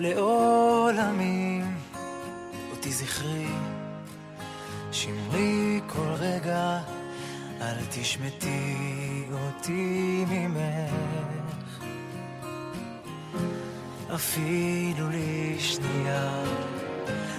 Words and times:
לעולמים, 0.00 1.74
אותי 2.70 2.92
זכרי, 2.92 3.46
שמרי 4.92 5.80
כל 5.86 6.12
רגע, 6.18 6.78
אל 7.60 7.76
תשמטי 7.90 9.24
אותי 9.32 10.24
ממך. 10.28 11.84
אפילו 14.14 15.08
לשנייה, 15.08 16.44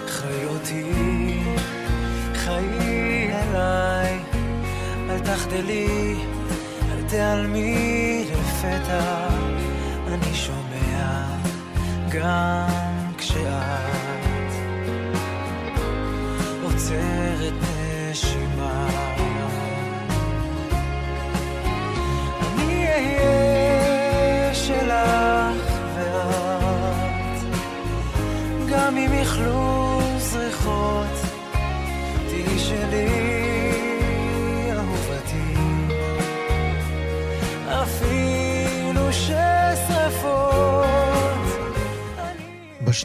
חיי 0.08 0.46
אותי, 0.46 0.94
חיי 2.34 3.34
עליי, 3.34 4.20
אל 5.10 5.20
תחדלי, 5.20 6.16
אל 6.92 7.18
אני 7.20 8.26
שומע 8.62 9.21
גם 12.14 12.61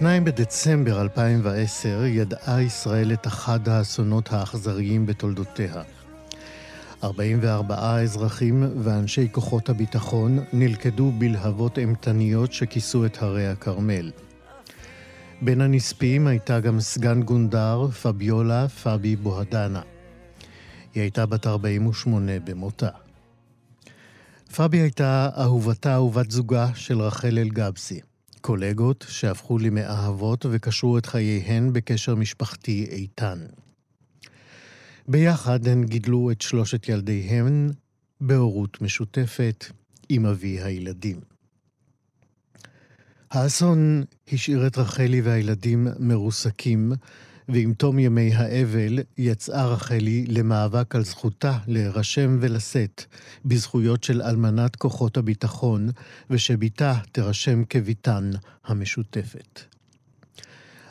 ב-2 0.02 0.24
בדצמבר 0.24 1.00
2010 1.00 2.04
ידעה 2.06 2.62
ישראל 2.62 3.12
את 3.12 3.26
אחד 3.26 3.68
האסונות 3.68 4.32
האכזריים 4.32 5.06
בתולדותיה. 5.06 5.82
44 7.04 8.00
אזרחים 8.00 8.64
ואנשי 8.82 9.28
כוחות 9.32 9.68
הביטחון 9.68 10.38
נלכדו 10.52 11.12
בלהבות 11.18 11.78
אימתניות 11.78 12.52
שכיסו 12.52 13.06
את 13.06 13.22
הרי 13.22 13.46
הכרמל. 13.46 14.10
בין 15.42 15.60
הנספים 15.60 16.26
הייתה 16.26 16.60
גם 16.60 16.80
סגן 16.80 17.22
גונדר 17.22 17.88
פביולה 18.02 18.68
פבי 18.68 19.16
בוהדנה. 19.16 19.82
היא 20.94 21.00
הייתה 21.02 21.26
בת 21.26 21.46
48 21.46 22.32
במותה. 22.44 22.90
פבי 24.56 24.78
הייתה 24.78 25.28
אהובתה 25.38 26.00
ובת 26.00 26.30
זוגה 26.30 26.68
של 26.74 27.00
רחל 27.00 27.38
אלגבסי. 27.38 28.00
קולגות 28.46 29.04
שהפכו 29.08 29.58
למאהבות 29.58 30.46
וקשרו 30.50 30.98
את 30.98 31.06
חייהן 31.06 31.72
בקשר 31.72 32.14
משפחתי 32.14 32.86
איתן. 32.90 33.38
ביחד 35.08 35.66
הן 35.66 35.84
גידלו 35.84 36.30
את 36.30 36.40
שלושת 36.40 36.88
ילדיהן 36.88 37.70
בהורות 38.20 38.80
משותפת 38.80 39.64
עם 40.08 40.26
אבי 40.26 40.62
הילדים. 40.62 41.20
האסון 43.30 44.04
השאיר 44.32 44.66
את 44.66 44.78
רחלי 44.78 45.20
והילדים 45.20 45.88
מרוסקים, 45.98 46.92
ועם 47.48 47.72
תום 47.72 47.98
ימי 47.98 48.34
האבל 48.34 48.98
יצאה 49.18 49.66
רחלי 49.66 50.26
למאבק 50.26 50.94
על 50.94 51.04
זכותה 51.04 51.58
להירשם 51.66 52.38
ולשאת 52.40 53.04
בזכויות 53.44 54.04
של 54.04 54.22
אלמנת 54.22 54.76
כוחות 54.76 55.16
הביטחון, 55.16 55.88
ושבתה 56.30 56.94
תירשם 57.12 57.64
כביתן 57.64 58.30
המשותפת. 58.64 59.60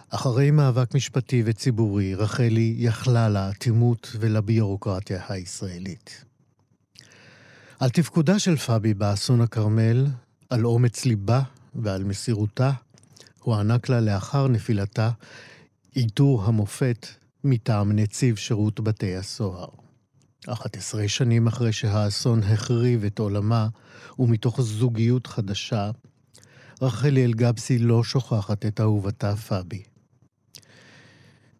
אחרי 0.10 0.52
מאבק 0.52 0.96
משפטי 0.96 1.44
וציבורי, 1.46 2.16
רחלי 2.16 2.76
יכלה 2.78 3.30
לאטימות 3.30 4.16
ולביורוקרטיה 4.20 5.22
הישראלית. 5.30 6.24
על 7.80 7.90
תפקודה 7.90 8.40
של 8.40 8.56
פבי 8.56 8.94
באסון 8.94 9.42
הכרמל, 9.42 10.08
על 10.50 10.66
אומץ 10.66 11.06
ליבה 11.06 11.42
ועל 11.76 12.04
מסירותה, 12.04 12.72
הוענק 13.40 13.90
לה 13.90 14.02
לאחר 14.02 14.48
נפילתה 14.48 15.10
עיטור 15.96 16.44
המופת 16.44 17.08
מטעם 17.44 17.92
נציב 17.92 18.36
שירות 18.36 18.80
בתי 18.80 19.16
הסוהר. 19.16 19.70
11 20.50 21.08
שנים 21.08 21.48
אחרי 21.48 21.74
שהאסון 21.74 22.44
החריב 22.44 23.04
את 23.04 23.20
עולמה, 23.20 23.68
ומתוך 24.20 24.62
זוגיות 24.62 25.28
חדשה, 25.28 25.92
רחלי 26.82 27.26
אלגבסי 27.26 27.80
לא 27.80 28.04
שוכחת 28.04 28.66
את 28.66 28.82
אהובתה 28.82 29.36
פבי. 29.36 29.84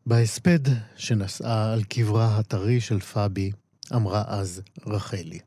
בהספד 0.06 0.60
שנשאה 0.96 1.74
על 1.74 1.84
קברה 1.84 2.38
הטרי 2.38 2.82
של 2.82 3.00
פבי, 3.00 3.52
אמרה 3.96 4.24
אז 4.28 4.62
רחלי. 4.86 5.40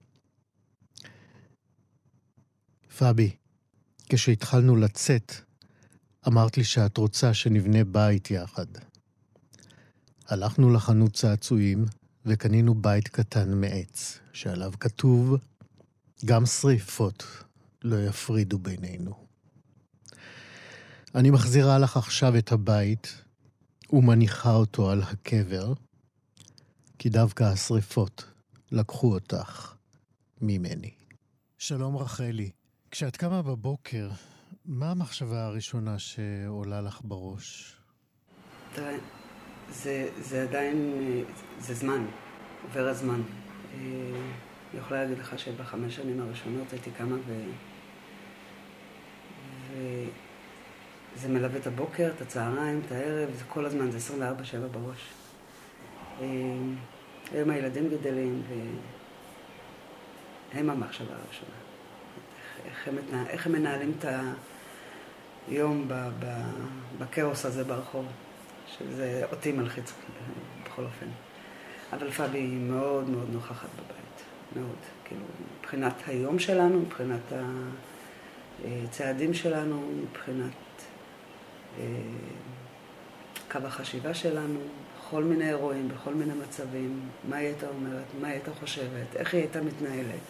פבי, 2.98 3.30
כשהתחלנו 4.08 4.76
לצאת, 4.76 5.32
אמרת 6.26 6.56
לי 6.56 6.64
שאת 6.64 6.96
רוצה 6.96 7.34
שנבנה 7.34 7.84
בית 7.84 8.30
יחד. 8.30 8.66
הלכנו 10.26 10.72
לחנות 10.72 11.12
צעצועים 11.12 11.84
וקנינו 12.24 12.74
בית 12.74 13.08
קטן 13.08 13.60
מעץ, 13.60 14.18
שעליו 14.32 14.72
כתוב, 14.80 15.36
גם 16.24 16.46
שריפות 16.46 17.24
לא 17.82 17.96
יפרידו 17.96 18.58
בינינו. 18.58 19.14
אני 21.14 21.30
מחזירה 21.30 21.78
לך 21.78 21.96
עכשיו 21.96 22.38
את 22.38 22.52
הבית 22.52 23.22
ומניחה 23.92 24.52
אותו 24.52 24.90
על 24.90 25.02
הקבר, 25.02 25.72
כי 26.98 27.08
דווקא 27.08 27.44
השריפות 27.44 28.24
לקחו 28.72 29.14
אותך 29.14 29.74
ממני. 30.40 30.90
שלום 31.58 31.96
רחלי, 31.96 32.50
כשאת 32.90 33.16
קמה 33.16 33.42
בבוקר, 33.42 34.10
מה 34.68 34.90
המחשבה 34.90 35.44
הראשונה 35.44 35.98
שעולה 35.98 36.80
לך 36.80 37.00
בראש? 37.04 37.76
תראה, 38.74 38.96
זה, 39.70 40.08
זה 40.20 40.42
עדיין, 40.42 40.92
זה 41.58 41.74
זמן, 41.74 42.06
עובר 42.62 42.88
הזמן. 42.88 43.20
אה, 43.74 43.78
אני 44.72 44.80
יכולה 44.80 45.02
להגיד 45.02 45.18
לך 45.18 45.38
שבחמש 45.38 45.96
שנים 45.96 46.20
הראשונות 46.20 46.72
הייתי 46.72 46.90
קמה 46.90 47.16
ו... 47.26 47.44
וזה 49.72 51.28
מלווה 51.28 51.58
את 51.58 51.66
הבוקר, 51.66 52.10
את 52.16 52.20
הצהריים, 52.20 52.80
את 52.86 52.92
הערב, 52.92 53.30
זה 53.34 53.44
כל 53.48 53.66
הזמן, 53.66 53.90
זה 53.90 53.98
24-7 54.14 54.22
בראש. 54.72 55.08
אה, 56.20 56.26
היום 57.32 57.50
הילדים 57.50 57.88
גדלים 57.88 58.42
והם 60.52 60.70
המחשבה 60.70 61.14
הראשונה. 61.14 61.56
איך 62.64 62.88
הם, 62.88 62.96
איך 63.28 63.46
הם 63.46 63.52
מנהלים 63.52 63.92
את 63.98 64.04
היום 65.48 65.88
בכאוס 66.98 67.44
הזה 67.44 67.64
ברחוב, 67.64 68.06
שזה 68.66 69.22
אותי 69.30 69.52
מלחיץ 69.52 69.92
בכל 70.64 70.84
אופן. 70.84 71.06
אבל 71.92 72.10
פאבי 72.10 72.38
היא 72.38 72.58
מאוד 72.58 73.08
מאוד 73.08 73.28
נוכחת 73.32 73.68
בבית, 73.74 74.22
מאוד. 74.56 74.76
כאילו, 75.04 75.22
מבחינת 75.60 75.94
היום 76.06 76.38
שלנו, 76.38 76.80
מבחינת 76.80 77.32
הצעדים 78.64 79.34
שלנו, 79.34 79.90
מבחינת 80.02 80.52
אה, 81.78 81.84
קו 83.50 83.58
החשיבה 83.64 84.14
שלנו, 84.14 84.60
בכל 84.98 85.24
מיני 85.24 85.48
אירועים, 85.48 85.88
בכל 85.88 86.14
מיני 86.14 86.34
מצבים, 86.34 87.00
מה 87.28 87.36
היא 87.36 87.46
הייתה 87.46 87.68
אומרת, 87.68 88.04
מה 88.20 88.26
היא 88.26 88.34
הייתה 88.34 88.50
חושבת, 88.60 89.16
איך 89.16 89.34
היא 89.34 89.42
הייתה 89.42 89.60
מתנהלת. 89.60 90.26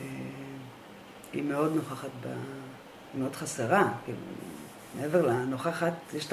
אה, 0.00 0.06
היא 1.32 1.42
מאוד 1.42 1.74
נוכחת, 1.74 2.10
ב... 2.20 2.28
מאוד 3.14 3.36
חסרה, 3.36 3.92
כאילו, 4.04 4.18
מעבר 5.00 5.26
לנוכחת, 5.26 5.92
יש 6.14 6.26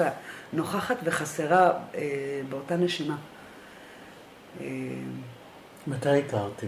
הנוכחת 0.52 0.96
וחסרה 1.04 1.70
אה, 1.94 2.40
באותה 2.48 2.76
נשימה. 2.76 3.16
אה, 4.60 4.66
מתי 5.86 6.18
הכרתם? 6.18 6.66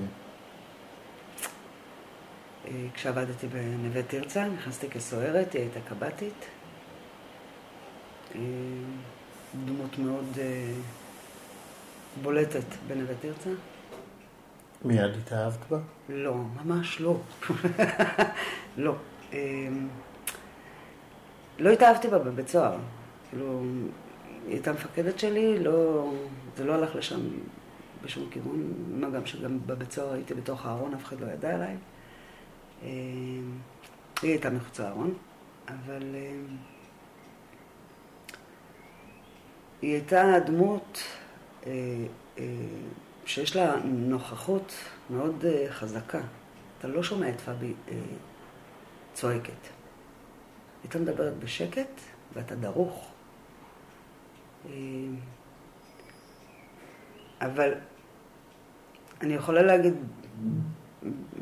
אה, 2.66 2.86
כשעבדתי 2.94 3.46
בנווה 3.46 4.02
תרצה, 4.02 4.44
נכנסתי 4.44 4.90
כסוהרת, 4.90 5.52
היא 5.52 5.62
הייתה 5.62 5.80
קב"טית. 5.80 6.44
אה, 8.34 8.40
דמות 9.64 9.98
מאוד 9.98 10.38
אה, 10.38 10.72
בולטת 12.22 12.64
בנווה 12.86 13.14
תרצה. 13.20 13.50
מיד 14.84 15.10
התאהבת 15.24 15.58
בה? 15.70 15.78
לא, 16.08 16.34
ממש 16.34 17.00
לא. 17.00 17.16
לא. 18.76 18.94
אמ, 19.32 19.88
לא 21.59 21.71
התאהבתי 21.71 22.09
בה 22.09 22.19
בבית 22.19 22.49
סוהר. 22.49 22.77
כאילו, 23.29 23.62
היא 24.47 24.55
הייתה 24.55 24.73
מפקדת 24.73 25.19
שלי, 25.19 25.59
לא, 25.59 26.11
זה 26.56 26.65
לא 26.65 26.75
הלך 26.75 26.97
לשם 26.97 27.21
בשום 28.05 28.29
כיוון, 28.31 28.73
מה 28.91 29.11
גם 29.11 29.27
שגם 29.27 29.59
בבית 29.67 29.93
סוהר 29.93 30.12
הייתי 30.12 30.35
בתוך 30.35 30.67
הארון, 30.67 30.94
אף 30.94 31.05
אחד 31.05 31.21
לא 31.21 31.27
ידע 31.27 31.55
עליי. 31.55 31.77
אמ, 32.82 32.88
היא 34.23 34.31
הייתה 34.31 34.50
מחוץ 34.50 34.81
לארון, 34.81 35.15
אבל 35.69 36.15
אה, 36.15 36.32
היא 39.82 39.93
הייתה 39.93 40.32
דמות 40.47 41.03
אה, 41.67 41.73
אה, 42.38 42.44
שיש 43.27 43.56
לה 43.56 43.75
נוכחות 43.85 44.73
מאוד 45.11 45.44
חזקה. 45.71 46.21
אתה 46.79 46.88
לא 46.88 47.03
שומע 47.03 47.29
את 47.29 47.41
פאבי 47.41 47.73
צועקת. 49.20 49.69
הייתה 50.82 50.99
מדברת 50.99 51.37
בשקט 51.37 52.00
ואתה 52.32 52.55
דרוך. 52.55 53.12
אבל 57.40 57.75
אני 59.20 59.34
יכולה 59.34 59.62
להגיד 59.62 59.94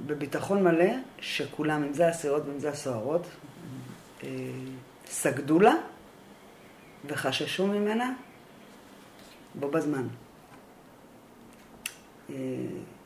בביטחון 0.07 0.63
מלא 0.63 0.91
שכולם, 1.21 1.85
אם 1.85 1.93
זה 1.93 2.09
הסירות 2.09 2.43
ואם 2.47 2.59
זה 2.59 2.71
הסוהרות, 2.71 3.27
אה, 4.23 4.29
סגדו 5.07 5.61
לה 5.61 5.75
וחששו 7.07 7.67
ממנה 7.67 8.13
בו 9.55 9.71
בזמן. 9.71 10.07
אה, 12.31 12.35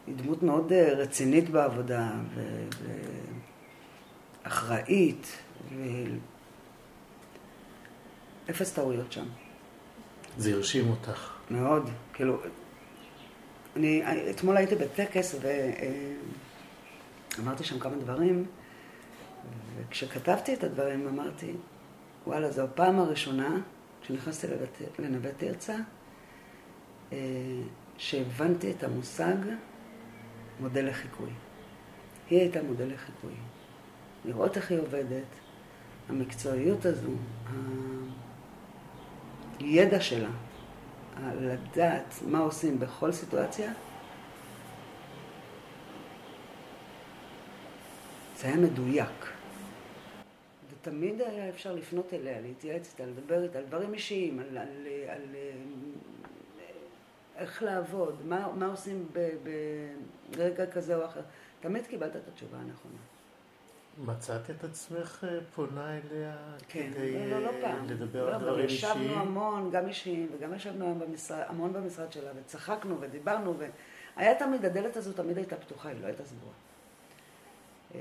היא 0.07 0.15
דמות 0.17 0.43
מאוד 0.43 0.73
אה, 0.73 0.93
רצינית 0.93 1.51
בעבודה 1.51 2.11
ואחראית 4.45 5.27
ואפס 8.49 8.73
טעויות 8.73 9.13
שם. 9.13 9.27
זה 10.39 10.55
הרשים 10.55 10.91
אותך. 10.91 11.31
מאוד, 11.51 11.91
כאילו, 12.13 12.41
אני 13.77 14.03
אתמול 14.31 14.57
הייתי 14.57 14.75
בטקס 14.75 15.35
ואמרתי 17.39 17.65
שם 17.65 17.79
כמה 17.79 17.97
דברים, 17.97 18.47
וכשכתבתי 19.77 20.55
את 20.55 20.65
הדברים 20.65 21.09
אמרתי, 21.09 21.53
וואלה, 22.27 22.51
זו 22.51 22.63
הפעם 22.63 22.99
הראשונה, 22.99 23.61
כשנכנסתי 24.03 24.47
לנווה 24.99 25.31
תרצה, 25.33 25.77
אה, 27.13 27.19
שהבנתי 27.97 28.71
את 28.71 28.85
המושג 28.85 29.37
מודל 30.61 30.89
לחיקוי. 30.89 31.31
היא 32.31 32.41
הייתה 32.41 32.63
מודל 32.63 32.93
לחיקוי. 32.95 33.33
לראות 34.25 34.57
איך 34.57 34.71
היא 34.71 34.81
עובדת, 34.81 35.25
המקצועיות 36.09 36.85
הזו, 36.85 37.11
הידע 39.59 40.01
שלה, 40.01 40.31
לדעת 41.41 42.15
מה 42.27 42.39
עושים 42.39 42.81
בכל 42.81 43.13
סיטואציה, 43.13 43.73
זה 48.37 48.49
היה 48.49 48.57
מדויק. 48.57 49.27
ותמיד 50.71 51.21
היה 51.21 51.49
אפשר 51.49 51.73
לפנות 51.73 52.15
אליה, 52.15 52.41
להתייעץ 52.41 52.91
איתה, 52.93 53.11
לדבר 53.11 53.43
איתה 53.43 53.59
על 53.59 53.65
דברים 53.65 53.95
אישיים, 53.95 54.39
על, 54.39 54.59
על, 54.59 54.59
על, 54.59 54.87
על 55.09 55.37
איך 57.37 57.63
לעבוד, 57.63 58.17
מה, 58.27 58.49
מה 58.55 58.67
עושים 58.67 59.09
ברגע 60.31 60.67
כזה 60.67 60.97
או 60.97 61.05
אחר. 61.05 61.21
תמיד 61.61 61.87
קיבלת 61.87 62.17
את 62.17 62.29
התשובה 62.29 62.59
הנכונה. 62.59 62.99
מצאת 63.99 64.51
את 64.51 64.65
עצמך 64.65 65.25
אה, 65.29 65.39
פונה 65.55 65.99
אליה 65.99 66.37
כן, 66.69 66.91
כדי 66.95 67.31
לא, 67.31 67.41
לא, 67.41 67.47
לא 67.47 67.51
פעם. 67.61 67.87
לדבר 67.87 68.27
לא, 68.27 68.35
על 68.35 68.41
דברים 68.41 68.69
אישיים? 68.69 69.03
ישבנו 69.03 69.21
המון, 69.21 69.71
גם 69.71 69.89
אישיים, 69.89 70.29
וגם 70.37 70.55
ישבנו 70.55 70.95
במשרד, 70.95 71.45
המון 71.49 71.73
במשרד 71.73 72.13
שלה, 72.13 72.31
וצחקנו 72.37 73.01
ודיברנו, 73.01 73.55
והיה 74.17 74.39
תמיד, 74.39 74.65
הדלת 74.65 74.97
הזו 74.97 75.13
תמיד 75.13 75.37
הייתה 75.37 75.57
פתוחה, 75.57 75.89
היא 75.89 76.01
לא 76.01 76.07
הייתה 76.07 76.25
סגורה. 76.25 76.53
אה, 77.95 78.01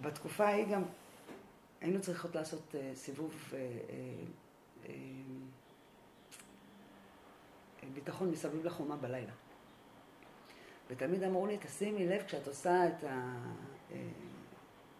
בתקופה 0.00 0.46
ההיא 0.46 0.66
גם 0.66 0.82
היינו 1.80 2.00
צריכות 2.00 2.34
לעשות 2.34 2.74
אה, 2.74 2.90
סיבוב 2.94 3.54
ביטחון 7.94 8.30
מסביב 8.30 8.66
לחומה 8.66 8.96
בלילה. 8.96 9.32
ותמיד 10.90 11.22
אמרו 11.22 11.46
לי, 11.46 11.58
תשימי 11.58 12.06
לב 12.06 12.22
כשאת 12.22 12.46
עושה 12.46 12.86
את 12.86 13.04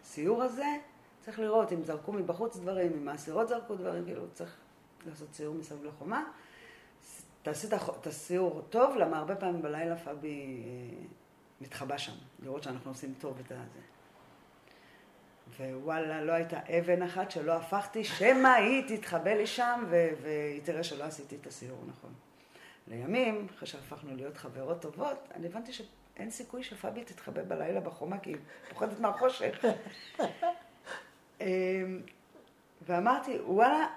הסיור 0.01 0.43
הזה, 0.43 0.65
צריך 1.21 1.39
לראות 1.39 1.73
אם 1.73 1.83
זרקו 1.83 2.11
מבחוץ 2.11 2.57
דברים, 2.57 2.91
אם 3.01 3.07
האסירות 3.07 3.47
זרקו 3.47 3.75
דברים, 3.75 4.05
כאילו 4.05 4.25
צריך 4.33 4.55
לעשות 5.05 5.27
סיור 5.33 5.55
מסביב 5.55 5.85
לחומה. 5.85 6.23
תעשי 7.41 7.67
את 8.01 8.07
הסיור 8.07 8.61
טוב, 8.69 8.95
למה 8.95 9.17
הרבה 9.17 9.35
פעמים 9.35 9.61
בלילה 9.61 9.97
פאבי 9.97 10.63
אה, 10.65 11.05
מתחבא 11.61 11.97
שם, 11.97 12.15
לראות 12.43 12.63
שאנחנו 12.63 12.91
עושים 12.91 13.13
טוב 13.19 13.39
את 13.45 13.51
הזה. 13.51 13.79
ווואלה, 15.59 16.23
לא 16.23 16.31
הייתה 16.31 16.59
אבן 16.79 17.01
אחת 17.01 17.31
שלא 17.31 17.53
הפכתי, 17.53 18.03
שמא 18.03 18.47
היא 18.47 18.97
תתחבא 18.97 19.31
לי 19.31 19.47
שם 19.47 19.85
והיא 19.89 20.61
תראה 20.63 20.83
שלא 20.83 21.03
עשיתי 21.03 21.35
את 21.41 21.47
הסיור 21.47 21.83
נכון. 21.87 22.13
לימים, 22.87 23.47
אחרי 23.55 23.67
שהפכנו 23.67 24.15
להיות 24.15 24.37
חברות 24.37 24.81
טובות, 24.81 25.17
אני 25.35 25.47
הבנתי 25.47 25.73
שאין 26.19 26.31
סיכוי 26.31 26.63
שפאבי 26.63 27.03
תתחבא 27.03 27.41
בלילה 27.47 27.79
בחומה, 27.79 28.19
כי 28.19 28.29
היא 28.29 28.37
פוחדת 28.69 28.99
מהחושך. 28.99 29.65
אמ, 31.41 32.01
ואמרתי, 32.81 33.37
וואלה, 33.45 33.87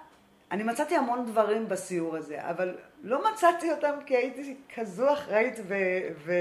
אני 0.51 0.63
מצאתי 0.63 0.97
המון 0.97 1.27
דברים 1.27 1.69
בסיור 1.69 2.17
הזה, 2.17 2.51
אבל 2.51 2.79
לא 3.03 3.33
מצאתי 3.33 3.71
אותם 3.71 3.99
כי 4.07 4.17
הייתי 4.17 4.57
כזו 4.75 5.13
אחראית 5.13 5.59
ו... 5.63 5.75
ו... 6.17 6.33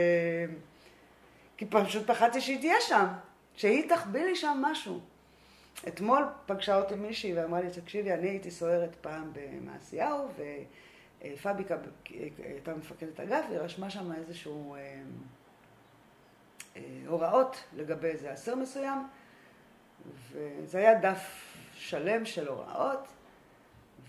כי 1.57 1.65
פשוט 1.65 2.07
פחדתי 2.07 2.41
שהיא 2.41 2.59
תהיה 2.59 2.81
שם, 2.81 3.05
שהיא 3.55 3.89
תחביא 3.89 4.23
לי 4.23 4.35
שם 4.35 4.57
משהו. 4.61 4.99
אתמול 5.87 6.23
פגשה 6.45 6.77
אותי 6.77 6.95
מישהי 6.95 7.33
ואמרה 7.33 7.61
לי, 7.61 7.69
תקשיבי, 7.69 8.13
אני 8.13 8.29
הייתי 8.29 8.51
סוהרת 8.51 8.95
פעם 8.95 9.31
במעשיהו, 9.33 10.27
ו... 10.37 10.43
פאביקה 11.41 11.75
הייתה 12.43 12.75
מפקדת 12.75 13.19
אגף, 13.19 13.45
היא 13.49 13.57
רשמה 13.57 13.89
שם 13.89 14.11
איזשהו 14.11 14.75
אה, 14.75 14.79
אה, 14.79 15.01
הוראות 17.07 17.63
לגבי 17.75 18.07
איזה 18.07 18.33
אסיר 18.33 18.55
מסוים, 18.55 19.07
וזה 20.31 20.77
היה 20.77 20.99
דף 20.99 21.53
שלם 21.73 22.25
של 22.25 22.47
הוראות, 22.47 23.07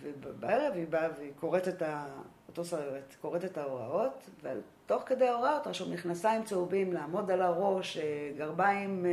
ובערב 0.00 0.72
היא 0.74 0.86
באה 0.86 1.08
והיא 1.18 1.32
קוראת 1.40 1.68
את 1.68 1.82
ה... 1.82 2.06
אותו 2.48 2.64
סרט, 2.64 3.14
קוראת 3.20 3.44
את 3.44 3.58
ההוראות, 3.58 4.30
ותוך 4.42 5.02
כדי 5.06 5.28
ההוראות 5.28 5.66
רשום 5.66 5.92
מכנסיים 5.92 6.44
צהובים, 6.44 6.92
לעמוד 6.92 7.30
על 7.30 7.42
הראש, 7.42 7.96
אה, 7.96 8.32
גרביים 8.36 9.06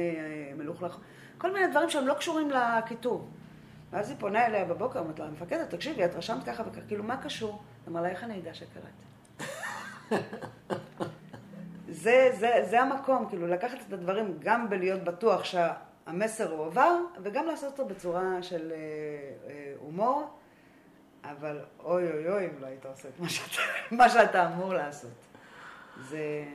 מלוכלך, 0.57 0.97
כל 1.37 1.53
מיני 1.53 1.67
דברים 1.67 1.89
שהם 1.89 2.07
לא 2.07 2.13
קשורים 2.13 2.51
לכיתוב. 2.51 3.29
ואז 3.91 4.09
היא 4.09 4.17
פונה 4.19 4.45
אליה 4.45 4.65
בבוקר, 4.65 4.99
אומרת 4.99 5.19
לה, 5.19 5.25
המפקדת, 5.25 5.69
תקשיבי, 5.69 6.05
את 6.05 6.15
רשמת 6.15 6.43
ככה 6.43 6.63
וככה, 6.67 6.81
כאילו, 6.87 7.03
מה 7.03 7.23
קשור? 7.23 7.61
אמר 7.87 8.01
לה, 8.01 8.09
איך 8.09 8.23
אני 8.23 8.39
אדע 8.39 8.51
שקראת? 8.53 10.19
זה, 11.99 12.31
זה, 12.39 12.65
זה 12.69 12.81
המקום, 12.81 13.25
כאילו, 13.29 13.47
לקחת 13.47 13.77
את 13.87 13.93
הדברים 13.93 14.37
גם 14.39 14.69
בלהיות 14.69 15.03
בטוח 15.03 15.43
שהמסר 15.43 16.51
הועבר, 16.51 16.95
וגם 17.23 17.45
לעשות 17.45 17.79
אותו 17.79 17.85
בצורה 17.85 18.43
של 18.43 18.71
אה, 18.71 18.77
אה, 19.49 19.73
הומור, 19.79 20.29
אבל 21.23 21.59
אוי 21.83 22.11
אוי 22.11 22.29
אוי 22.29 22.45
אם 22.45 22.61
לא 22.61 22.65
היית 22.65 22.85
עושה 22.85 23.09
את 23.09 23.19
מה 23.19 23.29
שאתה, 23.29 23.61
מה 23.95 24.09
שאתה 24.09 24.47
אמור 24.47 24.73
לעשות. 24.73 25.11
זה... 26.09 26.45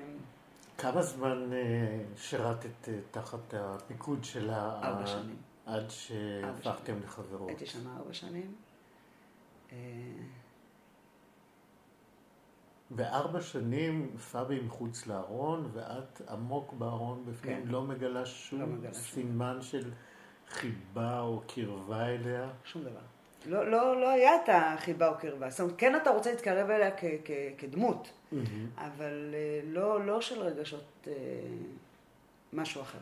כמה 0.78 1.02
זמן 1.02 1.52
אה, 1.52 1.98
שירתת 2.16 2.88
אה, 2.88 2.94
תחת 3.10 3.54
הפיקוד 3.54 4.24
של 4.24 4.50
ה... 4.50 4.80
ארבע 4.82 5.06
שנים. 5.06 5.36
עד 5.66 5.90
שהפכתם 5.90 6.94
לחברות. 7.04 7.48
הייתי 7.48 7.66
שנה 7.66 7.90
ארבע 7.96 8.14
שנים. 8.14 8.54
וארבע 12.96 13.40
שנים 13.40 14.16
פאבי 14.32 14.60
מחוץ 14.60 15.06
לארון, 15.06 15.70
ואת 15.72 16.22
עמוק 16.28 16.72
בארון 16.72 17.24
בפנים, 17.26 17.62
כן. 17.62 17.68
לא 17.68 17.82
מגלה 17.82 18.26
שום 18.26 18.60
לא 18.60 18.66
מגלה 18.66 18.94
סימן 18.94 19.58
שום. 19.60 19.80
של 19.80 19.90
חיבה 20.48 21.20
או 21.20 21.42
קרבה 21.54 22.06
אליה? 22.06 22.48
שום 22.64 22.82
דבר. 22.82 23.00
לא, 23.46 23.70
לא, 23.70 24.00
לא 24.00 24.10
היה 24.10 24.36
את 24.36 24.48
החיבה 24.48 25.08
או 25.08 25.18
קרבה. 25.18 25.50
זאת 25.50 25.60
אומרת, 25.60 25.74
כן 25.78 25.96
אתה 25.96 26.10
רוצה 26.10 26.30
להתקרב 26.30 26.70
אליה 26.70 26.90
כ, 26.96 27.04
כ, 27.24 27.30
כדמות, 27.58 28.08
mm-hmm. 28.08 28.36
אבל 28.76 29.34
אה, 29.34 29.60
לא, 29.64 30.06
לא 30.06 30.20
של 30.20 30.40
רגשות 30.42 31.08
אה, 31.08 31.12
משהו 32.52 32.82
אחר. 32.82 32.98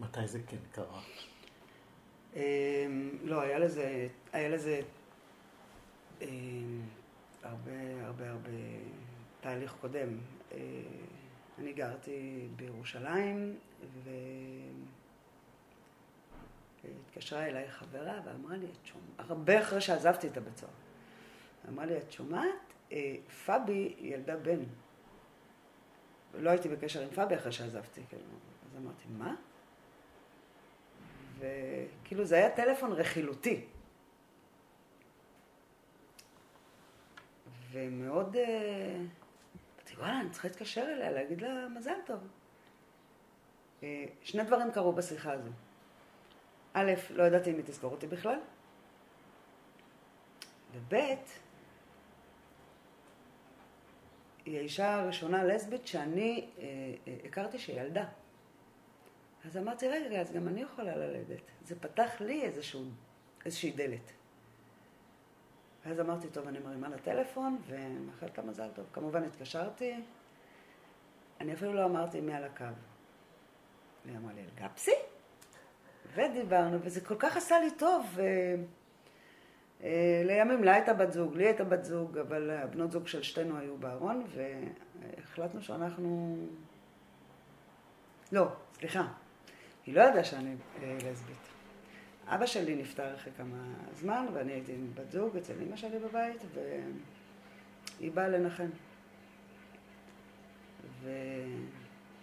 מתי 0.00 0.26
זה 0.26 0.38
כן 0.46 0.56
קרה? 0.72 1.00
אמ, 2.36 2.40
לא, 3.24 3.40
היה 3.40 3.58
לזה, 3.58 4.08
היה 4.32 4.48
לזה 4.48 4.80
אמ, 6.22 6.80
הרבה 7.42 7.72
הרבה 8.04 8.30
הרבה 8.30 8.50
תהליך 9.40 9.74
קודם. 9.80 10.18
אה, 10.52 10.58
אני 11.58 11.72
גרתי 11.72 12.48
בירושלים, 12.56 13.58
והתקשרה 16.84 17.46
אליי 17.46 17.70
חברה 17.70 18.20
ואמרה 18.24 18.56
לי, 18.56 18.66
את 18.66 18.86
שומעת, 18.86 19.30
הרבה 19.30 19.62
אחרי 19.62 19.80
שעזבתי 19.80 20.28
את 20.28 20.36
הבית 20.36 20.56
סוהר, 20.56 20.72
אמרה 21.68 21.86
לי, 21.86 21.98
את 21.98 22.12
שומעת? 22.12 22.74
אה, 22.92 23.16
פאבי 23.46 23.94
ילדה 23.98 24.36
בן. 24.36 24.60
לא 26.34 26.50
הייתי 26.50 26.68
בקשר 26.68 27.02
עם 27.02 27.10
פאבי 27.10 27.34
אחרי 27.36 27.52
שעזבתי, 27.52 28.02
כאילו. 28.08 28.22
אז 28.70 28.76
אמרתי, 28.76 29.04
מה? 29.18 29.34
וכאילו 31.38 32.24
זה 32.24 32.34
היה 32.34 32.50
טלפון 32.50 32.92
רכילותי. 32.92 33.64
ומאוד... 37.72 38.36
אמרתי, 38.36 39.19
וואלה, 40.00 40.20
אני 40.20 40.30
צריכה 40.30 40.48
להתקשר 40.48 40.82
אליה, 40.82 41.10
להגיד 41.10 41.42
לה 41.42 41.68
מזל 41.68 41.94
טוב. 42.06 42.18
אה, 43.82 44.04
שני 44.22 44.44
דברים 44.44 44.72
קרו 44.72 44.92
בשיחה 44.92 45.32
הזו. 45.32 45.50
א', 46.72 46.92
לא 47.10 47.22
ידעתי 47.22 47.50
אם 47.50 47.56
היא 47.56 47.64
תזכור 47.64 47.90
אותי 47.90 48.06
בכלל, 48.06 48.38
וב', 50.72 50.94
היא 54.44 54.58
האישה 54.58 54.94
הראשונה 54.94 55.44
לסבית 55.44 55.86
שאני 55.86 56.50
אה, 56.58 56.64
אה, 57.06 57.16
הכרתי 57.24 57.58
שהיא 57.58 57.80
ילדה. 57.80 58.04
אז 59.44 59.56
אמרתי, 59.56 59.88
רגע, 59.88 60.20
אז 60.20 60.32
גם 60.32 60.48
אני 60.48 60.60
יכולה 60.62 60.96
ללדת. 60.96 61.40
זה 61.64 61.80
פתח 61.80 62.20
לי 62.20 62.42
איזשהו, 62.42 62.84
איזושהי 63.44 63.70
דלת. 63.70 64.12
אז 65.84 66.00
אמרתי, 66.00 66.28
טוב, 66.28 66.48
אני 66.48 66.58
מרימה 66.58 66.88
לטלפון 66.88 67.58
ומאחלת 67.66 68.38
לה 68.38 68.44
מזל 68.44 68.68
טוב. 68.74 68.86
כמובן 68.92 69.24
התקשרתי, 69.24 70.00
אני 71.40 71.54
אפילו 71.54 71.74
לא 71.74 71.84
אמרתי 71.84 72.20
מי 72.20 72.34
על 72.34 72.44
הקו. 72.44 72.64
היא 74.04 74.16
אמרה 74.16 74.32
לי, 74.32 74.42
אלגפסי? 74.44 74.94
ודיברנו, 76.14 76.78
וזה 76.82 77.00
כל 77.00 77.16
כך 77.18 77.36
עשה 77.36 77.60
לי 77.60 77.70
טוב. 77.70 78.06
ו... 78.14 78.22
אה, 79.82 80.22
לימים 80.24 80.64
לה 80.64 80.74
הייתה 80.74 80.94
בת 80.94 81.12
זוג, 81.12 81.36
לי 81.36 81.44
הייתה 81.44 81.64
בת 81.64 81.84
זוג, 81.84 82.18
אבל 82.18 82.50
הבנות 82.50 82.92
זוג 82.92 83.06
של 83.06 83.22
שתינו 83.22 83.58
היו 83.58 83.76
בארון, 83.76 84.26
והחלטנו 84.34 85.62
שאנחנו... 85.62 86.36
לא, 88.32 88.46
סליחה, 88.74 89.06
היא 89.86 89.94
לא 89.94 90.02
ידעה 90.02 90.24
שאני 90.24 90.56
אה, 90.82 90.98
לסבית. 91.10 91.49
אבא 92.34 92.46
שלי 92.46 92.76
נפטר 92.76 93.14
אחרי 93.14 93.32
כמה 93.36 93.56
זמן, 93.94 94.26
ואני 94.32 94.52
הייתי 94.52 94.72
עם 94.72 94.90
בת 94.94 95.10
זוג 95.10 95.36
אצל 95.36 95.52
אמא 95.66 95.76
שלי 95.76 95.98
בבית, 95.98 96.42
והיא 97.98 98.12
באה 98.12 98.28
לנחם. 98.28 98.68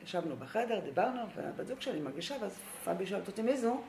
וישבנו 0.02 0.36
בחדר, 0.36 0.80
דיברנו, 0.80 1.20
והבת 1.36 1.68
זוג 1.68 1.82
שלי 1.82 2.00
מרגישה, 2.00 2.36
ואז 2.42 2.60
פאבי 2.84 3.06
שואלת 3.06 3.28
אותי 3.28 3.42
מי 3.42 3.58
זו? 3.58 3.82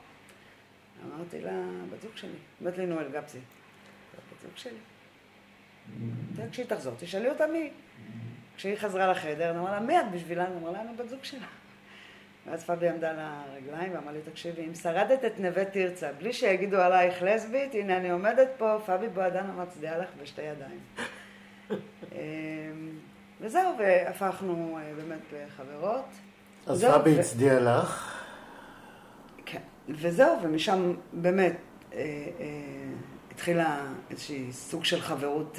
אמרתי 1.07 1.41
לה, 1.41 1.63
בת 1.91 2.03
זוג 2.03 2.17
שלי. 2.17 2.39
אמרת 2.63 2.79
לי, 2.79 2.87
נו, 2.87 3.01
אלגפסי. 3.01 3.39
בת 3.39 4.41
זוג 4.43 4.57
שלי. 4.57 4.79
כשהיא 6.51 6.67
תחזור, 6.67 6.95
תשאלי 6.99 7.29
אותה 7.29 7.47
מי. 7.47 7.71
כשהיא 8.57 8.77
חזרה 8.77 9.11
לחדר, 9.11 9.59
אמרה 9.59 9.71
לה, 9.71 9.81
מי 9.81 10.01
את 10.01 10.11
בשבילה? 10.13 10.47
אני 10.47 10.57
אמרה 10.57 10.73
לה, 10.73 10.81
אני 10.81 10.97
בת 10.97 11.09
זוג 11.09 11.25
שלה. 11.25 11.47
ואז 12.51 12.65
פאבי 12.65 12.89
עמדה 12.89 13.11
על 13.11 13.17
הרגליים 13.19 13.95
ואמרה 13.95 14.13
לי, 14.13 14.19
תקשיבי, 14.31 14.67
אם 14.67 14.75
שרדת 14.75 15.25
את 15.25 15.41
נווה 15.41 15.65
תרצה, 15.65 16.13
בלי 16.13 16.33
שיגידו 16.33 16.77
עלייך 16.77 17.23
לסבית, 17.23 17.75
הנה 17.75 17.97
אני 17.97 18.11
עומדת 18.11 18.49
פה, 18.59 18.79
פאבי 18.87 19.09
בועדנה 19.09 19.53
מצדיעה 19.53 19.99
לך 19.99 20.09
בשתי 20.23 20.43
ידיים. 20.43 20.81
אמ, 22.13 22.19
וזהו, 23.41 23.79
והפכנו 23.79 24.79
אה, 24.79 24.93
באמת 24.97 25.21
לחברות. 25.33 26.05
אז 26.67 26.85
פאבי 26.85 27.21
הצדיע 27.21 27.61
לך. 27.61 28.23
כן, 29.47 29.63
וזהו, 29.89 30.43
ומשם 30.43 30.95
באמת 31.13 31.57
אה, 31.93 31.99
אה, 32.41 32.47
התחילה 33.31 33.81
איזושהי 34.11 34.53
סוג 34.53 34.85
של 34.85 35.01
חברות 35.01 35.59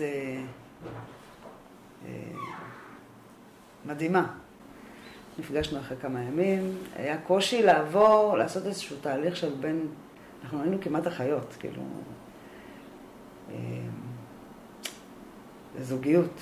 מדהימה. 3.86 4.34
נפגשנו 5.40 5.80
אחרי 5.80 5.98
כמה 6.02 6.22
ימים, 6.22 6.78
היה 6.96 7.18
קושי 7.18 7.64
לעבור, 7.64 8.38
לעשות 8.38 8.66
איזשהו 8.66 8.96
תהליך 9.02 9.36
של 9.36 9.50
בין, 9.60 9.88
אנחנו 10.44 10.62
היינו 10.62 10.78
כמעט 10.82 11.08
אחיות, 11.08 11.56
כאילו, 11.60 11.82
אה, 13.52 13.56
זוגיות, 15.82 16.42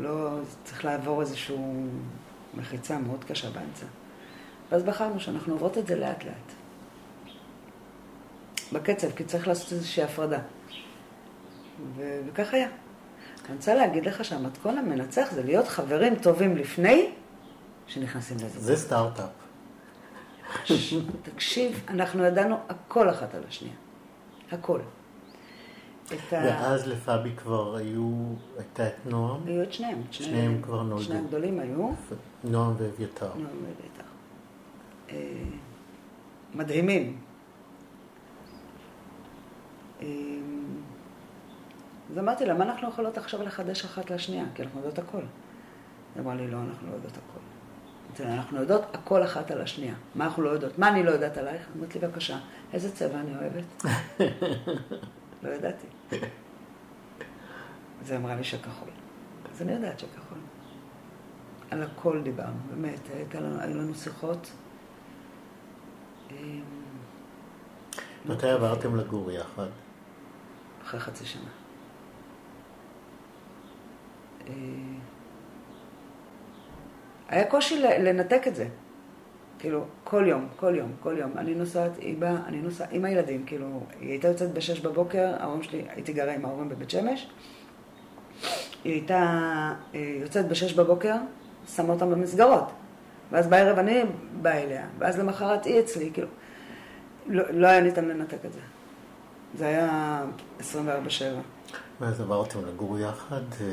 לא, 0.00 0.38
צריך 0.64 0.84
לעבור 0.84 1.20
איזושהי 1.20 1.56
מחיצה 2.54 2.98
מאוד 2.98 3.24
קשה 3.24 3.50
באמצע. 3.50 3.86
ואז 4.70 4.82
בחרנו 4.82 5.20
שאנחנו 5.20 5.52
עוברות 5.52 5.78
את 5.78 5.86
זה 5.86 5.96
לאט 5.96 6.24
לאט. 6.24 6.52
בקצב, 8.72 9.10
כי 9.10 9.24
צריך 9.24 9.48
לעשות 9.48 9.72
איזושהי 9.72 10.02
הפרדה. 10.02 10.38
ו- 11.96 12.20
וכך 12.26 12.54
היה. 12.54 12.68
אני 13.48 13.56
רוצה 13.56 13.74
להגיד 13.74 14.06
לך 14.06 14.24
שהמתכון 14.24 14.78
המנצח 14.78 15.32
זה 15.32 15.42
להיות 15.42 15.68
חברים 15.68 16.14
טובים 16.14 16.56
לפני 16.56 17.10
שנכנסים 17.86 18.36
לזה. 18.36 18.60
זה 18.60 18.76
סטארט-אפ. 18.76 19.30
תקשיב, 21.32 21.84
אנחנו 21.88 22.24
ידענו 22.24 22.56
הכל 22.68 23.10
אחת 23.10 23.34
על 23.34 23.42
השנייה. 23.48 23.74
הכל. 24.52 24.80
ואז 26.30 26.88
לפאבי 26.88 27.32
כבר 27.36 27.76
היו, 27.76 28.26
הייתה 28.58 28.88
את 28.88 29.06
נועם? 29.06 29.46
היו 29.46 29.62
את 29.62 29.72
שניהם. 29.72 30.02
שניהם 30.10 30.62
כבר 30.62 30.82
נולדו. 30.82 31.04
שני 31.04 31.18
הגדולים 31.18 31.58
היו. 31.58 31.90
נועם 32.44 32.74
ואביתר. 32.78 33.30
נועם 33.36 33.56
ואביתר. 33.62 34.04
אה, 35.10 35.44
מדהימים. 36.54 37.18
אה, 40.02 40.06
אז 42.10 42.18
אמרתי 42.18 42.46
לה, 42.46 42.54
מה 42.54 42.64
אנחנו 42.64 42.88
יכולות 42.88 43.18
עכשיו 43.18 43.42
לחדש 43.42 43.84
אחת 43.84 44.10
לשנייה? 44.10 44.44
כי 44.54 44.62
אנחנו 44.62 44.78
יודעות 44.78 44.98
הכל. 44.98 45.22
היא 46.14 46.22
אמרה 46.22 46.34
לי, 46.34 46.50
לא, 46.50 46.58
אנחנו 46.68 46.88
לא 46.90 46.94
יודעות 46.94 47.12
הכל. 47.12 47.53
אנחנו 48.20 48.60
יודעות 48.60 48.82
הכל 48.92 49.24
אחת 49.24 49.50
על 49.50 49.60
השנייה. 49.60 49.94
מה 50.14 50.24
אנחנו 50.24 50.42
לא 50.42 50.50
יודעות? 50.50 50.78
מה 50.78 50.88
אני 50.88 51.02
לא 51.02 51.10
יודעת 51.10 51.36
עלייך? 51.36 51.62
אמרת 51.76 51.94
לי, 51.94 52.00
בבקשה, 52.00 52.38
איזה 52.72 52.92
צבע 52.92 53.20
אני 53.20 53.36
אוהבת? 53.36 53.84
לא 55.42 55.48
ידעתי. 55.48 55.86
אז 58.00 58.10
היא 58.10 58.18
אמרה 58.18 58.34
לי 58.34 58.44
שכחול. 58.44 58.88
אז 59.52 59.62
אני 59.62 59.72
יודעת 59.72 59.98
שכחול. 59.98 60.38
על 61.70 61.82
הכל 61.82 62.22
דיברנו, 62.22 62.56
באמת, 62.70 63.00
היו 63.32 63.78
לנו 63.78 63.94
שיחות. 63.94 64.50
אמ, 66.30 66.62
מתי 68.26 68.50
עברתם 68.50 68.96
לגור 68.96 69.30
יחד? 69.30 69.68
אחרי 70.84 71.00
חצי 71.00 71.24
שנה. 71.24 71.50
אה, 77.30 77.36
היה 77.36 77.44
קושי 77.44 77.80
לנתק 77.80 78.48
את 78.48 78.54
זה. 78.54 78.66
כאילו, 79.58 79.84
כל 80.04 80.24
יום, 80.28 80.48
כל 80.56 80.74
יום, 80.76 80.92
כל 81.00 81.14
יום. 81.18 81.30
אני 81.36 81.54
נוסעת, 81.54 81.90
היא 81.98 82.16
באה, 82.18 82.36
אני 82.46 82.56
נוסעת 82.56 82.88
עם 82.92 83.04
הילדים, 83.04 83.44
כאילו, 83.46 83.80
היא 84.00 84.10
הייתה 84.10 84.28
יוצאת 84.28 84.52
בשש 84.52 84.80
בבוקר, 84.80 85.34
ההורים 85.40 85.62
שלי, 85.62 85.84
הייתי 85.88 86.12
גרה 86.12 86.34
עם 86.34 86.44
ההורים 86.44 86.68
בבית 86.68 86.90
שמש. 86.90 87.28
היא 88.84 88.92
הייתה 88.92 89.22
אה, 89.94 90.16
יוצאת 90.20 90.48
בשש 90.48 90.72
בבוקר, 90.72 91.14
שמה 91.76 91.92
אותם 91.92 92.10
במסגרות. 92.10 92.70
ואז 93.30 93.46
בערב 93.46 93.78
אני 93.78 94.02
באה 94.42 94.62
אליה, 94.62 94.86
ואז 94.98 95.18
למחרת 95.18 95.64
היא 95.64 95.80
אצלי, 95.80 96.10
כאילו, 96.12 96.28
לא, 97.26 97.44
לא 97.50 97.66
היה 97.66 97.80
ניתן 97.80 98.04
לנתק 98.04 98.44
את 98.44 98.52
זה. 98.52 98.60
זה 99.58 99.66
היה 99.66 100.22
24-7. 100.60 100.64
ואז 102.00 102.20
עברתם 102.20 102.58
לגור 102.66 102.98
יחד, 102.98 103.42
אה, 103.60 103.66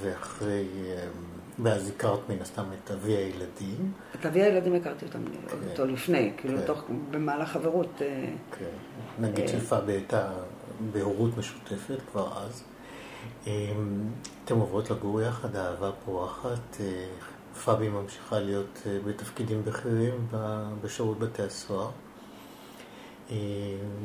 ואחרי... 0.00 0.66
אה, 1.66 1.72
ואז 1.72 1.88
הכרת 1.88 2.28
מן 2.28 2.40
הסתם 2.40 2.64
את 2.84 2.90
אבי 2.90 3.12
הילדים. 3.12 3.92
את 4.20 4.26
אבי 4.26 4.42
הילדים 4.42 4.74
הכרתי 4.74 5.06
אותם, 5.06 5.24
כן. 5.24 5.56
אותו 5.70 5.86
לפני, 5.86 6.32
כאילו 6.36 6.58
כן. 6.58 6.66
תוך, 6.66 6.84
במהלך 7.10 7.48
חברות. 7.48 8.02
אה, 8.02 8.24
כן, 8.58 8.64
נגיד 9.18 9.48
שלפה 9.48 9.76
הייתה 9.86 10.32
בהורות 10.92 11.38
משותפת 11.38 11.98
כבר 12.12 12.38
אז. 12.38 12.62
אתם 14.44 14.58
עוברות 14.58 14.90
לגור 14.90 15.20
יחד, 15.20 15.56
אהבה 15.56 15.90
פורחת, 16.04 16.76
פאבי 17.64 17.88
ממשיכה 17.88 18.40
להיות 18.40 18.82
בתפקידים 19.06 19.64
בכירים 19.64 20.26
בשירות 20.82 21.18
בתי 21.18 21.42
הסוהר. 21.42 21.90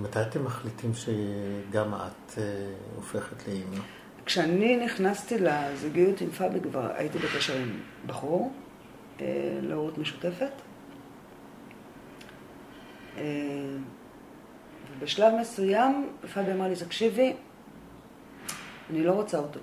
מתי 0.02 0.22
אתם 0.22 0.46
מחליטים 0.46 0.92
שגם 0.94 1.94
את 1.94 2.40
הופכת 2.96 3.48
לאימא? 3.48 3.97
כשאני 4.28 4.78
נכנסתי 4.78 5.36
לזוגיות 5.40 6.22
עם 6.22 6.30
פאבי 6.30 6.60
כבר 6.62 6.92
הייתי 6.96 7.18
בקשר 7.18 7.58
עם 7.58 7.80
בחור, 8.06 8.52
אה, 9.22 9.26
להורות 9.62 9.98
משותפת. 9.98 10.52
אה, 13.18 13.24
ובשלב 14.92 15.34
מסוים 15.42 16.10
פאבי 16.34 16.52
אמר 16.52 16.68
לי, 16.68 16.76
תקשיבי, 16.76 17.34
אני 18.90 19.04
לא 19.04 19.12
רוצה 19.12 19.38
אותו. 19.38 19.60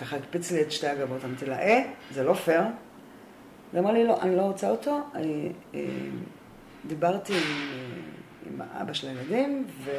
ככה 0.00 0.16
הקפיץ 0.16 0.52
לי 0.52 0.62
את 0.62 0.72
שתי 0.72 0.86
הגבות, 0.86 1.24
אמרתי 1.24 1.46
לה, 1.46 1.58
אה, 1.58 1.92
זה 2.10 2.24
לא 2.24 2.34
פייר. 2.34 2.62
היא 3.72 3.80
אמרה 3.80 3.92
לי, 3.92 4.04
לא, 4.04 4.22
אני 4.22 4.36
לא 4.36 4.42
רוצה 4.42 4.70
אותו. 4.70 5.00
אני, 5.14 5.52
אה, 5.74 5.80
דיברתי 6.86 7.32
עם, 7.32 7.42
עם 8.46 8.62
אבא 8.62 8.92
של 8.92 9.08
הילדים, 9.08 9.64
ו... 9.84 9.90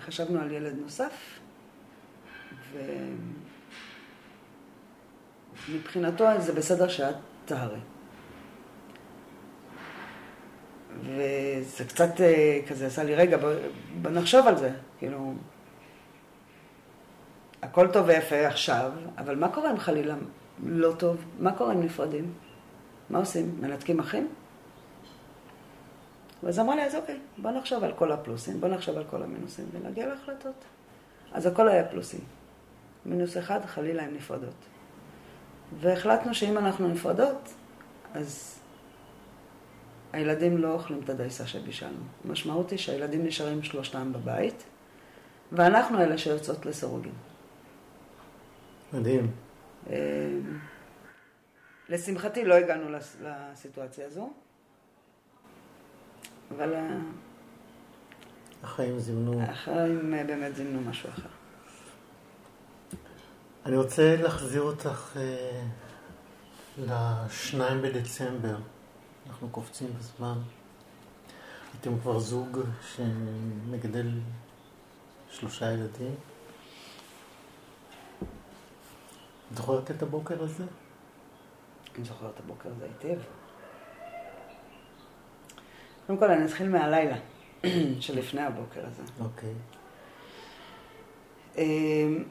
חשבנו 0.00 0.40
על 0.40 0.52
ילד 0.52 0.76
נוסף, 0.82 1.38
ומבחינתו 5.68 6.26
זה 6.38 6.52
בסדר 6.52 6.88
שאת 6.88 7.14
תהרי. 7.44 7.80
וזה 11.02 11.84
קצת 11.88 12.20
אה, 12.20 12.60
כזה 12.68 12.86
עשה 12.86 13.04
לי, 13.04 13.14
רגע, 13.14 13.36
בוא, 14.02 14.10
נחשוב 14.10 14.46
על 14.46 14.56
זה. 14.56 14.70
כאילו, 14.98 15.34
הכל 17.62 17.88
טוב 17.92 18.06
ויפה 18.06 18.46
עכשיו, 18.46 18.92
אבל 19.18 19.36
מה 19.36 19.48
קורה 19.48 19.70
אם 19.70 19.78
חלילה 19.78 20.14
לא 20.66 20.92
טוב? 20.98 21.24
מה 21.38 21.52
קורה 21.52 21.72
אם 21.72 21.82
נפרדים? 21.82 22.32
מה 23.10 23.18
עושים? 23.18 23.56
מנתקים 23.60 23.98
אחים? 23.98 24.28
ואז 26.42 26.58
אמרה 26.58 26.76
לי, 26.76 26.82
אז 26.82 26.94
אוקיי, 26.94 27.18
בוא 27.38 27.50
נחשוב 27.50 27.84
על 27.84 27.92
כל 27.92 28.12
הפלוסים, 28.12 28.60
בוא 28.60 28.68
נחשוב 28.68 28.96
על 28.96 29.04
כל 29.10 29.22
המינוסים 29.22 29.64
ונגיע 29.72 30.06
להחלטות. 30.06 30.64
אז 31.32 31.46
הכל 31.46 31.68
היה 31.68 31.84
פלוסים. 31.84 32.20
מינוס 33.06 33.36
אחד, 33.36 33.64
חלילה 33.64 34.02
הן 34.02 34.14
נפרדות. 34.14 34.54
והחלטנו 35.80 36.34
שאם 36.34 36.58
אנחנו 36.58 36.88
נפרדות, 36.88 37.54
אז 38.14 38.58
הילדים 40.12 40.58
לא 40.58 40.72
אוכלים 40.72 41.00
את 41.04 41.10
הדייסה 41.10 41.46
שבישלנו. 41.46 42.04
המשמעות 42.24 42.70
היא 42.70 42.78
שהילדים 42.78 43.24
נשארים 43.24 43.62
שלושתם 43.62 44.12
בבית, 44.12 44.64
ואנחנו 45.52 46.00
אלה 46.00 46.18
שיוצאות 46.18 46.66
לסירוגין. 46.66 47.12
מדהים. 48.92 49.30
אמ, 49.86 49.94
לשמחתי 51.88 52.44
לא 52.44 52.54
הגענו 52.54 52.98
לסיטואציה 53.20 54.06
הזו, 54.06 54.32
אבל 56.56 56.74
החיים 58.62 58.98
זימנו... 58.98 59.42
החיים 59.42 60.14
אה, 60.14 60.24
באמת 60.24 60.54
זימנו 60.54 60.80
משהו 60.80 61.08
אחר. 61.10 61.28
אני 63.66 63.76
רוצה 63.76 64.16
להחזיר 64.16 64.62
אותך 64.62 65.16
אה, 65.16 65.64
לשניים 66.78 67.82
בדצמבר. 67.82 68.56
אנחנו 69.28 69.48
קופצים 69.48 69.88
בזמן. 69.98 70.38
אתם 71.80 71.98
כבר 72.00 72.18
זוג 72.18 72.58
שמגדל 72.94 74.10
שלושה 75.30 75.72
ילדים. 75.72 76.14
את 79.52 79.56
זוכרת 79.56 79.90
את 79.90 80.02
הבוקר 80.02 80.42
הזה? 80.42 80.64
אני 81.96 82.04
זוכרת 82.04 82.34
את 82.34 82.40
הבוקר 82.40 82.68
הזה 82.70 82.84
היטב. 82.84 83.20
קודם 86.08 86.18
כל, 86.18 86.30
אני 86.30 86.44
אתחיל 86.44 86.68
מהלילה 86.68 87.16
שלפני 88.00 88.40
הבוקר 88.40 88.80
הזה. 88.86 89.02
אוקיי. 89.20 89.54
אמ, 91.56 92.24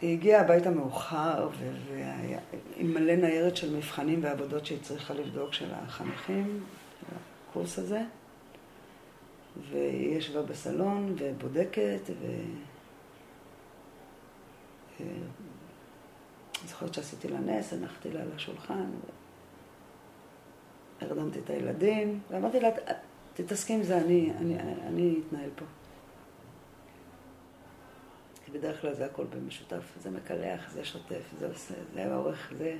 היא 0.00 0.12
הגיעה 0.12 0.40
הביתה 0.40 0.70
מאוחר, 0.70 1.48
ועם 1.56 2.94
מלא 2.94 3.16
ניירת 3.16 3.56
של 3.56 3.76
מבחנים 3.76 4.24
ועבודות 4.24 4.66
שהיא 4.66 4.78
צריכה 4.82 5.14
לבדוק 5.14 5.52
של 5.52 5.68
החניכים, 5.74 6.64
הקורס 7.50 7.78
הזה. 7.78 8.02
והיא 9.70 10.16
ישבה 10.16 10.42
בסלון 10.42 11.14
ובודקת, 11.18 12.10
ו... 12.20 12.26
אני 15.00 15.08
אה, 15.08 16.66
זוכרת 16.66 16.94
שעשיתי 16.94 17.28
לה 17.28 17.38
נס, 17.38 17.72
הנחתי 17.72 18.10
לה 18.10 18.22
על 18.22 18.28
השולחן, 18.36 18.90
הרדמתי 21.00 21.38
את 21.38 21.50
הילדים, 21.50 22.20
ואמרתי 22.30 22.60
לה, 22.60 22.68
תתעסקי 23.34 23.72
עם 23.72 23.82
זה, 23.82 23.98
אני, 23.98 24.32
אני, 24.38 24.58
אני 24.86 25.20
אתנהל 25.28 25.50
פה. 25.56 25.64
כי 28.44 28.50
בדרך 28.52 28.80
כלל 28.80 28.94
זה 28.94 29.06
הכל 29.06 29.24
במשותף, 29.24 29.96
זה 30.00 30.10
מקלח, 30.10 30.70
זה 30.70 30.84
שוטף, 30.84 31.34
זה 31.38 31.48
עושה, 31.48 31.74
זה 31.94 32.14
עורך, 32.14 32.52
זה... 32.58 32.76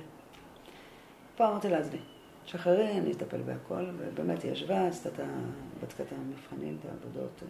פה 1.35 1.47
אמרתי 1.47 1.69
לה, 1.69 1.77
עזבי, 1.77 1.99
שחררי, 2.45 2.91
אני 2.97 3.11
אטפל 3.11 3.41
בהכל, 3.41 3.85
ובאמת 3.97 4.43
היא 4.43 4.51
ישבה, 4.51 4.87
עשתה 4.87 5.09
את 5.09 5.19
ה... 5.19 5.23
בדקה 5.81 6.03
את 6.03 6.11
המבחנים, 6.11 6.77
את 6.79 6.85
העבודות. 6.85 7.43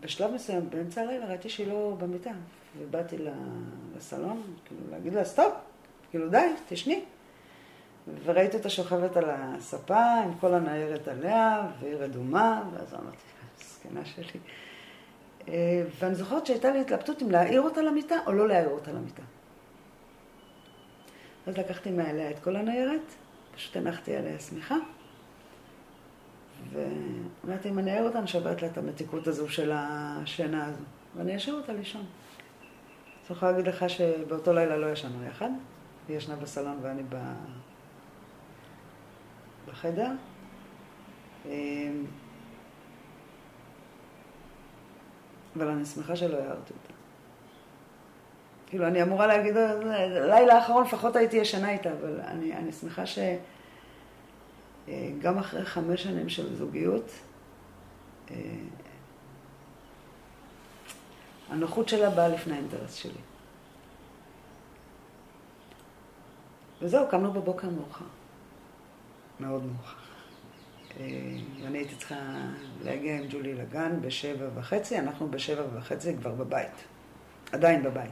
ובשלב 0.00 0.34
מסוים, 0.34 0.70
באמצע 0.70 1.00
הלילה, 1.00 1.26
ראיתי 1.26 1.48
שהיא 1.48 1.66
לא 1.66 1.96
במיטה, 1.98 2.32
ובאתי 2.78 3.16
לסלון, 3.96 4.42
כאילו, 4.64 4.80
להגיד 4.90 5.14
לה, 5.14 5.24
סטופ, 5.24 5.52
כאילו, 6.10 6.28
די, 6.28 6.46
תשני. 6.68 7.04
וראיתי 8.24 8.56
אותה 8.56 8.70
שוכבת 8.70 9.16
על 9.16 9.24
הספה 9.28 10.14
עם 10.24 10.34
כל 10.40 10.54
הניירת 10.54 11.08
עליה, 11.08 11.66
והיא 11.80 11.94
רדומה, 11.94 12.62
ואז 12.72 12.94
אמרתי, 12.94 13.16
זקנה 13.58 14.04
שלי. 14.04 14.40
אה, 15.48 15.84
ואני 15.98 16.14
זוכרת 16.14 16.46
שהייתה 16.46 16.70
לי 16.70 16.80
התלבטות 16.80 17.22
אם 17.22 17.30
להעיר 17.30 17.60
אותה 17.60 17.82
למיטה 17.82 18.16
או 18.26 18.32
לא 18.32 18.48
להעיר 18.48 18.68
אותה 18.68 18.92
למיטה. 18.92 19.22
אז 21.46 21.58
לקחתי 21.58 21.90
מעליה 21.90 22.30
את 22.30 22.38
כל 22.38 22.56
הניירת, 22.56 23.14
פשוט 23.54 23.76
הנחתי 23.76 24.16
עליה 24.16 24.38
שמיכה, 24.38 24.76
ואמרתי, 26.72 27.68
אם 27.68 27.78
אני 27.78 27.92
אעיר 27.92 28.04
אותה, 28.04 28.18
אני 28.18 28.26
שוברת 28.26 28.62
לה 28.62 28.68
את 28.68 28.78
המתיקות 28.78 29.26
הזו 29.26 29.48
של 29.48 29.70
השינה 29.74 30.66
הזו, 30.66 30.82
ואני 31.16 31.36
אשאיר 31.36 31.54
אותה 31.54 31.72
לישון. 31.72 32.04
אני 33.30 33.36
יכולה 33.36 33.52
להגיד 33.52 33.68
לך 33.68 33.90
שבאותו 33.90 34.52
לילה 34.52 34.76
לא 34.76 34.92
ישנו 34.92 35.24
יחד, 35.24 35.50
היא 36.08 36.16
ישנה 36.16 36.36
בסלון 36.36 36.78
ואני 36.82 37.02
ב... 37.08 37.16
בחדר. 39.68 40.10
אמ, 41.46 42.04
אבל 45.56 45.68
אני 45.68 45.84
שמחה 45.84 46.16
שלא 46.16 46.36
הערתי 46.36 46.72
אותה. 46.72 46.92
כאילו, 48.66 48.86
אני 48.86 49.02
אמורה 49.02 49.26
להגיד, 49.26 49.54
לילה 50.10 50.54
האחרון 50.54 50.84
לפחות 50.84 51.16
הייתי 51.16 51.36
ישנה 51.36 51.70
איתה, 51.70 51.92
אבל 51.92 52.20
אני, 52.20 52.56
אני 52.56 52.72
שמחה 52.72 53.06
שגם 53.06 53.34
אה, 55.34 55.40
אחרי 55.40 55.64
חמש 55.64 56.02
שנים 56.02 56.28
של 56.28 56.54
זוגיות, 56.56 57.10
אה, 58.30 58.36
הנוחות 61.50 61.88
שלה 61.88 62.10
באה 62.10 62.28
לפני 62.28 62.54
האינטרס 62.54 62.94
שלי. 62.94 63.20
וזהו, 66.82 67.08
קמנו 67.08 67.32
בבוקר 67.32 67.70
מאוחר. 67.70 68.04
מאוד 69.40 69.64
מאוחר. 69.64 69.96
אה, 71.00 71.06
ואני 71.62 71.78
הייתי 71.78 71.96
צריכה 71.96 72.14
להגיע 72.84 73.18
עם 73.18 73.26
ג'ולי 73.30 73.54
לגן 73.54 74.00
בשבע 74.00 74.48
וחצי, 74.54 74.98
אנחנו 74.98 75.30
בשבע 75.30 75.62
וחצי 75.74 76.16
כבר 76.16 76.32
בבית. 76.32 76.84
עדיין 77.52 77.82
בבית. 77.82 78.10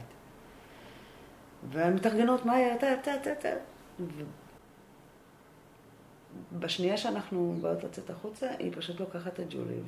והמתארגנות, 1.69 2.45
מה 2.45 2.53
היה? 2.53 2.77
טה, 2.77 2.95
טה, 3.03 3.11
טה, 3.23 3.35
טה. 3.35 3.53
בשנייה 6.59 6.97
שאנחנו 6.97 7.57
באות 7.61 7.83
לצאת 7.83 8.09
החוצה, 8.09 8.49
היא 8.59 8.71
פשוט 8.75 8.99
לוקחת 8.99 9.39
את 9.39 9.45
ג'ולי 9.49 9.79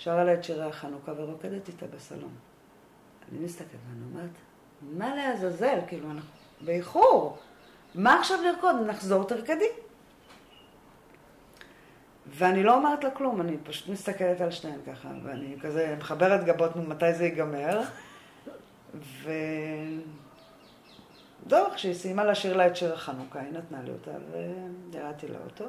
ושרה 0.00 0.24
לה 0.24 0.34
את 0.34 0.44
שירי 0.44 0.64
החנוכה 0.64 1.12
ורוקדת 1.16 1.68
איתה 1.68 1.86
בסלון. 1.86 2.34
אני 3.32 3.38
מסתכלת 3.38 3.80
ואני 3.90 4.04
אומרת, 4.10 4.30
מה 4.82 5.14
לעזאזל? 5.14 5.78
כאילו, 5.86 6.10
אנחנו 6.10 6.30
באיחור. 6.60 7.38
מה 7.94 8.20
עכשיו 8.20 8.38
לרקוד? 8.42 8.76
נחזור 8.86 9.24
תרקדי. 9.24 9.68
ואני 12.26 12.62
לא 12.62 12.74
אומרת 12.76 13.04
לה 13.04 13.10
כלום, 13.10 13.40
אני 13.40 13.56
פשוט 13.64 13.88
מסתכלת 13.88 14.40
על 14.40 14.50
שניהם 14.50 14.80
ככה, 14.86 15.08
ואני 15.22 15.56
כזה 15.60 15.96
מחברת 15.98 16.44
גבות, 16.44 16.76
מתי 16.76 17.14
זה 17.14 17.24
ייגמר? 17.24 17.80
ו... 18.94 19.30
זהו, 21.48 21.70
כשהיא 21.74 21.94
סיימה 21.94 22.24
לשיר 22.24 22.56
לה 22.56 22.66
את 22.66 22.76
שיר 22.76 22.94
החנוכה, 22.94 23.40
היא 23.40 23.52
נתנה 23.52 23.82
לי 23.82 23.90
אותה 23.90 24.10
וירדתי 24.90 25.28
לאוטו. 25.28 25.64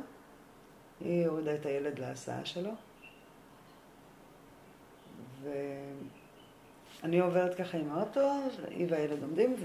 היא 1.00 1.28
הורידה 1.28 1.56
את 1.56 1.66
הילד 1.66 2.00
להסעה 2.00 2.46
שלו. 2.46 2.72
ואני 5.44 7.20
עוברת 7.20 7.56
ככה 7.56 7.78
עם 7.78 7.92
האוטו, 7.92 8.32
היא 8.70 8.88
והילד 8.90 9.24
עומדים, 9.24 9.56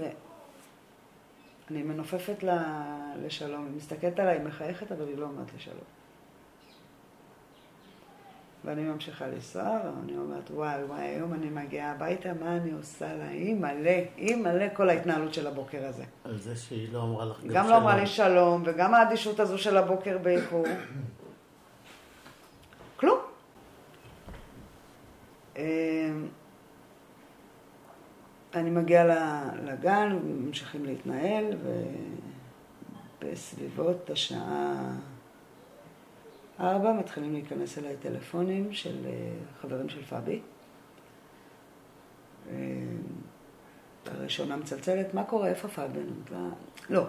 ואני 1.69 1.83
מנופפת 1.83 2.43
לה 2.43 2.83
לשלום. 3.25 3.65
היא 3.65 3.75
מסתכלת 3.75 4.19
עליי, 4.19 4.39
מחייכת, 4.39 4.91
אבל 4.91 5.07
היא 5.07 5.17
לא 5.17 5.25
אומרת 5.25 5.53
לשלום. 5.55 5.83
ואני 8.65 8.81
ממשיכה 8.81 9.27
לנסוע, 9.27 9.63
ואני 9.63 10.17
אומרת, 10.17 10.51
וואי, 10.51 10.83
וואי, 10.83 11.01
היום 11.01 11.33
אני 11.33 11.49
מגיעה 11.49 11.91
הביתה, 11.91 12.33
מה 12.33 12.57
אני 12.57 12.71
עושה 12.71 13.15
לה? 13.15 13.27
היא 13.27 13.55
מלא, 13.55 13.91
היא 14.17 14.35
מלא 14.35 14.65
כל 14.73 14.89
ההתנהלות 14.89 15.33
של 15.33 15.47
הבוקר 15.47 15.85
הזה. 15.85 16.03
על 16.23 16.37
זה 16.37 16.55
שהיא 16.55 16.93
לא 16.93 17.03
אמרה 17.03 17.25
לך 17.25 17.37
גם 17.37 17.41
שלום. 17.41 17.55
גם 17.55 17.69
לא 17.69 17.77
אמרה 17.77 17.95
לי 17.95 18.07
שלום, 18.07 18.63
וגם 18.65 18.93
האדישות 18.93 19.39
הזו 19.39 19.57
של 19.57 19.77
הבוקר 19.77 20.17
באיחור. 20.17 20.65
כלום. 22.97 23.19
אמ, 23.19 23.25
אני 28.53 28.69
מגיעה 28.69 29.05
לגן, 29.63 30.19
ממשיכים 30.23 30.85
להתנהל, 30.85 31.45
ובסביבות 33.21 34.09
השעה... 34.09 34.91
ארבע, 36.59 36.93
מתחילים 36.93 37.33
להיכנס 37.33 37.77
אליי 37.77 37.95
טלפונים 38.01 38.73
של 38.73 39.05
אה, 39.05 39.11
חברים 39.61 39.89
של 39.89 40.03
פאבי. 40.03 40.39
אה, 42.49 42.55
הראשונה 44.05 44.57
מצלצלת, 44.57 45.13
מה 45.13 45.23
קורה, 45.23 45.47
איפה 45.47 45.67
פאבי? 45.67 45.99
לא, 46.89 47.05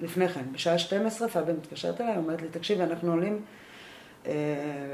לפני 0.00 0.28
כן, 0.28 0.52
בשעה 0.52 0.78
12 0.78 1.28
פאבי 1.28 1.52
מתקשרת 1.52 2.00
אליי, 2.00 2.16
אומרת 2.16 2.42
לי, 2.42 2.48
תקשיבי, 2.48 2.82
אנחנו 2.82 3.10
עולים 3.12 3.44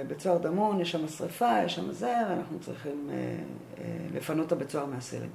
לבית 0.01 0.21
סוהר 0.21 0.38
דמון, 0.38 0.81
יש 0.81 0.93
שם 0.93 1.09
שריפה, 1.09 1.62
יש 1.64 1.75
שם 1.75 1.93
זה, 1.93 2.14
ואנחנו 2.29 2.59
צריכים 2.61 3.11
לפנות 4.14 4.47
את 4.47 4.53
הבית 4.53 4.71
סוהר 4.71 4.87
מהסירים. 4.87 5.31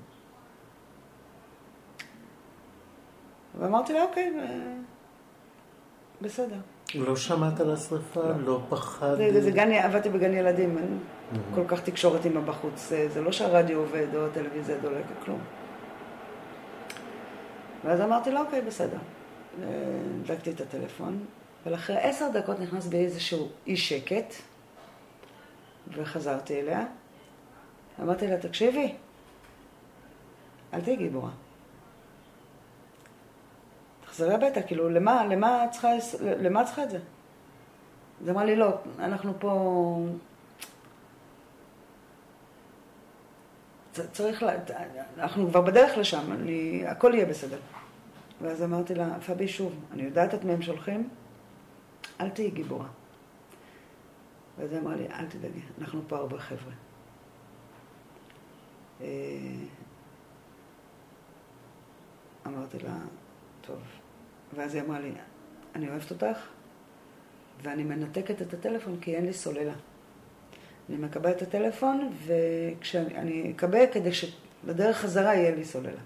ואמרתי 3.59 3.93
לה, 3.93 4.03
אוקיי, 4.03 4.33
בסדר. 6.21 6.57
לא 6.95 7.15
שמעת 7.15 7.59
על 7.59 7.71
השרפה? 7.71 8.21
לא, 8.21 8.41
לא 8.45 8.61
פחד? 8.69 9.15
זה, 9.15 9.41
זה 9.41 9.51
גן, 9.51 9.71
עבדתי 9.71 10.09
בגן 10.09 10.33
ילדים, 10.33 10.77
אין 10.77 10.99
mm-hmm. 10.99 11.55
כל 11.55 11.67
כך 11.67 11.81
תקשורת 11.81 12.25
עם 12.25 12.37
הבחוץ. 12.37 12.91
זה 13.13 13.21
לא 13.21 13.31
שהרדיו 13.31 13.79
עובד 13.79 14.15
או 14.15 14.25
הטלוויזיה 14.25 14.77
דולקת, 14.77 15.23
כלום. 15.25 15.39
ואז 17.85 18.01
אמרתי 18.01 18.31
לה, 18.31 18.41
אוקיי, 18.41 18.61
בסדר. 18.61 18.97
הדלקתי 20.21 20.51
את 20.51 20.61
הטלפון, 20.61 21.25
אבל 21.63 21.75
אחרי 21.75 21.97
עשר 21.97 22.29
דקות 22.33 22.59
נכנס 22.59 22.87
בי 22.87 22.97
איזשהו 22.97 23.49
אי 23.67 23.77
שקט, 23.77 24.33
וחזרתי 25.87 26.59
אליה. 26.59 26.85
אמרתי 28.01 28.27
לה, 28.27 28.37
תקשיבי, 28.37 28.95
אל 30.73 30.81
תהיי 30.81 30.95
גיבורה. 30.95 31.29
תחזרי 34.05 34.33
הביתה, 34.33 34.61
כאילו, 34.61 34.89
למה, 34.89 35.25
למה 35.25 35.65
צריכה, 35.71 35.89
למה 36.21 36.65
צריכה 36.65 36.83
את 36.83 36.89
זה? 36.89 36.99
אז 38.21 38.29
אמרה 38.29 38.45
לי, 38.45 38.55
לא, 38.55 38.77
אנחנו 38.99 39.33
פה... 39.39 40.05
צריך, 44.11 44.43
לה... 44.43 44.53
אנחנו 45.17 45.49
כבר 45.49 45.61
בדרך 45.61 45.97
לשם, 45.97 46.31
אני... 46.31 46.83
הכל 46.87 47.11
יהיה 47.13 47.25
בסדר. 47.25 47.57
ואז 48.41 48.63
אמרתי 48.63 48.95
לה, 48.95 49.19
פבי, 49.19 49.47
שוב, 49.47 49.75
אני 49.93 50.03
יודעת 50.03 50.33
את 50.33 50.43
מי 50.43 50.53
הם 50.53 50.61
שולחים, 50.61 51.09
אל 52.21 52.29
תהיי 52.29 52.49
גיבורה. 52.49 52.87
ואז 54.57 54.71
היא 54.71 54.79
אמרה 54.79 54.95
לי, 54.95 55.07
אל 55.07 55.25
תדאגי, 55.25 55.61
אנחנו 55.81 56.01
פה 56.07 56.17
הרבה 56.17 56.39
חבר'ה. 56.39 56.73
אה, 59.01 59.07
אמרתי 62.47 62.79
לה, 62.79 62.97
טוב. 63.61 63.79
ואז 64.55 64.75
היא 64.75 64.83
אמרה 64.83 64.99
לי, 64.99 65.11
אני 65.75 65.89
אוהבת 65.89 66.11
אותך, 66.11 66.37
ואני 67.63 67.83
מנתקת 67.83 68.41
את 68.41 68.53
הטלפון 68.53 68.99
כי 68.99 69.15
אין 69.15 69.25
לי 69.25 69.33
סוללה. 69.33 69.73
אני 70.89 70.97
מקבלת 70.97 71.37
את 71.37 71.41
הטלפון, 71.41 72.13
וכשאני 72.25 73.51
אקבל 73.55 73.85
כדי 73.91 74.11
שבדרך 74.13 74.97
חזרה 74.97 75.35
יהיה 75.35 75.55
לי 75.55 75.65
סוללה. 75.65 76.01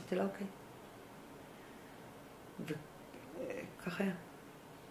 אמרתי 0.00 0.16
לה, 0.16 0.24
אוקיי. 0.24 0.46
וככה 3.88 4.04
היה. 4.04 4.12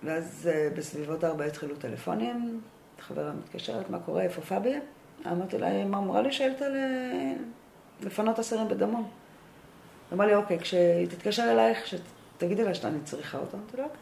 ואז 0.03 0.49
אה, 0.53 0.69
בסביבות 0.77 1.23
ארבע 1.23 1.45
התחילו 1.45 1.75
טלפונים, 1.75 2.61
חברה 2.99 3.33
מתקשרת, 3.33 3.89
מה 3.89 3.99
קורה, 3.99 4.21
איפה 4.21 4.41
פאבי? 4.41 4.73
אמרתי 5.25 5.57
לה, 5.57 5.67
היא 5.67 5.83
אמרה 5.83 6.21
לי 6.21 6.31
שאלת 6.31 6.61
לפנות 8.01 8.39
אסירים 8.39 8.67
בדמון. 8.67 9.09
אמרה 10.13 10.25
לי, 10.25 10.35
אוקיי, 10.35 10.59
כשהיא 10.59 11.07
תתקשר 11.07 11.51
אלייך, 11.51 11.87
שתגידי 11.87 12.63
לה 12.63 12.73
שאני 12.73 12.99
צריכה 13.03 13.37
אותו. 13.37 13.57
אמרתי 13.57 13.77
לה, 13.77 13.83
אוקיי. 13.83 13.99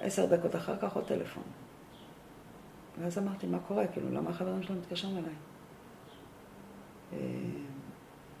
עשר 0.00 0.26
דקות 0.26 0.56
אחר 0.56 0.76
כך 0.76 0.96
עוד 0.96 1.06
טלפון. 1.06 1.42
ואז 3.00 3.18
אמרתי, 3.18 3.46
מה 3.46 3.58
קורה? 3.58 3.86
כאילו, 3.86 4.10
למה 4.10 4.30
החברים 4.30 4.62
שלו 4.62 4.76
מתקשרים 4.76 5.18
אליי? 5.18 5.34
אה, 7.12 7.18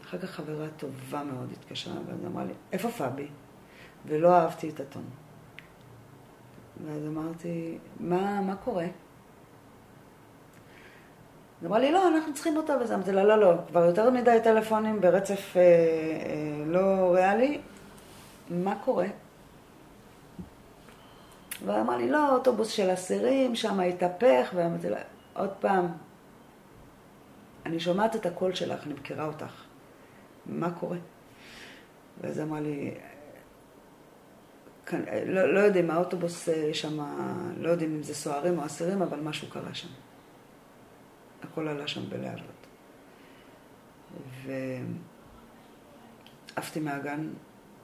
אחר 0.02 0.18
כך 0.18 0.30
חברה 0.30 0.68
טובה 0.76 1.24
מאוד 1.24 1.52
התקשרה, 1.52 1.94
ואז 2.06 2.24
אמרה 2.26 2.44
לי, 2.44 2.52
איפה 2.72 2.90
פאבי? 2.90 3.28
ולא 4.06 4.34
אהבתי 4.36 4.68
את 4.68 4.80
הטון. 4.80 5.04
ואז 6.86 7.06
אמרתי, 7.06 7.78
מה, 8.00 8.40
מה 8.40 8.56
קורה? 8.56 8.86
היא 11.60 11.68
אמרה 11.68 11.78
לי, 11.78 11.92
לא, 11.92 12.08
אנחנו 12.08 12.34
צריכים 12.34 12.56
אותו 12.56 12.72
וזה. 12.80 12.94
אמרתי 12.94 13.12
לה, 13.12 13.24
לא, 13.24 13.38
לא, 13.38 13.54
כבר 13.68 13.84
יותר 13.84 14.10
מדי 14.10 14.38
טלפונים 14.44 15.00
ברצף 15.00 15.56
אה, 15.56 15.62
אה, 15.62 16.64
לא 16.66 17.14
ריאלי, 17.14 17.60
מה 18.50 18.74
קורה? 18.84 19.06
והיא 21.64 21.80
אמרה 21.80 21.96
לי, 21.96 22.10
לא, 22.10 22.34
אוטובוס 22.34 22.68
של 22.68 22.92
אסירים, 22.92 23.54
שם 23.54 23.80
התהפך, 23.80 24.50
ואמרתי 24.54 24.90
לה, 24.90 24.98
עוד 25.34 25.50
פעם, 25.60 25.86
אני 27.66 27.80
שומעת 27.80 28.16
את 28.16 28.26
הקול 28.26 28.54
שלך, 28.54 28.86
אני 28.86 28.94
מכירה 28.94 29.26
אותך, 29.26 29.64
מה 30.46 30.70
קורה? 30.70 30.98
ואז 32.20 32.40
אמרה 32.40 32.60
לי, 32.60 32.94
לא, 35.26 35.54
לא 35.54 35.60
יודעים, 35.60 35.90
האוטובוס 35.90 36.48
אה, 36.48 36.74
שם, 36.74 36.98
לא 37.56 37.68
יודעים 37.68 37.94
אם 37.94 38.02
זה 38.02 38.14
סוהרים 38.14 38.58
או 38.58 38.66
אסירים, 38.66 39.02
אבל 39.02 39.20
משהו 39.20 39.48
קרה 39.50 39.74
שם. 39.74 39.88
הכל 41.42 41.68
עלה 41.68 41.88
שם 41.88 42.10
בלהבות. 42.10 42.66
ועפתי 46.56 46.80
מהגן. 46.80 47.28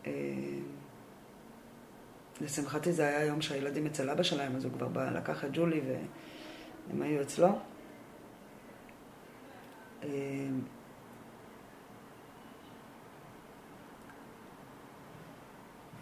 אה, 0.06 0.12
לשמחתי 2.40 2.92
זה 2.92 3.06
היה 3.06 3.24
יום 3.24 3.40
שהילדים 3.40 3.86
אצל 3.86 4.10
אבא 4.10 4.22
שלהם, 4.22 4.56
אז 4.56 4.64
הוא 4.64 4.72
כבר 4.72 4.88
בא 4.88 5.10
לקח 5.10 5.44
את 5.44 5.50
ג'ולי 5.52 5.80
והם 5.80 7.02
היו 7.02 7.22
אצלו. 7.22 7.48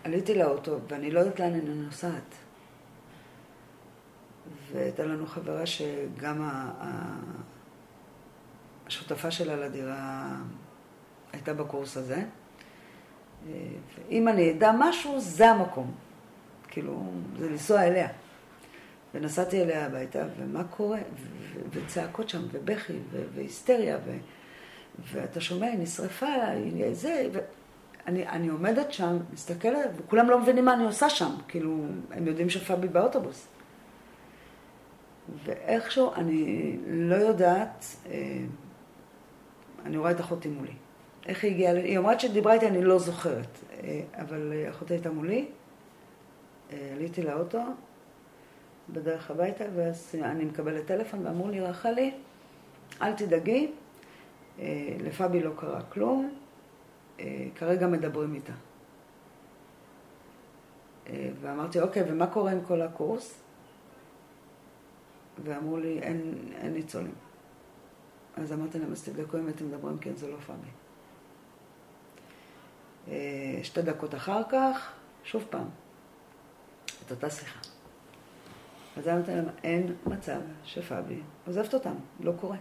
עליתי 0.04 0.34
לאוטו 0.34 0.78
ואני 0.88 1.10
לא 1.10 1.20
יודעת 1.20 1.40
לאן 1.40 1.54
אני 1.54 1.74
נוסעת. 1.74 2.34
והייתה 4.72 5.04
לנו 5.04 5.26
חברה 5.26 5.66
שגם 5.66 6.48
השותפה 8.86 9.30
שלה 9.30 9.56
לדירה 9.56 10.26
הייתה 11.32 11.54
בקורס 11.54 11.96
הזה. 11.96 12.22
אם 14.10 14.28
אני 14.28 14.50
אדע 14.50 14.72
משהו, 14.78 15.20
זה 15.20 15.50
המקום. 15.50 15.94
כאילו, 16.68 17.12
זה 17.38 17.48
לנסוע 17.48 17.82
אליה. 17.82 18.08
ונסעתי 19.14 19.62
אליה 19.62 19.86
הביתה, 19.86 20.24
ומה 20.38 20.64
קורה? 20.64 20.98
וצעקות 21.70 22.28
שם, 22.28 22.42
ובכי, 22.52 22.92
והיסטריה, 23.34 23.98
ו... 24.04 24.16
ואתה 25.12 25.40
שומע, 25.40 25.66
היא 25.66 25.78
נשרפה, 25.78 26.26
היא 26.26 26.94
זה, 26.94 27.28
ואני 27.32 27.46
אני 28.06 28.48
עומדת 28.48 28.92
שם, 28.92 29.16
מסתכלת, 29.32 29.90
וכולם 29.96 30.30
לא 30.30 30.40
מבינים 30.40 30.64
מה 30.64 30.74
אני 30.74 30.84
עושה 30.84 31.10
שם. 31.10 31.30
כאילו, 31.48 31.76
הם 32.10 32.26
יודעים 32.26 32.50
שפאבי 32.50 32.88
באוטובוס. 32.88 33.48
ואיכשהו, 35.44 36.14
אני 36.14 36.76
לא 36.86 37.14
יודעת, 37.14 37.84
אה, 38.06 38.38
אני 39.84 39.96
רואה 39.96 40.10
את 40.10 40.20
אחותי 40.20 40.48
מולי. 40.48 40.72
איך 41.26 41.44
היא 41.44 41.52
הגיעה, 41.52 41.72
היא 41.72 41.98
אמרת 41.98 42.20
שדיברה 42.20 42.52
איתי, 42.52 42.66
אני 42.66 42.84
לא 42.84 42.98
זוכרת, 42.98 43.58
אה, 43.82 44.00
אבל 44.14 44.52
אה, 44.52 44.70
אחותי 44.70 44.94
הייתה 44.94 45.10
מולי, 45.10 45.46
עליתי 46.92 47.22
לאוטו, 47.22 47.60
בדרך 48.88 49.30
הביתה, 49.30 49.64
ואז 49.74 50.14
אני 50.22 50.44
מקבלת 50.44 50.86
טלפון, 50.86 51.26
ואמרו 51.26 51.48
לי, 51.48 51.60
רחלי, 51.60 52.14
אל 53.02 53.12
תדאגי, 53.12 53.70
לפאבי 55.00 55.42
לא 55.42 55.50
קרה 55.56 55.82
כלום, 55.82 56.30
כרגע 57.54 57.86
מדברים 57.86 58.34
איתה. 58.34 58.52
ואמרתי, 61.40 61.80
אוקיי, 61.80 62.02
ומה 62.12 62.26
קורה 62.26 62.52
עם 62.52 62.64
כל 62.64 62.82
הקורס? 62.82 63.40
ואמרו 65.44 65.76
לי, 65.76 65.98
אין, 65.98 66.34
אין 66.54 66.72
ניצולים. 66.72 67.14
אז 68.36 68.52
אמרתי 68.52 68.78
להם, 68.78 68.92
אז 68.92 69.08
תבדקו 69.08 69.38
אם 69.38 69.48
אתם 69.48 69.68
מדברים, 69.68 69.98
כן, 69.98 70.16
זה 70.16 70.28
לא 70.28 70.36
פאבי. 70.36 70.68
אה, 73.08 73.60
שתי 73.62 73.82
דקות 73.82 74.14
אחר 74.14 74.42
כך, 74.50 74.92
שוב 75.24 75.44
פעם, 75.50 75.68
את 77.06 77.10
אותה 77.10 77.30
שיחה. 77.30 77.60
אז 78.96 79.08
אמרתי 79.08 79.30
להם, 79.30 79.44
אין 79.64 79.94
מצב 80.06 80.40
שפאבי 80.64 81.20
עוזבת 81.46 81.74
אותם, 81.74 81.94
לא 82.20 82.32
קורה. 82.40 82.56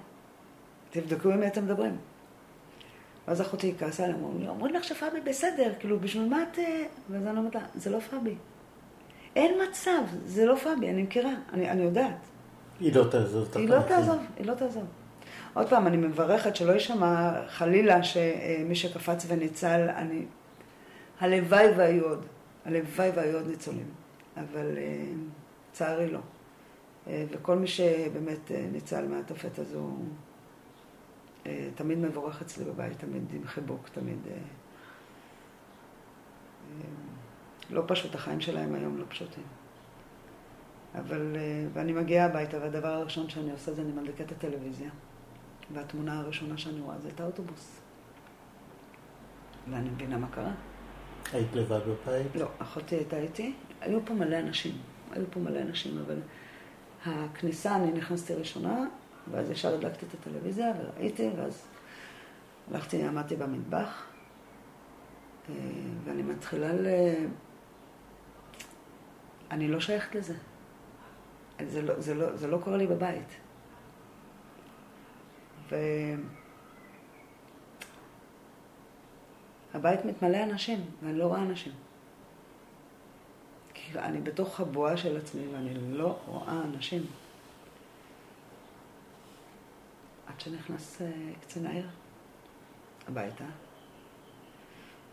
תבדקו 0.89 1.29
מי 1.29 1.47
אתם 1.47 1.65
מדברים. 1.65 1.97
ואז 3.27 3.41
אחותי 3.41 3.73
כעסה 3.79 4.03
עליהם, 4.03 4.19
אמרו 4.19 4.39
לי, 4.39 4.47
אומרים 4.47 4.75
לך 4.75 4.83
שפאבי 4.83 5.21
בסדר, 5.21 5.73
כאילו, 5.79 5.99
בשביל 5.99 6.29
מה 6.29 6.43
את... 6.43 6.59
אה? 6.59 6.83
ואז 7.09 7.27
אני 7.27 7.37
אומרת 7.37 7.55
לה, 7.55 7.61
זה 7.75 7.89
לא 7.89 7.99
פאבי. 7.99 8.35
אין 9.35 9.61
מצב, 9.69 10.01
זה 10.25 10.45
לא 10.45 10.55
פאבי, 10.55 10.89
אני 10.89 11.03
מכירה, 11.03 11.31
אני, 11.53 11.69
אני 11.69 11.83
יודעת. 11.83 12.17
היא 12.79 12.95
לא 12.95 13.03
תעזוב 13.03 13.47
את 13.51 13.55
היא 13.55 13.69
לא 13.69 13.79
תעזוב, 13.87 14.17
היא 14.37 14.47
לא 14.47 14.53
תעזוב. 14.53 14.83
עוד 15.53 15.69
פעם, 15.69 15.87
אני 15.87 15.97
מברכת 15.97 16.55
שלא 16.55 16.71
יישמע 16.71 17.31
חלילה 17.47 18.03
שמי 18.03 18.75
שקפץ 18.75 19.25
וניצל, 19.27 19.89
אני... 19.95 20.25
הלוואי 21.19 21.67
והיו 21.77 22.03
עוד, 22.03 22.25
הלוואי 22.65 23.09
והיו 23.15 23.37
עוד 23.37 23.47
ניצולים, 23.47 23.89
אבל 24.37 24.77
לצערי 25.71 26.07
לא. 26.11 26.19
וכל 27.07 27.55
מי 27.55 27.67
שבאמת 27.67 28.51
ניצל 28.71 29.07
מהתופת 29.07 29.59
הזו, 29.59 29.79
אה, 29.79 29.83
תמיד 31.75 31.97
מבורך 31.97 32.41
אצלי 32.41 32.65
בבית, 32.65 32.99
תמיד 32.99 33.23
עם 33.33 33.47
חיבוק, 33.47 33.89
תמיד... 33.89 34.17
אה, 34.27 34.37
לא 37.69 37.83
פשוט, 37.87 38.15
החיים 38.15 38.41
שלהם 38.41 38.75
היום 38.75 38.97
לא 38.97 39.03
פשוטים. 39.09 39.43
אבל, 40.99 41.35
ואני 41.73 41.93
מגיעה 41.93 42.25
הביתה, 42.25 42.57
והדבר 42.57 42.87
הראשון 42.87 43.29
שאני 43.29 43.51
עושה 43.51 43.73
זה 43.73 43.81
אני 43.81 43.91
מדליקה 43.91 44.23
את 44.23 44.31
הטלוויזיה. 44.31 44.89
והתמונה 45.73 46.19
הראשונה 46.19 46.57
שאני 46.57 46.81
רואה 46.81 46.99
זה 46.99 47.09
את 47.09 47.19
האוטובוס. 47.19 47.79
ואני 49.71 49.89
מבינה 49.89 50.17
מה 50.17 50.27
קרה. 50.27 50.51
היית 51.33 51.53
לבד 51.53 51.79
בבית? 51.87 52.35
לא, 52.35 52.47
אחותי 52.59 52.95
הייתה 52.95 53.17
איתי. 53.17 53.53
היו 53.81 54.05
פה 54.05 54.13
מלא 54.13 54.39
אנשים. 54.39 54.77
היו 55.11 55.25
פה 55.31 55.39
מלא 55.39 55.61
אנשים, 55.61 55.97
אבל 55.97 56.19
הכניסה, 57.05 57.75
אני 57.75 57.91
נכנסתי 57.91 58.33
ראשונה, 58.33 58.85
ואז 59.31 59.51
ישר 59.51 59.73
הדלקתי 59.73 60.05
את 60.05 60.13
הטלוויזיה 60.13 60.73
וראיתי, 60.79 61.29
ואז 61.37 61.65
הלכתי, 62.71 63.03
עמדתי 63.03 63.35
במטבח, 63.35 64.05
אה, 65.49 65.55
ואני 66.03 66.21
מתחילה 66.21 66.73
ל... 66.73 66.87
אני 69.51 69.67
לא 69.67 69.79
שייכת 69.79 70.15
לזה. 70.15 70.35
זה 71.67 71.81
לא, 71.81 71.99
זה 71.99 72.13
לא, 72.13 72.35
זה 72.35 72.47
לא 72.47 72.57
קורה 72.57 72.77
לי 72.77 72.87
בבית. 72.87 73.27
והבית 79.73 80.05
מתמלא 80.05 80.43
אנשים, 80.43 80.85
ואני 81.03 81.17
לא 81.17 81.27
רואה 81.27 81.41
אנשים. 81.41 81.71
כי 83.73 83.99
אני 83.99 84.21
בתוך 84.21 84.59
הבועה 84.59 84.97
של 84.97 85.17
עצמי, 85.17 85.47
ואני 85.53 85.73
לא 85.97 86.19
רואה 86.27 86.61
אנשים. 86.61 87.05
עד 90.33 90.39
שנכנס 90.39 91.01
אה, 91.01 91.11
קצין 91.41 91.65
העיר 91.65 91.87
הביתה. 93.07 93.43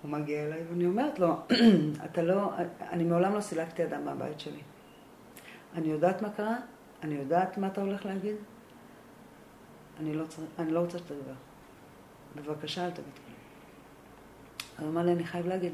הוא 0.02 0.11
מגיע 0.11 0.46
אליי 0.46 0.62
ואני 0.70 0.87
אומרת 0.87 1.18
לו, 1.18 1.37
אתה 2.04 2.22
לא, 2.22 2.52
אני 2.80 3.04
מעולם 3.04 3.35
לא 3.35 3.40
סילקתי 3.40 3.85
אדם 3.85 4.04
מהבית 4.04 4.40
שלי. 4.40 4.61
אני 5.74 5.88
יודעת 5.88 6.22
מה 6.22 6.30
קרה, 6.30 6.56
אני 7.02 7.14
יודעת 7.14 7.59
מה 7.59 7.66
אתה 7.66 7.80
הולך 7.80 8.06
להגיד, 8.06 8.37
אני 10.00 10.14
לא, 10.14 10.26
צר... 10.26 10.42
אני 10.59 10.72
לא 10.72 10.80
רוצה 10.80 10.98
שתדבר. 10.98 11.35
בבקשה, 12.37 12.85
אל 12.85 12.90
תגיד 12.90 13.04
כלום. 13.04 13.37
הוא 14.78 14.88
אמר 14.88 15.02
לי, 15.02 15.12
אני 15.12 15.24
חייב 15.24 15.46
להגיד. 15.46 15.72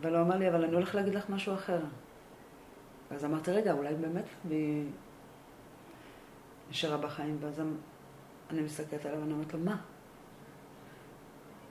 אבל 0.00 0.14
הוא 0.14 0.22
אמר 0.22 0.36
לי, 0.36 0.48
אבל 0.48 0.64
אני 0.64 0.74
הולך 0.74 0.94
להגיד 0.94 1.14
לך 1.14 1.30
משהו 1.30 1.54
אחר. 1.54 1.80
אז 3.10 3.24
אמרתי, 3.24 3.50
רגע, 3.50 3.72
אולי 3.72 3.94
באמת 3.94 4.24
נשארה 6.74 6.96
בחיים, 6.96 7.36
ואז 7.40 7.60
אני 8.50 8.62
מסתכלת 8.62 9.06
עליו 9.06 9.20
ואני 9.20 9.32
אומרת 9.32 9.54
לו, 9.54 9.60
מה? 9.60 9.76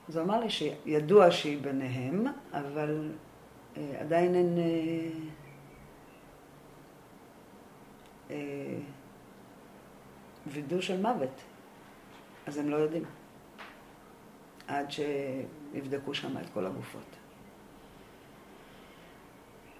אז 0.08 0.16
הוא 0.16 0.24
אמר 0.24 0.40
לי 0.40 0.50
שידוע 0.50 1.30
שהיא 1.30 1.62
ביניהם, 1.62 2.26
אבל 2.52 3.12
אה, 3.76 4.00
עדיין 4.00 4.34
אין... 4.34 4.58
אה, 4.58 5.10
אה, 8.30 8.78
וידוא 10.46 10.80
של 10.80 11.00
מוות. 11.00 11.40
אז 12.46 12.58
הם 12.58 12.68
לא 12.68 12.76
יודעים. 12.76 13.04
עד 14.66 14.86
שיבדקו 14.90 16.14
שם 16.14 16.38
את 16.38 16.46
כל 16.54 16.66
הגופות. 16.66 17.16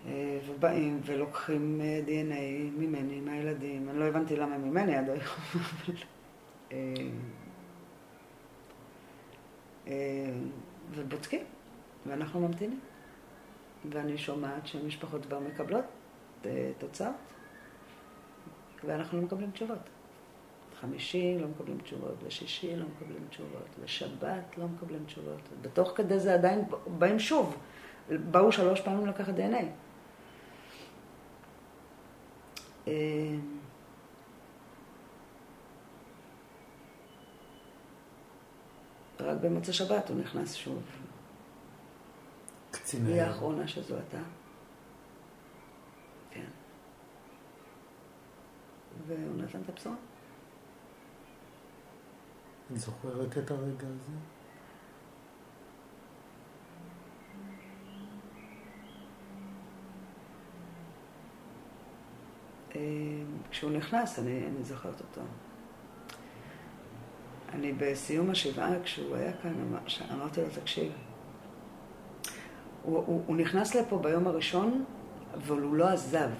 אה, 0.06 0.38
ובאים 0.46 1.00
ולוקחים 1.04 1.80
DNA 2.06 2.32
אה, 2.32 2.68
ממני, 2.78 3.20
מהילדים. 3.20 3.88
אני 3.88 3.98
לא 3.98 4.04
הבנתי 4.04 4.36
למה 4.36 4.58
ממני 4.58 4.96
עד 4.96 5.10
היום, 5.10 5.22
אה, 9.86 9.92
ובודקים, 10.90 11.44
ואנחנו 12.06 12.40
ממתינים. 12.40 12.80
ואני 13.90 14.18
שומעת 14.18 14.66
שמשפחות 14.66 15.26
כבר 15.26 15.40
מקבלות 15.40 15.84
תוצאות, 16.78 17.14
ואנחנו 18.84 19.18
לא 19.18 19.24
מקבלים 19.24 19.50
תשובות. 19.50 19.78
חמישי 20.80 21.38
לא 21.40 21.48
מקבלים 21.48 21.78
תשובות, 21.78 22.22
לשישי 22.26 22.76
לא 22.76 22.84
מקבלים 22.96 23.26
תשובות, 23.30 23.68
לשבת 23.84 24.58
לא 24.58 24.66
מקבלים 24.68 25.04
תשובות. 25.06 25.40
בתוך 25.62 25.92
כדי 25.96 26.18
זה 26.18 26.34
עדיין 26.34 26.64
באים 26.98 27.18
שוב. 27.18 27.56
באו 28.08 28.52
שלוש 28.52 28.80
פעמים 28.80 29.06
לקחת 29.06 29.34
DNA. 29.34 29.40
אה, 29.40 29.68
רק 39.20 39.36
במוצא 39.40 39.72
שבת 39.72 40.08
הוא 40.08 40.20
נכנס 40.20 40.54
שוב. 40.54 40.82
קציני... 42.70 43.12
היא 43.12 43.22
האחרונה 43.22 43.68
שזו 43.68 43.98
אתה. 43.98 44.18
כן. 46.30 46.46
והוא 49.06 49.36
נתן 49.36 49.60
את 49.60 49.68
הבשורה. 49.68 49.96
את 52.72 52.78
זוכרת 52.78 53.38
את 53.38 53.50
הרגע 53.50 53.86
הזה? 53.86 54.12
כשהוא 63.50 63.70
נכנס, 63.70 64.18
אני, 64.18 64.46
אני 64.46 64.64
זוכרת 64.64 65.00
אותו. 65.00 65.20
אני 67.52 67.72
בסיום 67.72 68.30
השבעה, 68.30 68.70
כשהוא 68.84 69.16
היה 69.16 69.32
כאן, 69.42 69.54
אמר, 69.68 69.78
אמרתי 70.12 70.40
לו, 70.40 70.46
תקשיב, 70.62 70.92
הוא, 72.82 72.96
הוא, 73.06 73.22
הוא 73.26 73.36
נכנס 73.36 73.74
לפה 73.74 73.98
ביום 73.98 74.26
הראשון, 74.26 74.84
אבל 75.34 75.62
הוא 75.62 75.74
לא 75.74 75.88
עזב. 75.88 76.30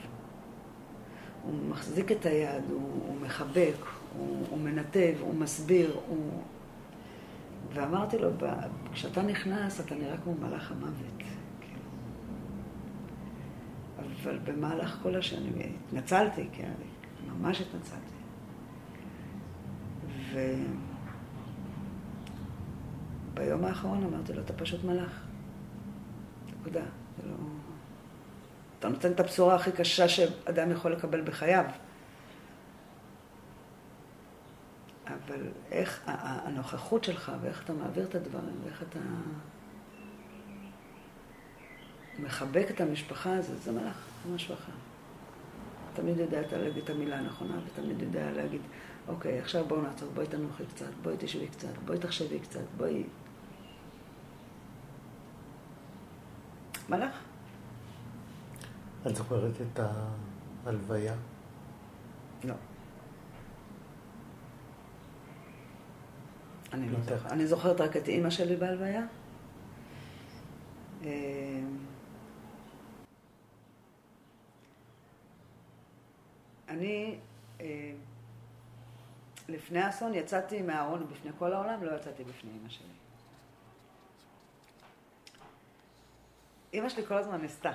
הוא 1.43 1.55
מחזיק 1.69 2.13
את 2.13 2.27
היד, 2.27 2.63
הוא, 2.71 2.81
הוא 3.07 3.17
מחבק, 3.21 3.77
הוא, 4.19 4.47
הוא 4.51 4.59
מנתב, 4.59 5.13
הוא 5.21 5.35
מסביר, 5.35 5.97
הוא... 6.09 6.43
ואמרתי 7.75 8.19
לו, 8.19 8.29
כשאתה 8.93 9.23
נכנס, 9.23 9.81
אתה 9.81 9.95
נראה 9.95 10.17
כמו 10.17 10.35
מלאך 10.35 10.73
המוות. 10.73 11.23
אבל 14.23 14.39
במהלך 14.39 14.99
כל 15.03 15.17
השנים 15.17 15.53
התנצלתי, 15.89 16.49
כי 16.53 16.63
אני 16.63 17.31
ממש 17.39 17.61
התנצלתי. 17.61 18.15
וביום 23.33 23.65
האחרון 23.65 24.05
אמרתי 24.05 24.33
לו, 24.33 24.43
אתה 24.43 24.53
פשוט 24.53 24.85
מלאך. 24.85 25.25
נקודה. 26.61 26.85
זה 27.17 27.29
לא... 27.29 27.35
אתה 28.79 28.89
נותן 28.89 29.13
את 29.13 29.21
הבשורה 29.21 29.55
הכי 29.55 29.73
קשה 29.73 30.09
שאדם 30.09 30.71
יכול 30.71 30.93
לקבל 30.93 31.21
בחייו. 31.21 31.65
אבל 35.07 35.41
איך 35.71 36.03
הנוכחות 36.07 37.05
שלך, 37.05 37.33
ואיך 37.41 37.65
אתה 37.65 37.73
מעביר 37.73 38.05
את 38.05 38.15
הדברים, 38.15 38.61
ואיך 38.65 38.83
אתה 38.83 38.99
מחבק 42.19 42.67
את 42.71 42.81
המשפחה, 42.81 43.43
זה, 43.43 43.59
זה 43.59 43.73
מלאך, 43.73 44.07
זה 44.27 44.35
משהו 44.35 44.55
אחר. 44.55 44.73
תמיד 45.95 46.19
יודע 46.19 46.41
להגיד 46.53 46.83
את 46.85 46.91
המילה 46.91 47.19
הנכונה, 47.19 47.55
ותמיד 47.67 48.03
יודע 48.03 48.31
להגיד, 48.33 48.61
אוקיי, 49.09 49.39
עכשיו 49.39 49.65
בואו 49.65 49.83
נעצור, 49.83 50.09
בואי 50.15 50.27
תנוחי 50.27 50.67
קצת, 50.67 50.91
בואי 51.03 51.17
תשבי 51.19 51.47
קצת, 51.47 51.79
בואי 51.85 51.99
תחשבי 51.99 52.41
קצת, 52.41 52.65
בואי... 52.77 53.05
מלאך. 56.89 57.23
את 59.07 59.17
זוכרת 59.17 59.53
את 59.61 59.81
ההלוויה? 60.67 61.15
לא. 62.45 62.55
אני 66.73 66.89
לא 66.89 67.01
זוכרת. 67.01 67.33
אני 67.33 67.47
זוכרת 67.47 67.81
רק 67.81 67.97
את 67.97 68.09
אימא 68.09 68.31
שלי 68.31 68.57
בהלוויה. 68.57 69.07
אני, 76.69 77.19
אה, 77.61 77.93
לפני 79.49 79.81
האסון 79.81 80.15
יצאתי 80.15 80.63
מהארון 80.63 81.07
בפני 81.09 81.31
כל 81.39 81.53
העולם, 81.53 81.85
לא 81.85 81.97
יצאתי 81.97 82.25
בפני 82.25 82.51
אימא 82.51 82.69
שלי. 82.69 82.87
אימא 86.73 86.89
שלי 86.89 87.07
כל 87.07 87.15
הזמן 87.15 87.41
ניסתה 87.41 87.73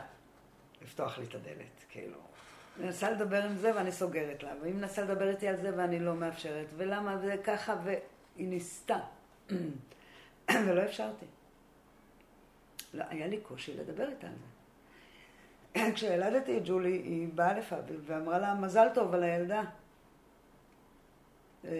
לפתוח 0.81 1.17
לי 1.17 1.25
את 1.25 1.35
הדלת, 1.35 1.83
כאילו. 1.89 2.17
אני 2.77 2.85
מנסה 2.85 3.11
לדבר 3.11 3.43
עם 3.43 3.57
זה 3.57 3.75
ואני 3.75 3.91
סוגרת 3.91 4.43
לה, 4.43 4.53
והיא 4.61 4.73
מנסה 4.73 5.01
לדבר 5.01 5.29
איתי 5.29 5.47
על 5.47 5.57
זה 5.57 5.71
ואני 5.77 5.99
לא 5.99 6.15
מאפשרת, 6.15 6.67
ולמה 6.77 7.17
זה 7.17 7.35
ככה, 7.43 7.75
ו... 7.83 7.93
היא 8.39 8.47
ניסתה, 8.47 8.99
ולא 10.67 10.85
אפשרתי. 10.85 11.25
לא, 12.93 13.03
היה 13.09 13.27
לי 13.27 13.37
קושי 13.41 13.77
לדבר 13.77 14.09
איתה 14.09 14.27
על 14.27 14.33
זה. 14.33 14.58
כשילדתי 15.95 16.57
את 16.57 16.61
ג'ולי, 16.65 16.91
היא 16.91 17.27
באה 17.35 17.53
לפאביל 17.53 17.99
ואמרה 18.05 18.39
לה, 18.39 18.53
מזל 18.53 18.87
טוב 18.93 19.13
על 19.13 19.23
הילדה. 19.23 19.63
אה, 21.65 21.71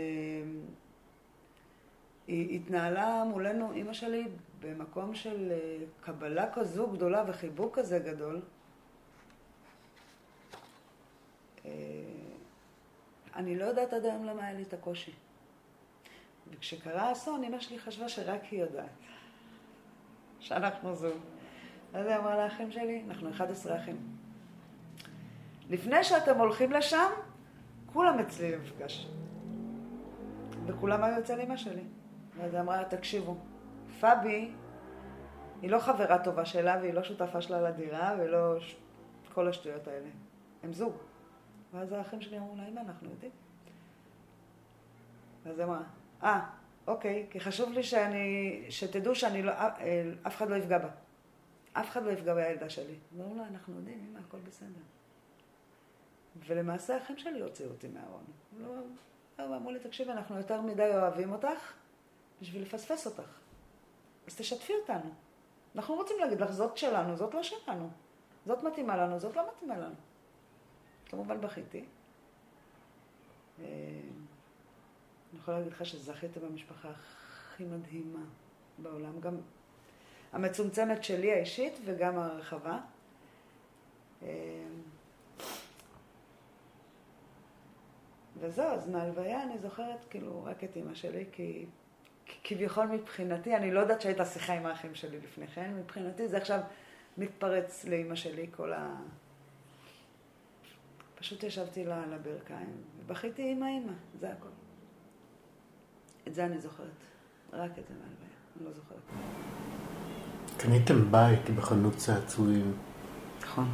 היא 2.28 2.56
התנהלה 2.56 3.24
מולנו, 3.24 3.72
אימא 3.72 3.94
שלי, 3.94 4.28
במקום 4.60 5.16
של 5.16 5.52
אה, 5.52 5.78
קבלה 6.02 6.54
כזו 6.54 6.88
גדולה 6.88 7.24
וחיבוק 7.28 7.80
כזה 7.80 8.00
גדול. 8.00 8.42
אה, 11.66 11.72
אני 13.36 13.56
לא 13.56 13.66
יודעת 13.66 13.94
עד 13.94 14.06
היום 14.06 14.26
למה 14.26 14.44
היה 14.44 14.54
לי 14.54 14.64
את 14.64 14.74
הקושי. 14.74 15.12
וכשקרה 16.52 17.02
האסון, 17.02 17.44
אמא 17.44 17.60
שלי 17.60 17.80
חשבה 17.80 18.10
שרק 18.10 18.44
היא 18.52 18.62
יודעת. 18.62 18.90
שאנחנו 20.40 20.96
זוג. 20.96 21.39
אז 21.94 22.08
היא 22.08 22.16
אמרה 22.16 22.44
לאחים 22.44 22.72
שלי, 22.72 23.04
אנחנו 23.08 23.30
11 23.30 23.78
אחים. 23.78 23.98
לפני 25.70 26.04
שאתם 26.04 26.38
הולכים 26.38 26.72
לשם, 26.72 27.10
כולם 27.94 28.20
אצלי 28.20 28.52
למפגש. 28.52 29.08
וכולם 30.66 31.04
היו 31.04 31.20
אצל 31.20 31.42
אמא 31.42 31.58
שלי. 31.58 31.84
ואז 32.38 32.54
היא 32.54 32.62
אמרה, 32.62 32.84
תקשיבו, 32.84 33.38
פאבי 34.00 34.52
היא 35.62 35.72
לא 35.72 35.80
חברה 35.80 36.24
טובה 36.24 36.46
שלה 36.46 36.78
והיא 36.82 36.94
לא 36.94 37.04
שותפה 37.04 37.42
שלה 37.42 37.62
לדירה 37.62 38.16
ולא 38.20 38.56
כל 39.34 39.48
השטויות 39.48 39.88
האלה. 39.88 40.10
הם 40.64 40.74
זוג. 40.74 40.94
ואז 41.74 41.92
האחים 41.92 42.22
שלי 42.22 42.38
אמרו 42.38 42.56
לה, 42.58 42.68
אמא, 42.68 42.80
אנחנו 42.80 43.10
יודעים. 43.10 43.32
ואז 45.46 45.60
היא 45.60 45.66
אמרה, 45.66 45.82
אה, 46.24 46.40
אוקיי, 46.88 47.28
כי 47.30 47.40
חשוב 47.40 47.74
לי 47.74 47.84
שאני, 47.84 48.62
שתדעו 48.70 49.16
שאני 49.16 49.42
לא, 49.44 49.52
אה, 49.52 50.04
אף 50.28 50.36
אחד 50.36 50.50
לא 50.50 50.56
יפגע 50.56 50.78
בה. 50.78 50.90
אף 51.80 51.90
אחד 51.90 52.04
לא 52.04 52.12
יפגע 52.12 52.34
בילדה 52.34 52.70
שלי. 52.70 52.96
אמרו 53.16 53.36
לה, 53.36 53.48
אנחנו 53.48 53.76
יודעים, 53.76 54.06
אמא, 54.10 54.20
הכל 54.28 54.38
בסדר. 54.38 54.82
ולמעשה 56.48 56.96
האחים 56.96 57.18
שלי 57.18 57.42
הוציאו 57.42 57.70
אותי 57.70 57.88
מהארון. 57.88 58.24
לא, 58.58 58.76
לא, 59.40 59.56
אמרו 59.56 59.72
לי, 59.72 59.80
תקשיבי, 59.80 60.12
אנחנו 60.12 60.38
יותר 60.38 60.62
מדי 60.62 60.90
אוהבים 60.94 61.32
אותך 61.32 61.74
בשביל 62.42 62.62
לפספס 62.62 63.08
אותך. 63.08 63.40
אז 64.28 64.36
תשתפי 64.36 64.74
אותנו. 64.82 65.12
אנחנו 65.76 65.96
רוצים 65.96 66.16
להגיד 66.20 66.42
לך, 66.42 66.52
זאת 66.52 66.78
שלנו, 66.78 67.16
זאת 67.16 67.34
לא 67.34 67.44
שלנו. 67.44 67.90
זאת 68.46 68.64
מתאימה 68.64 68.98
לנו, 68.98 69.20
זאת 69.20 69.36
לא 69.36 69.44
מתאימה 69.56 69.78
לנו. 69.78 69.96
כמובן 71.06 71.42
בכיתי. 71.42 71.86
אה, 73.60 73.66
אני 75.32 75.40
יכולה 75.40 75.58
להגיד 75.58 75.74
לך 75.74 75.86
שזכית 75.86 76.38
במשפחה 76.38 76.90
הכי 76.90 77.64
מדהימה 77.64 78.24
בעולם, 78.78 79.20
גם 79.20 79.38
המצומצמת 80.34 81.04
שלי 81.04 81.34
האישית 81.34 81.80
וגם 81.86 82.20
הרחבה. 82.20 82.80
אה, 84.24 84.28
וזהו, 88.40 88.68
אז 88.68 88.90
מהלוויה 88.90 89.44
אני 89.44 89.58
זוכרת 89.58 90.06
כאילו 90.10 90.44
רק 90.44 90.64
את 90.64 90.76
אימא 90.76 90.94
שלי, 90.94 91.26
כי 91.32 91.66
כביכול 92.44 92.86
מבחינתי, 92.86 93.56
אני 93.56 93.72
לא 93.72 93.80
יודעת 93.80 94.02
שהייתה 94.02 94.26
שיחה 94.26 94.54
עם 94.54 94.66
האחים 94.66 94.96
שלי 94.96 95.20
לפני 95.20 95.48
כן, 95.48 95.74
מבחינתי 95.74 96.28
זה 96.28 96.38
עכשיו 96.38 96.60
מתפרץ 97.18 97.86
לאימא 97.86 98.16
שלי 98.16 98.48
כל 98.52 98.74
ה... 98.74 98.96
פשוט 101.16 101.44
ישבתי 101.44 101.86
לה 101.86 102.04
על 102.04 102.14
הברכיים, 102.14 102.82
ובכיתי 103.00 103.42
אימא 103.42 103.66
אימא, 103.66 103.94
זה 104.20 104.32
הכל. 104.32 104.50
את 106.28 106.34
זה 106.34 106.46
אני 106.46 106.60
זוכרת, 106.60 106.88
רק 107.54 107.72
את 107.80 107.88
זה 107.88 107.94
מהלוויה, 107.94 108.30
אני 108.58 108.66
לא 108.66 108.72
זוכרת. 108.72 109.00
קניתם 110.58 111.12
בית 111.12 111.50
בחנות 111.50 111.96
צעצועים. 111.96 112.74
נכון. 113.42 113.68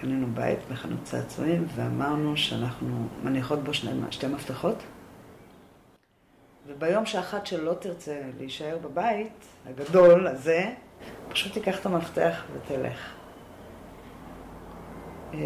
קנינו 0.00 0.26
בית 0.34 0.58
בחנות 0.70 1.04
צעצועים 1.04 1.66
ואמרנו 1.74 2.36
שאנחנו 2.36 3.08
מניחות 3.22 3.64
בו 3.64 3.74
שני, 3.74 3.90
שתי 4.10 4.26
מפתחות. 4.26 4.82
וביום 6.66 7.06
שאחת 7.06 7.46
שלא 7.46 7.74
תרצה 7.74 8.20
להישאר 8.38 8.78
בבית 8.82 9.46
הגדול 9.66 10.26
הזה, 10.26 10.72
פשוט 11.28 11.52
תיקח 11.52 11.80
את 11.80 11.86
המפתח 11.86 12.44
ותלך. 12.54 13.12
אה, 15.34 15.38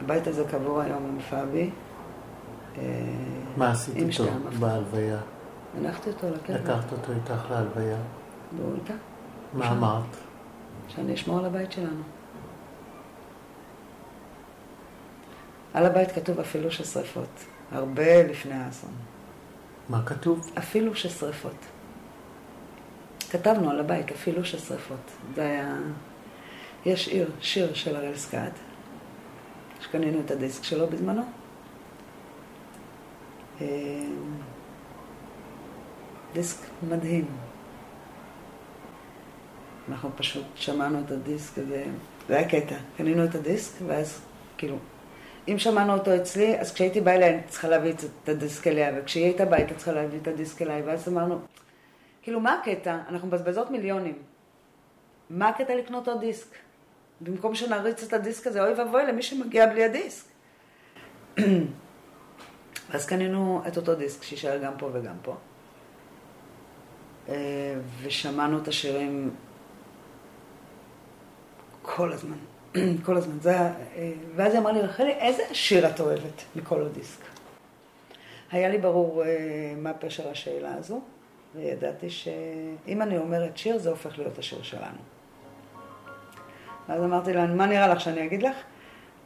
הבית 0.00 0.26
הזה 0.26 0.44
קבור 0.50 0.80
היום 0.80 1.04
עם 1.04 1.20
פאבי. 1.20 1.70
אה, 2.78 2.84
מה 3.56 3.70
עשית 3.70 3.96
איתו 3.96 4.24
בהלוויה? 4.58 5.18
הנחתי 5.76 6.10
אותו 6.10 6.30
לקבר. 6.30 6.54
לקחת 6.54 6.92
אותו 6.92 7.12
איתך 7.12 7.50
להלוויה? 7.50 7.98
איתה. 8.74 8.94
מה 9.52 9.72
אמרת? 9.72 10.16
שאני 10.88 11.14
אשמור 11.14 11.38
על 11.38 11.44
הבית 11.44 11.72
שלנו. 11.72 12.02
על 15.74 15.86
הבית 15.86 16.12
כתוב 16.12 16.40
אפילו 16.40 16.70
ששרפות, 16.70 17.44
הרבה 17.72 18.22
לפני 18.22 18.54
האסון. 18.54 18.90
מה 19.88 20.02
כתוב? 20.06 20.50
אפילו 20.58 20.94
ששרפות. 20.94 21.56
כתבנו 23.30 23.70
על 23.70 23.80
הבית, 23.80 24.10
אפילו 24.10 24.44
ששרפות. 24.44 25.10
זה 25.34 25.42
היה... 25.42 25.76
יש 26.86 27.04
שיר, 27.04 27.30
שיר 27.40 27.74
של 27.74 27.96
הראל 27.96 28.16
סקאט, 28.16 28.52
שקנינו 29.80 30.20
את 30.20 30.30
הדיסק 30.30 30.64
שלו 30.64 30.86
בזמנו. 30.86 31.22
אה, 33.60 33.66
דיסק 36.32 36.66
מדהים, 36.88 37.26
אנחנו 39.88 40.10
פשוט 40.16 40.44
שמענו 40.54 41.00
את 41.06 41.10
הדיסק 41.10 41.58
הזה, 41.58 41.84
זה 42.28 42.36
היה 42.36 42.48
קטע, 42.48 42.74
קנינו 42.96 43.24
את 43.24 43.34
הדיסק, 43.34 43.74
ואז 43.86 44.20
כאילו, 44.58 44.76
אם 45.48 45.58
שמענו 45.58 45.92
אותו 45.92 46.16
אצלי, 46.16 46.60
אז 46.60 46.74
כשהייתי 46.74 47.00
באה 47.00 47.14
אליי, 47.14 47.34
אני 47.34 47.42
צריכה 47.48 47.68
להביא 47.68 47.92
את 47.92 48.28
הדיסק 48.28 48.66
אליה, 48.66 48.92
וכשהיא 48.96 49.24
הייתה 49.24 49.44
באה, 49.44 49.58
הייתה 49.58 49.74
צריכה 49.74 49.92
להביא 49.92 50.18
את 50.22 50.28
הדיסק 50.28 50.62
אליי, 50.62 50.82
ואז 50.82 51.08
אמרנו, 51.08 51.38
כאילו, 52.22 52.40
מה 52.40 52.54
הקטע? 52.54 52.98
אנחנו 53.08 53.28
מבזבזות 53.28 53.70
מיליונים. 53.70 54.18
מה 55.30 55.48
הקטע 55.48 55.74
לקנות 55.74 56.08
עוד 56.08 56.20
דיסק? 56.20 56.48
במקום 57.20 57.54
שנריץ 57.54 58.02
את 58.02 58.12
הדיסק 58.12 58.46
הזה, 58.46 58.64
אוי 58.64 58.72
ואבוי 58.72 59.06
למי 59.06 59.22
שמגיע 59.22 59.66
בלי 59.66 59.84
הדיסק. 59.84 60.26
אז 62.92 63.06
קנינו 63.06 63.62
את 63.68 63.76
אותו 63.76 63.94
דיסק, 63.94 64.22
שישאר 64.22 64.58
גם 64.58 64.72
פה 64.78 64.90
וגם 64.92 65.14
פה. 65.22 65.34
אה, 67.28 67.74
ושמענו 68.02 68.58
את 68.58 68.68
השירים 68.68 69.30
כל 71.82 72.12
הזמן, 72.12 72.36
כל 73.06 73.16
הזמן. 73.16 73.40
זה 73.40 73.56
אה, 73.56 73.72
ואז 74.36 74.52
היא 74.52 74.60
אמרה 74.60 74.72
לי, 74.72 74.80
רחלי, 74.80 75.10
איזה 75.10 75.42
שיר 75.52 75.88
את 75.88 76.00
אוהבת 76.00 76.42
מכל 76.56 76.82
הדיסק? 76.82 77.20
היה 78.52 78.68
לי 78.68 78.78
ברור 78.78 79.24
אה, 79.24 79.28
מה 79.76 79.92
פשר 79.94 80.28
השאלה 80.28 80.74
הזו, 80.74 81.00
וידעתי 81.54 82.10
שאם 82.10 83.02
אני 83.02 83.18
אומרת 83.18 83.58
שיר, 83.58 83.78
זה 83.78 83.90
הופך 83.90 84.18
להיות 84.18 84.38
השיר 84.38 84.62
שלנו. 84.62 84.98
ואז 86.88 87.02
אמרתי 87.02 87.32
לה, 87.32 87.46
מה 87.46 87.66
נראה 87.66 87.88
לך 87.88 88.00
שאני 88.00 88.26
אגיד 88.26 88.42
לך? 88.42 88.56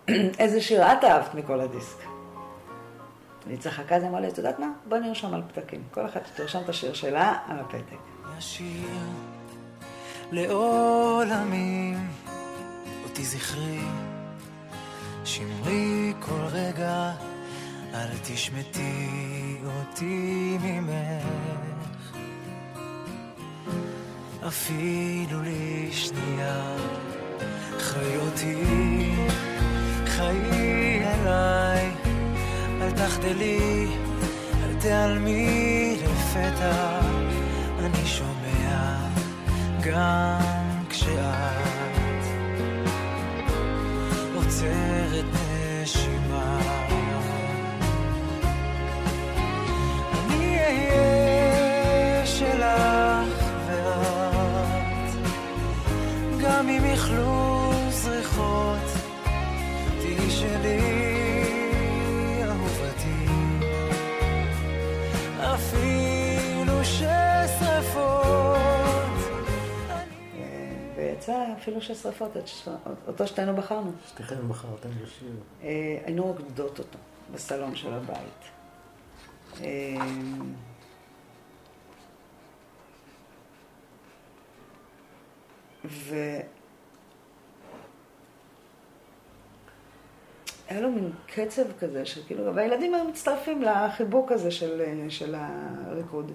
איזה 0.39 0.61
שיר 0.61 0.83
את 0.83 1.05
אהבת 1.05 1.35
מכל 1.35 1.61
הדיסק? 1.61 2.12
והיא 3.47 3.59
צחקה, 3.59 3.97
אז 3.97 4.03
היא 4.03 4.11
אמרה 4.11 4.21
לי, 4.21 4.29
את 4.29 4.39
יודעת 4.39 4.59
מה? 4.59 4.67
בואי 4.89 5.01
נרשום 5.01 5.35
על 5.35 5.43
פתקים. 5.49 5.83
כל 5.91 6.07
אחת 6.07 6.23
תרשום 6.35 6.63
את 6.65 6.69
השיר 6.69 6.93
שלה 6.93 7.39
על 7.49 7.59
הפתק. 7.59 7.97
ישיר 8.39 8.89
לעולמים 10.33 12.09
אותי 13.05 13.25
זכרי, 13.25 13.81
שמרי 15.25 16.13
כל 16.21 16.45
רגע, 16.53 17.13
אל 17.95 18.09
תשמטי 18.23 19.59
אותי 19.65 20.59
ממך. 20.63 22.17
אפילו 24.47 25.39
לשנייה, 25.43 26.77
חיי 27.79 28.17
אותי, 28.17 28.65
חיי 30.07 31.05
אליי, 31.05 31.72
אל 32.83 32.91
תחדלי, 32.91 33.87
אל 34.65 34.75
תיעלמי 34.81 35.97
לפתע, 36.05 37.01
אני 37.79 38.07
שומע 38.07 38.97
גם 39.83 40.85
כשאת 40.89 42.25
עוצרת 44.35 45.25
נשימה. 45.83 46.59
אני 50.13 50.59
אהיה 50.59 52.27
שלך 52.27 53.43
ואת, 53.67 55.15
גם 56.43 56.69
אם 56.69 56.85
יכלו 56.95 57.52
יצא 71.23 71.47
אפילו 71.59 71.81
ששרפות, 71.81 72.31
אותו 73.07 73.27
שתינו 73.27 73.57
בחרנו. 73.57 73.93
שתיכן 74.09 74.49
בחרתם 74.49 74.89
בשיר. 75.03 75.29
אה, 75.63 75.99
היינו 76.05 76.25
רוקדות 76.25 76.79
אותו 76.79 76.99
בסלון 77.33 77.77
של 77.77 77.93
הבית. 77.93 78.51
אה, 79.61 79.67
ו... 85.85 86.17
היה 90.69 90.81
לו 90.81 90.91
מין 90.91 91.13
קצב 91.27 91.63
כזה, 91.79 92.07
שכאילו, 92.07 92.55
והילדים 92.55 92.95
היו 92.95 93.05
מצטרפים 93.05 93.63
לחיבוק 93.63 94.33
הזה 94.33 94.51
של, 94.51 94.83
של 95.09 95.35
הריקוד. 95.39 96.33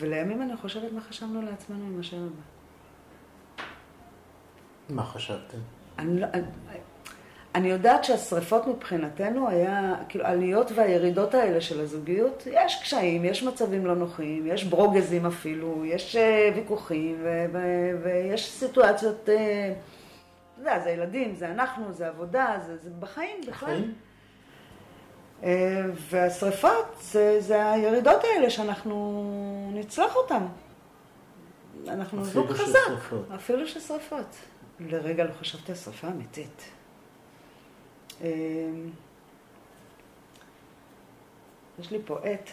ולימים 0.00 0.42
אני 0.42 0.56
חושבת 0.56 0.92
מה 0.92 1.00
חשבנו 1.00 1.42
לעצמנו 1.42 1.86
עם 1.86 2.00
השם 2.00 2.16
הבא. 2.16 2.42
מה 4.88 5.04
חשבתם? 5.04 5.58
אני, 5.98 6.20
לא- 6.20 6.26
אני, 6.34 6.42
אני 7.54 7.68
יודעת 7.68 8.04
שהשריפות 8.04 8.66
מבחינתנו 8.66 9.48
היה, 9.48 9.94
כאילו, 10.08 10.24
העליות 10.24 10.72
והירידות 10.74 11.34
האלה 11.34 11.60
של 11.60 11.80
הזוגיות, 11.80 12.46
יש 12.50 12.82
קשיים, 12.82 13.24
יש 13.24 13.42
מצבים 13.42 13.86
לא 13.86 13.94
נוחים, 13.94 14.46
יש 14.46 14.64
ברוגזים 14.64 15.26
אפילו, 15.26 15.84
יש 15.84 16.16
uh, 16.16 16.56
ויכוחים, 16.56 17.16
ו- 17.22 17.44
ו- 17.52 18.00
ויש 18.04 18.50
סיטואציות, 18.52 19.28
uh, 19.28 19.30
אתה 19.30 20.60
יודע, 20.60 20.80
זה 20.80 20.90
ילדים, 20.90 21.34
זה 21.34 21.50
אנחנו, 21.50 21.92
זה 21.92 22.08
עבודה, 22.08 22.58
זה, 22.66 22.76
זה 22.76 22.90
בחיים 23.00 23.36
בכלל. 23.48 23.82
אה, 25.42 25.84
והשריפות 26.10 26.96
זה, 27.00 27.40
זה 27.40 27.70
הירידות 27.70 28.24
האלה 28.24 28.50
שאנחנו 28.50 29.70
נצלח 29.74 30.16
אותן. 30.16 30.46
אנחנו 31.88 32.24
זוג 32.24 32.50
חזק, 32.50 32.78
ששרפות. 32.86 33.30
אפילו 33.34 33.66
ששרפות. 33.66 34.36
לרגע 34.80 35.24
לא 35.24 35.32
חשבתי 35.32 35.72
על 35.72 35.78
שרפה 35.78 36.08
אמיתית. 36.08 36.62
אה, 38.22 38.28
יש 41.78 41.90
לי 41.90 41.98
פה 42.04 42.18
עט 42.22 42.50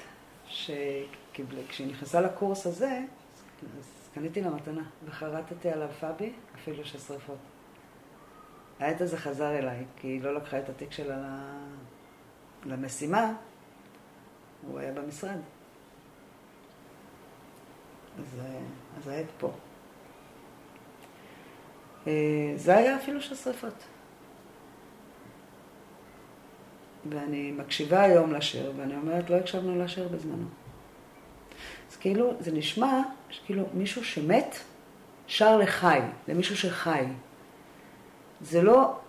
שכשהיא 0.47 1.87
נכנסה 1.87 2.21
לקורס 2.21 2.67
הזה, 2.67 2.99
אז 3.79 4.09
קניתי 4.13 4.41
לה 4.41 4.49
מתנה 4.49 4.83
וחרטתי 5.05 5.69
עליו 5.69 5.89
פאבי, 5.99 6.33
אפילו 6.55 6.85
ששרפות. 6.85 7.37
העט 8.79 9.01
הזה 9.01 9.17
חזר 9.17 9.57
אליי, 9.57 9.85
כי 9.95 10.07
היא 10.07 10.23
לא 10.23 10.35
לקחה 10.35 10.59
את 10.59 10.69
התיק 10.69 10.91
שלה 10.91 11.39
למשימה, 12.65 13.33
הוא 14.67 14.79
היה 14.79 14.91
במשרד. 14.91 15.37
אז, 18.19 18.39
אז 18.97 19.07
העט 19.07 19.25
פה. 19.37 19.51
אה, 22.07 22.53
זה 22.55 22.75
היה 22.75 22.95
אפילו 22.95 23.21
של 23.21 23.35
שרפות. 23.35 23.83
ואני 27.09 27.51
מקשיבה 27.51 28.01
היום 28.01 28.33
לשיר, 28.33 28.73
ואני 28.77 28.95
אומרת, 28.95 29.29
לא 29.29 29.35
הקשבנו 29.35 29.83
לשיר 29.83 30.07
בזמנו. 30.07 30.45
אז 31.91 31.97
כאילו, 31.97 32.33
זה 32.39 32.51
נשמע 32.51 33.01
שכאילו 33.29 33.63
מישהו 33.73 34.03
שמת 34.03 34.55
שר 35.27 35.57
לחי, 35.57 35.99
למישהו 36.27 36.57
שחי. 36.57 37.05
זה 38.41 38.61
לא 38.61 38.99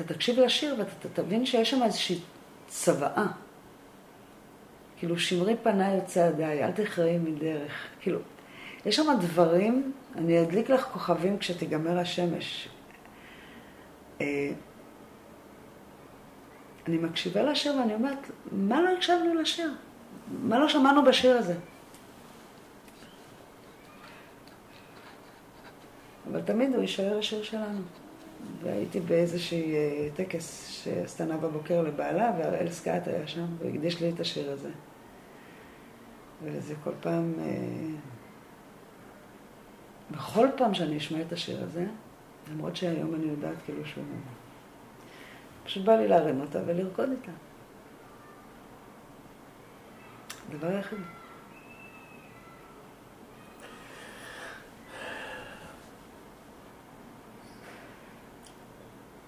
אתה 0.00 0.14
תקשיב 0.14 0.40
לשיר 0.40 0.74
ואתה 0.78 1.08
תבין 1.22 1.46
שיש 1.46 1.70
שם 1.70 1.82
איזושהי 1.82 2.18
צוואה. 2.68 3.26
כאילו, 4.98 5.18
שמרי 5.18 5.56
פניי 5.62 5.98
וצעדיי, 5.98 6.64
אל 6.64 6.72
תכרעי 6.72 7.18
מדרך. 7.18 7.72
כאילו, 8.00 8.18
יש 8.86 8.96
שם 8.96 9.16
דברים, 9.20 9.92
אני 10.16 10.42
אדליק 10.42 10.70
לך 10.70 10.84
כוכבים 10.84 11.38
כשתיגמר 11.38 11.98
השמש. 11.98 12.68
אה, 14.20 14.50
אני 16.88 16.98
מקשיבה 16.98 17.42
לשיר 17.42 17.76
ואני 17.76 17.94
אומרת, 17.94 18.30
מה 18.52 18.82
לא 18.82 18.88
הקשבנו 18.88 19.34
לשיר? 19.34 19.72
מה 20.42 20.58
לא 20.58 20.68
שמענו 20.68 21.04
בשיר 21.04 21.36
הזה? 21.36 21.54
אבל 26.30 26.40
תמיד 26.40 26.74
הוא 26.74 26.82
יישאר 26.82 27.18
השיר 27.18 27.42
שלנו. 27.42 27.80
והייתי 28.62 29.00
באיזשהי 29.00 29.74
אה, 29.74 30.08
טקס 30.16 30.68
שעשתה 30.68 31.24
נאוה 31.24 31.48
בוקר 31.48 31.82
לבעלה, 31.82 32.32
והראל 32.38 32.70
סקאט 32.70 33.08
היה 33.08 33.26
שם, 33.26 33.46
והקדיש 33.58 34.00
לי 34.00 34.10
את 34.10 34.20
השיר 34.20 34.50
הזה. 34.50 34.70
וזה 36.42 36.74
כל 36.84 36.92
פעם, 37.00 37.34
אה, 37.40 37.46
בכל 40.10 40.48
פעם 40.56 40.74
שאני 40.74 40.96
אשמע 40.96 41.20
את 41.20 41.32
השיר 41.32 41.62
הזה, 41.62 41.86
למרות 42.52 42.76
שהיום 42.76 43.14
אני 43.14 43.24
יודעת 43.24 43.56
כאילו 43.64 43.86
שהוא... 43.86 44.04
פשוט 45.64 45.84
בא 45.84 45.96
לי 45.96 46.08
להרים 46.08 46.40
אותה 46.40 46.58
ולרקוד 46.66 47.08
איתה. 47.10 47.32
דבר 50.50 50.68
היחיד. 50.68 50.98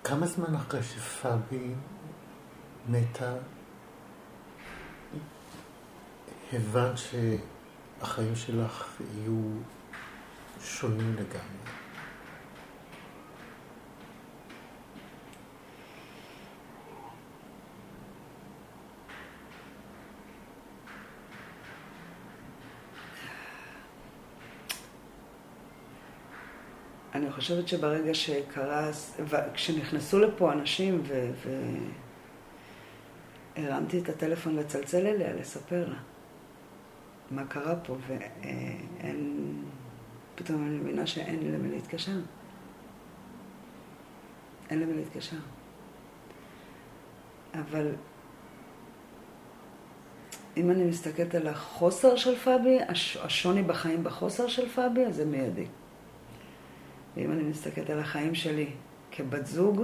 כמה 0.05 0.27
זמן 0.27 0.55
אחרי 0.55 0.83
שפאבי 0.83 1.75
מתה, 2.89 3.35
הבנת 6.53 6.99
שהחיים 6.99 8.37
שלך 8.37 9.01
יהיו 9.15 9.41
שונים 10.61 11.15
לגמרי? 11.15 11.82
אני 27.15 27.33
חושבת 27.33 27.69
שברגע 27.69 28.15
שקרה, 28.15 28.91
כשנכנסו 29.55 30.19
לפה 30.19 30.53
אנשים 30.53 31.03
ו... 31.07 31.31
הרמתי 33.57 33.99
את 33.99 34.09
הטלפון 34.09 34.57
לצלצל 34.57 35.07
אליה, 35.07 35.33
לספר 35.33 35.89
לה 35.89 35.99
מה 37.31 37.47
קרה 37.47 37.77
פה, 37.77 37.97
ואין... 38.07 39.55
פתאום 40.35 40.67
אני 40.67 40.79
מבינה 40.79 41.07
שאין 41.07 41.53
למי 41.53 41.69
להתקשר. 41.69 42.13
אין 44.71 44.81
למי 44.81 44.95
להתקשר. 44.95 45.37
אבל 47.55 47.93
אם 50.57 50.71
אני 50.71 50.85
מסתכלת 50.85 51.35
על 51.35 51.47
החוסר 51.47 52.17
של 52.17 52.37
פאבי, 52.37 52.79
השוני 53.23 53.63
בחיים 53.63 54.05
בחוסר 54.05 54.49
של 54.49 54.69
פאבי, 54.69 55.07
אז 55.07 55.17
זה 55.17 55.25
מיידי. 55.25 55.67
ואם 57.17 57.33
אני 57.33 57.43
מסתכלת 57.43 57.91
על 57.91 57.99
החיים 58.01 58.35
שלי 58.35 58.71
כבת 59.11 59.47
זוג, 59.47 59.83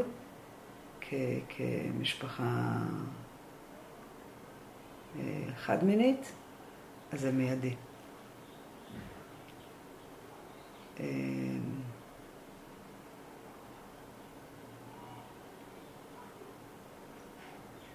כ- 1.01 1.14
כמשפחה 1.49 2.76
אה, 5.18 5.43
חד-מינית, 5.57 6.33
אז 7.12 7.20
זה 7.20 7.33
מיידי. 7.33 7.74
אה, 11.01 11.05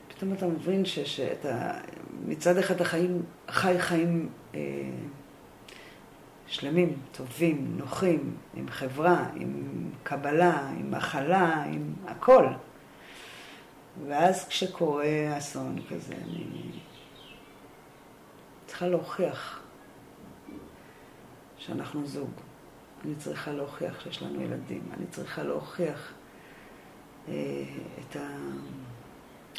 פתאום 0.07 0.33
אתה 0.33 0.47
מבין 0.47 0.85
שאתה, 0.85 1.71
מצד 2.25 2.57
אחד 2.57 2.81
החיים, 2.81 3.21
חי 3.49 3.79
חיים 3.79 4.29
אה, 4.55 4.59
שלמים, 6.53 6.99
טובים, 7.11 7.77
נוחים, 7.77 8.35
עם 8.53 8.69
חברה, 8.69 9.25
עם 9.35 9.63
קבלה, 10.03 10.69
עם 10.69 10.93
הכלה, 10.93 11.63
עם 11.63 11.93
הכל. 12.07 12.47
ואז 14.07 14.47
כשקורה 14.47 15.37
אסון 15.37 15.75
כזה, 15.89 16.13
אני 16.13 16.71
צריכה 18.65 18.87
להוכיח 18.87 19.61
שאנחנו 21.57 22.07
זוג. 22.07 22.31
אני 23.05 23.15
צריכה 23.15 23.51
להוכיח 23.51 23.99
שיש 23.99 24.21
לנו 24.21 24.41
ילדים. 24.41 24.81
אני 24.97 25.05
צריכה 25.07 25.43
להוכיח 25.43 26.13
אה, 27.27 27.33
את 27.99 28.17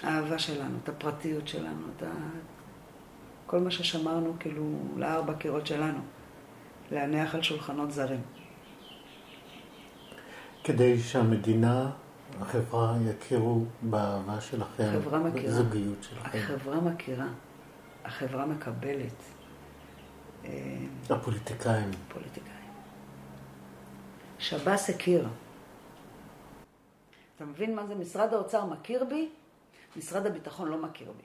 האהבה 0.03 0.39
שלנו, 0.39 0.79
את 0.83 0.89
הפרטיות 0.89 1.49
שלנו, 1.49 1.87
את 1.97 2.03
ה... 2.03 2.13
כל 3.47 3.59
מה 3.59 3.71
ששמרנו 3.71 4.37
כאילו 4.41 4.79
לארבע 4.97 5.35
קירות 5.35 5.67
שלנו. 5.67 6.01
להניח 6.95 7.35
על 7.35 7.43
שולחנות 7.43 7.93
זרים. 7.93 8.23
כדי 10.65 11.01
שהמדינה, 11.01 11.91
החברה, 12.41 12.97
יכירו 13.11 13.65
באהבה 13.83 14.41
שלכם, 14.41 14.85
החברה 14.89 15.19
מכירה. 15.19 15.47
בזוגיות 15.47 16.03
שלכם. 16.03 16.39
החברה 16.39 16.81
מכירה. 16.81 17.27
החברה 18.05 18.47
מקבלת. 18.47 19.23
אה, 20.45 20.51
הפוליטיקאים. 21.11 21.91
פוליטיקאים. 22.09 22.55
שב"ס 24.39 24.91
הכיר. 24.91 25.29
אתה 27.37 27.45
מבין 27.45 27.77
מה 27.77 27.87
זה? 27.87 27.95
משרד 27.95 28.35
האוצר 28.35 28.65
מכיר 28.67 29.05
בי, 29.05 29.29
משרד 29.97 30.27
הביטחון 30.27 30.69
לא 30.69 30.83
מכיר 30.83 31.13
בי. 31.13 31.25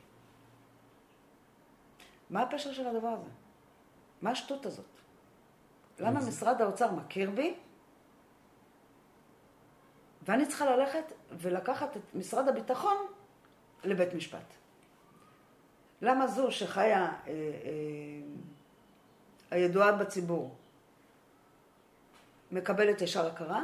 מה 2.29 2.41
הפשר 2.41 2.73
של 2.73 2.87
הדבר 2.87 3.07
הזה? 3.07 3.29
מה 4.21 4.31
השטות 4.31 4.65
הזאת? 4.65 4.85
למה 5.99 6.19
משרד 6.19 6.61
האוצר 6.61 6.91
מכיר 6.91 7.31
בי, 7.31 7.55
ואני 10.21 10.45
צריכה 10.47 10.65
ללכת 10.65 11.03
ולקחת 11.31 11.97
את 11.97 12.01
משרד 12.13 12.47
הביטחון 12.47 12.97
לבית 13.83 14.13
משפט? 14.13 14.53
למה 16.01 16.27
זו 16.27 16.51
שחיה 16.51 17.05
אה, 17.05 17.11
אה, 17.27 17.31
הידועה 19.51 19.91
בציבור 19.91 20.55
מקבלת 22.51 23.01
ישר 23.01 23.27
הכרה, 23.27 23.63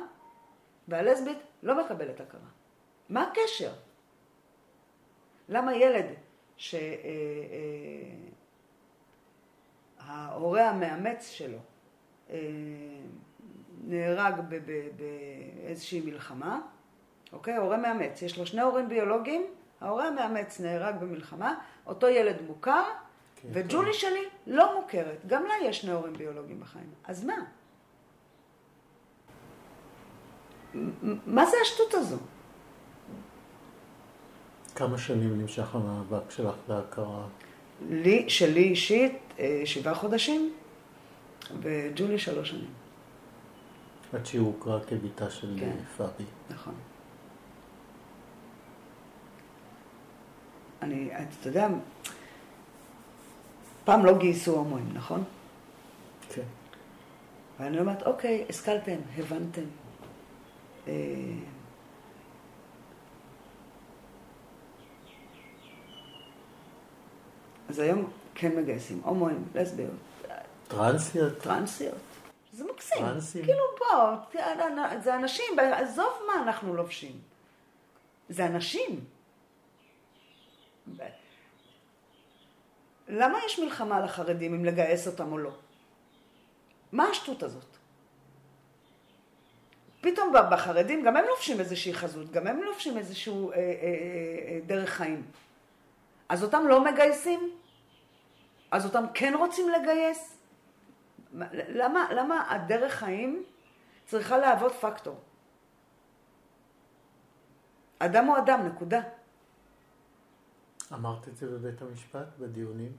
והלסבית 0.88 1.38
לא 1.64 1.86
מקבלת 1.86 2.20
הכרה? 2.20 2.50
מה 3.10 3.24
הקשר? 3.24 3.74
למה 5.50 5.76
ילד 5.76 6.06
שההורה 6.58 7.00
אה, 10.62 10.66
אה, 10.66 10.70
המאמץ 10.70 11.30
שלו 11.30 11.60
נהרג 13.88 14.34
באיזושהי 14.98 16.02
מלחמה, 16.02 16.62
אוקיי? 17.34 17.58
הורה 17.58 17.78
מאמץ, 17.78 18.22
יש 18.22 18.38
לו 18.38 18.46
שני 18.46 18.62
הורים 18.62 18.90
ביולוגיים, 18.90 19.46
ההורה 19.82 20.08
המאמץ 20.08 20.60
נהרג 20.60 20.96
במלחמה, 21.00 21.56
אותו 21.86 22.08
ילד 22.08 22.36
מוכר, 22.48 22.84
כן, 23.36 23.48
וג'ולי 23.52 23.92
טוב. 23.92 24.00
שלי 24.00 24.24
לא 24.48 24.80
מוכרת. 24.80 25.26
גם 25.28 25.44
לה 25.44 25.54
יש 25.64 25.82
שני 25.82 25.92
הורים 25.92 26.14
ביולוגיים 26.14 26.60
בחיים. 26.60 26.90
אז 27.04 27.26
מה? 27.26 27.36
מה 31.26 31.46
זה 31.46 31.58
השטות 31.62 31.94
הזו? 31.94 32.18
כמה 34.76 34.98
שנים 34.98 35.42
נמשך 35.42 35.76
המאבק 35.76 36.32
שלך 36.32 36.56
להכרה? 36.70 37.28
לי, 37.90 38.30
שלי 38.30 38.64
אישית, 38.64 39.14
אה, 39.40 39.62
שבעה 39.66 39.96
חודשים, 39.96 40.54
וג'ולי 41.62 42.20
שלוש 42.20 42.50
שנים. 42.50 42.74
עד 44.14 44.26
שהיא 44.26 44.42
הוכרה 44.42 44.80
כביתה 44.84 45.30
של 45.30 45.56
כן. 45.60 45.76
פאבי. 45.98 46.24
נכון. 46.50 46.74
אני, 50.82 51.10
אתה 51.40 51.48
יודע, 51.48 51.68
פעם 53.84 54.06
לא 54.06 54.18
גייסו 54.18 54.52
הומואים, 54.52 54.90
נכון? 54.94 55.24
כן. 56.30 56.42
ואני 57.60 57.80
אומרת, 57.80 58.04
אוקיי, 58.04 58.46
השכלתם, 58.50 58.98
הבנתם. 59.18 59.62
אה, 60.88 60.94
אז 67.70 67.80
היום 67.80 68.10
כן 68.36 68.62
מגייסים 68.62 69.02
הומואים, 69.04 69.44
לסביות. 69.56 69.92
טרנסיות. 70.68 71.40
טרנסיות. 71.40 71.98
זה 72.54 72.64
מקסים. 72.64 72.98
טרנסים. 72.98 73.46
כאילו 73.46 73.64
בוא, 73.80 74.42
זה 75.04 75.16
אנשים, 75.16 75.60
עזוב 75.60 76.14
מה 76.28 76.44
אנחנו 76.44 76.76
לובשים. 76.76 77.20
זה 78.30 78.46
אנשים. 78.46 79.06
למה 83.08 83.40
יש 83.46 83.60
מלחמה 83.60 84.00
לחרדים 84.00 84.54
אם 84.54 84.66
לגייס 84.66 85.08
אותם 85.08 85.32
או 85.32 85.38
לא? 85.38 85.52
מה 86.92 87.04
השטות 87.04 87.44
הזאת? 87.44 87.78
פתאום 90.02 90.34
בחרדים 90.52 91.04
גם 91.04 91.18
הם 91.18 91.26
לובשים 91.30 91.60
איזושהי 91.60 91.94
חזות, 91.94 92.32
גם 92.32 92.48
הם 92.48 92.64
לובשים 92.64 92.98
איזשהו 92.98 93.52
אה, 93.52 93.56
אה, 93.56 93.62
אה, 93.62 93.68
אה, 94.48 94.60
דרך 94.66 94.90
חיים. 94.90 95.24
אז 96.30 96.44
אותם 96.44 96.68
לא 96.68 96.84
מגייסים? 96.84 97.52
אז 98.72 98.86
אותם 98.86 99.06
כן 99.14 99.34
רוצים 99.38 99.70
לגייס? 99.70 100.35
למה, 101.54 102.14
למה 102.14 102.52
הדרך 102.52 102.94
חיים 102.94 103.44
צריכה 104.06 104.38
להוות 104.38 104.72
פקטור? 104.72 105.20
אדם 108.00 108.26
הוא 108.26 108.38
אדם, 108.38 108.68
נקודה. 108.68 109.02
אמרת 110.94 111.28
את 111.28 111.38
זה 111.38 111.48
בבית 111.48 111.82
המשפט, 111.82 112.28
בדיונים? 112.40 112.92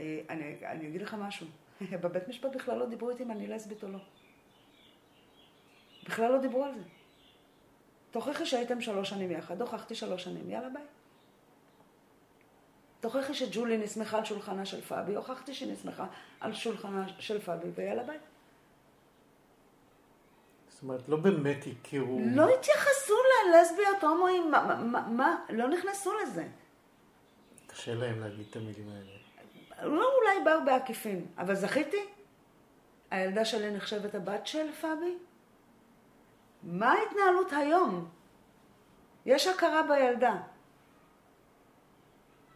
אה, 0.00 0.20
אני, 0.30 0.66
אני 0.66 0.88
אגיד 0.88 1.02
לך 1.02 1.14
משהו. 1.14 1.46
בבית 2.02 2.28
משפט 2.28 2.56
בכלל 2.56 2.78
לא 2.78 2.86
דיברו 2.86 3.10
איתי 3.10 3.22
אם 3.22 3.30
אני 3.30 3.46
לסבית 3.46 3.84
או 3.84 3.88
לא. 3.88 3.98
בכלל 6.04 6.32
לא 6.32 6.38
דיברו 6.38 6.64
על 6.64 6.74
זה. 6.74 6.84
תוכיחי 8.10 8.46
שהייתם 8.46 8.80
שלוש 8.80 9.10
שנים 9.10 9.30
יחד, 9.30 9.60
הוכחתי 9.60 9.94
שלוש 9.94 10.24
שנים, 10.24 10.50
יאללה 10.50 10.68
ביי. 10.68 10.82
תוכיחי 13.00 13.34
שג'ולי 13.34 13.78
נסמכה 13.78 14.18
על 14.18 14.24
שולחנה 14.24 14.66
של 14.66 14.80
פאבי, 14.80 15.14
הוכחתי 15.14 15.54
שהיא 15.54 15.72
נסמכה 15.72 16.06
על 16.40 16.54
שולחנה 16.54 17.06
של 17.18 17.40
פאבי, 17.40 17.68
ויאללה 17.74 18.02
ביי. 18.02 18.18
זאת 20.68 20.82
אומרת, 20.82 21.08
לא 21.08 21.16
באמת 21.16 21.64
הכירו... 21.66 22.20
לא 22.34 22.48
התייחסו 22.54 23.14
ללסביות, 23.46 24.04
הומואים, 24.04 24.50
מה, 24.50 24.82
מה, 24.84 25.08
מה, 25.08 25.44
לא 25.50 25.68
נכנסו 25.68 26.12
לזה. 26.18 26.46
קשה 27.66 27.94
להם 27.94 28.20
להגיד 28.20 28.46
את 28.50 28.56
המילים 28.56 28.88
האלה. 28.88 29.20
לא, 29.88 30.06
אולי 30.18 30.44
באו 30.44 30.64
בעקיפין, 30.64 31.26
אבל 31.38 31.54
זכיתי. 31.54 32.06
הילדה 33.10 33.44
שלי 33.44 33.70
נחשבת 33.70 34.14
הבת 34.14 34.46
של 34.46 34.72
פאבי? 34.72 35.18
מה 36.62 36.92
ההתנהלות 36.92 37.52
היום? 37.52 38.08
יש 39.26 39.46
הכרה 39.46 39.82
בילדה. 39.82 40.36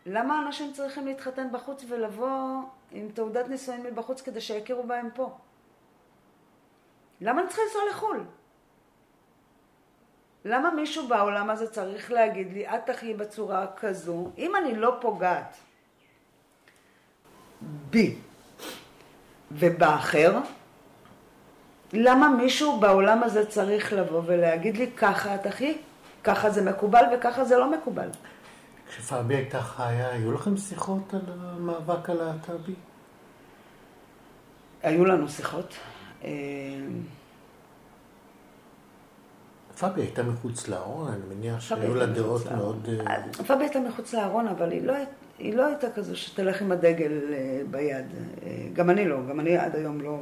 למה 0.06 0.42
אנשים 0.46 0.72
צריכים 0.72 1.06
להתחתן 1.06 1.52
בחוץ 1.52 1.84
ולבוא 1.88 2.62
עם 2.90 3.08
תעודת 3.14 3.48
נישואין 3.48 3.82
מבחוץ 3.82 4.20
כדי 4.20 4.40
שיכירו 4.40 4.82
בהם 4.82 5.08
פה? 5.14 5.36
למה 7.20 7.40
אני 7.40 7.48
צריכה 7.48 7.62
לנסוע 7.62 7.82
לחו"ל? 7.90 8.24
למה 10.44 10.70
מישהו 10.70 11.08
בעולם 11.08 11.50
הזה 11.50 11.70
צריך 11.70 12.12
להגיד 12.12 12.52
לי, 12.52 12.68
את 12.68 12.86
תחיי 12.86 13.14
בצורה 13.14 13.66
כזו, 13.76 14.30
אם 14.38 14.56
אני 14.56 14.76
לא 14.76 14.96
פוגעת 15.00 15.56
בי 17.90 18.16
ובאחר, 19.50 20.38
למה 21.92 22.28
מישהו 22.28 22.80
בעולם 22.80 23.22
הזה 23.22 23.46
צריך 23.46 23.92
לבוא 23.92 24.22
ולהגיד 24.26 24.76
לי, 24.76 24.90
ככה 24.96 25.34
את 25.34 25.46
אחי, 25.46 25.78
ככה 26.24 26.50
זה 26.50 26.62
מקובל 26.62 27.04
וככה 27.14 27.44
זה 27.44 27.56
לא 27.56 27.70
מקובל? 27.70 28.08
כשפאבי 28.96 29.34
הייתה 29.34 29.62
חיה, 29.62 30.10
היו 30.10 30.32
לכם 30.32 30.56
שיחות 30.56 31.14
על 31.14 31.20
המאבק 31.40 32.10
הלהט"בי? 32.10 32.74
היו 34.82 35.04
לנו 35.04 35.28
שיחות. 35.28 35.74
אה, 36.24 36.30
פאבי 39.78 40.00
הייתה 40.00 40.22
מחוץ 40.22 40.68
לארון, 40.68 41.08
אני 41.08 41.34
מניח 41.34 41.60
שהיו 41.60 41.94
לה 41.94 42.06
דעות 42.06 42.52
מאוד... 42.52 42.88
אה, 43.06 43.22
פאבי 43.46 43.64
הייתה 43.64 43.80
מחוץ 43.80 44.14
לארון, 44.14 44.48
אבל 44.48 44.72
היא 44.72 44.82
לא, 44.82 44.94
היא 45.38 45.54
לא 45.54 45.66
הייתה 45.66 45.90
כזו 45.90 46.16
שתלך 46.16 46.62
עם 46.62 46.72
הדגל 46.72 47.20
אה, 47.32 47.60
ביד. 47.70 48.06
גם 48.72 48.90
אני 48.90 49.08
לא, 49.08 49.26
גם 49.28 49.40
אני 49.40 49.56
עד 49.56 49.76
היום 49.76 50.00
לא... 50.00 50.18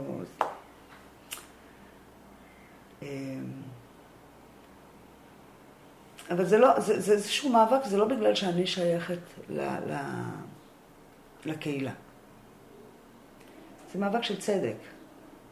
אבל 6.31 6.45
זה 6.45 6.59
לא, 6.59 6.81
זה, 6.81 7.13
איזשהו 7.13 7.51
מאבק, 7.51 7.85
זה 7.85 7.97
לא 7.97 8.05
בגלל 8.05 8.35
שאני 8.35 8.67
שייכת 8.67 9.19
ל, 9.49 9.61
ל, 9.61 9.97
לקהילה. 11.45 11.93
זה 13.93 13.99
מאבק 13.99 14.23
של 14.23 14.41
צדק. 14.41 14.77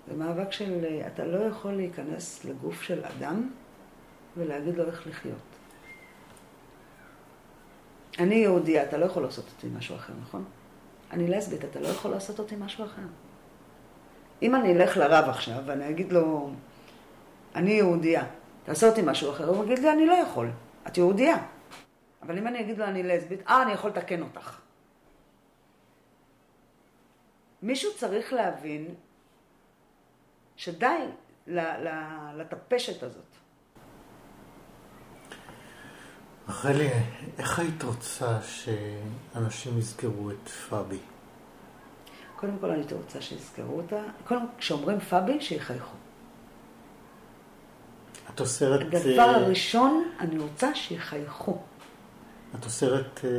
זה 0.09 0.16
מאבק 0.16 0.53
של, 0.53 0.87
אתה 1.07 1.25
לא 1.25 1.39
יכול 1.39 1.73
להיכנס 1.73 2.45
לגוף 2.45 2.83
של 2.83 3.05
אדם 3.05 3.51
ולהגיד 4.37 4.77
לו 4.77 4.87
איך 4.87 5.07
לחיות. 5.07 5.35
אני 8.18 8.35
יהודייה, 8.35 8.83
אתה 8.83 8.99
לא 8.99 9.05
יכול 9.05 9.23
לעשות 9.23 9.45
אותי 9.57 9.66
משהו 9.77 9.97
אחר, 9.97 10.12
נכון? 10.23 10.45
אני 11.12 11.29
לסבית, 11.29 11.64
אתה 11.64 11.81
לא 11.81 11.89
יכול 11.89 12.11
לעשות 12.11 12.39
אותי 12.39 12.57
משהו 12.57 12.85
אחר. 12.85 13.03
אם 14.43 14.55
אני 14.55 14.73
אלך 14.73 14.97
לרב 14.97 15.29
עכשיו 15.29 15.62
ואני 15.66 15.91
אגיד 15.91 16.12
לו, 16.12 16.51
אני 17.55 17.71
יהודייה, 17.71 18.25
תעשה 18.65 18.89
אותי 18.89 19.03
משהו 19.03 19.31
אחר, 19.31 19.49
הוא 19.49 19.65
יגיד 19.65 19.79
לי, 19.79 19.93
אני 19.93 20.07
לא 20.07 20.15
יכול, 20.15 20.51
את 20.87 20.97
יהודייה. 20.97 21.37
אבל 22.23 22.39
אם 22.39 22.47
אני 22.47 22.61
אגיד 22.61 22.79
לו, 22.79 22.85
אני 22.85 23.03
לסבית, 23.03 23.41
אה, 23.49 23.63
אני 23.63 23.73
יכול 23.73 23.91
לתקן 23.91 24.23
אותך. 24.23 24.61
מישהו 27.63 27.91
צריך 27.97 28.33
להבין 28.33 28.95
שדי 30.57 31.07
לטפשת 32.37 33.03
הזאת. 33.03 33.25
רחלי, 36.49 36.89
איך 37.39 37.59
היית 37.59 37.83
רוצה 37.83 38.39
שאנשים 38.43 39.79
יזכרו 39.79 40.31
את 40.31 40.49
פאבי? 40.49 40.99
קודם 42.37 42.59
כל 42.61 42.71
אני 42.71 42.83
רוצה 42.93 43.21
שיזכרו 43.21 43.77
אותה. 43.77 44.03
קודם 44.25 44.41
כל, 44.41 44.59
כשאומרים 44.59 45.01
פאבי, 45.01 45.41
שיחייכו. 45.41 45.99
את 48.35 48.41
אוסרת... 48.41 48.81
הדבר 48.81 49.18
אה, 49.18 49.37
הראשון, 49.37 50.05
אני 50.20 50.39
רוצה 50.39 50.74
שיחייכו. 50.74 51.59
את 52.59 52.64
אוסרת 52.64 53.20
אה, 53.24 53.31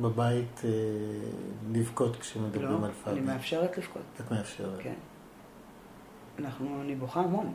בבית 0.00 0.60
אה, 0.64 0.70
לבכות 1.72 2.16
כשמדברים 2.16 2.80
לא, 2.80 2.86
על 2.86 2.92
פאבי? 2.92 3.16
לא, 3.16 3.20
אני 3.20 3.20
מאפשרת 3.20 3.78
לבכות. 3.78 4.02
את 4.20 4.32
מאפשרת. 4.32 4.78
כן. 4.82 4.94
אנחנו, 6.38 6.80
אני 6.82 6.94
בוכה 6.94 7.20
המון. 7.20 7.54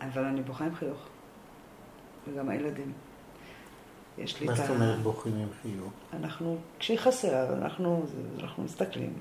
אבל 0.00 0.24
אני 0.24 0.42
בוכה 0.42 0.64
עם 0.64 0.74
חיוך. 0.74 0.98
וגם 2.28 2.48
הילדים. 2.48 2.92
יש 4.18 4.40
לי 4.40 4.46
את 4.46 4.50
ה... 4.50 4.54
מה 4.54 4.66
זאת 4.66 4.76
אומרת 4.76 4.98
בוכים 4.98 5.34
עם 5.34 5.48
חיוך? 5.62 5.92
אנחנו, 6.12 6.58
כשהיא 6.78 6.98
חסרה, 6.98 7.52
אנחנו, 7.52 8.06
אנחנו 8.40 8.64
מסתכלים. 8.64 9.12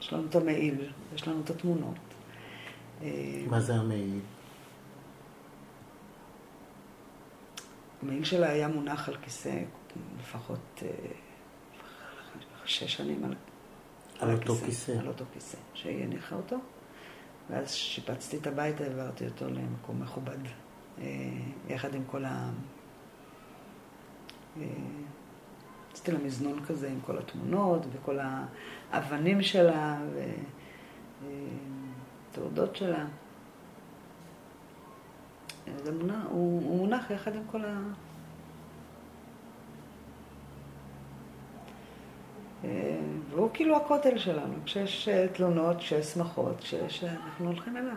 יש 0.00 0.12
לנו 0.12 0.26
את 0.30 0.36
המעיל, 0.36 0.90
יש 1.14 1.28
לנו 1.28 1.40
את 1.44 1.50
התמונות. 1.50 2.07
מה 3.48 3.60
זה 3.60 3.74
המעיל? 3.74 4.20
המעיל 8.02 8.24
שלה 8.24 8.50
היה 8.50 8.68
מונח 8.68 9.08
על 9.08 9.16
כיסא 9.16 9.62
לפחות 10.20 10.82
אה, 10.82 10.88
שש 12.64 12.94
שנים 12.94 13.24
על, 13.24 13.34
על 14.18 14.32
אותו 14.32 14.54
כיסא. 14.54 14.92
על 14.92 15.08
אותו 15.08 15.24
כיסא, 15.32 15.58
שהיא 15.74 16.04
הניחה 16.04 16.36
אותו. 16.36 16.56
ואז 17.50 17.72
שיפצתי 17.72 18.36
את 18.36 18.46
הבית, 18.46 18.80
העברתי 18.80 19.26
אותו 19.26 19.48
למקום 19.48 20.02
מכובד, 20.02 20.38
אה, 20.98 21.04
יחד 21.68 21.94
עם 21.94 22.02
כל 22.10 22.24
ה... 22.24 22.50
אה, 24.60 24.66
עשיתי 25.92 26.12
לה 26.12 26.18
מזנון 26.18 26.64
כזה 26.64 26.88
עם 26.88 27.00
כל 27.06 27.18
התמונות 27.18 27.86
וכל 27.92 28.18
האבנים 28.92 29.42
שלה 29.42 29.98
ותעודות 32.38 32.76
שלה. 32.76 33.04
זה 35.84 35.92
מונח, 35.92 36.24
הוא, 36.30 36.62
הוא 36.62 36.78
מונח 36.78 37.10
יחד 37.10 37.34
עם 37.34 37.42
כל 37.50 37.64
ה... 37.64 37.78
אה, 42.64 43.00
והוא 43.30 43.50
כאילו 43.54 43.76
הכותל 43.76 44.18
שלנו, 44.18 44.54
כשיש 44.64 45.08
אה, 45.08 45.26
תלונות, 45.28 45.76
כשיש 45.76 46.06
שמחות, 46.06 46.58
כשיש... 46.58 47.04
אה, 47.04 47.12
אנחנו 47.12 47.46
הולכים 47.46 47.76
אליו, 47.76 47.96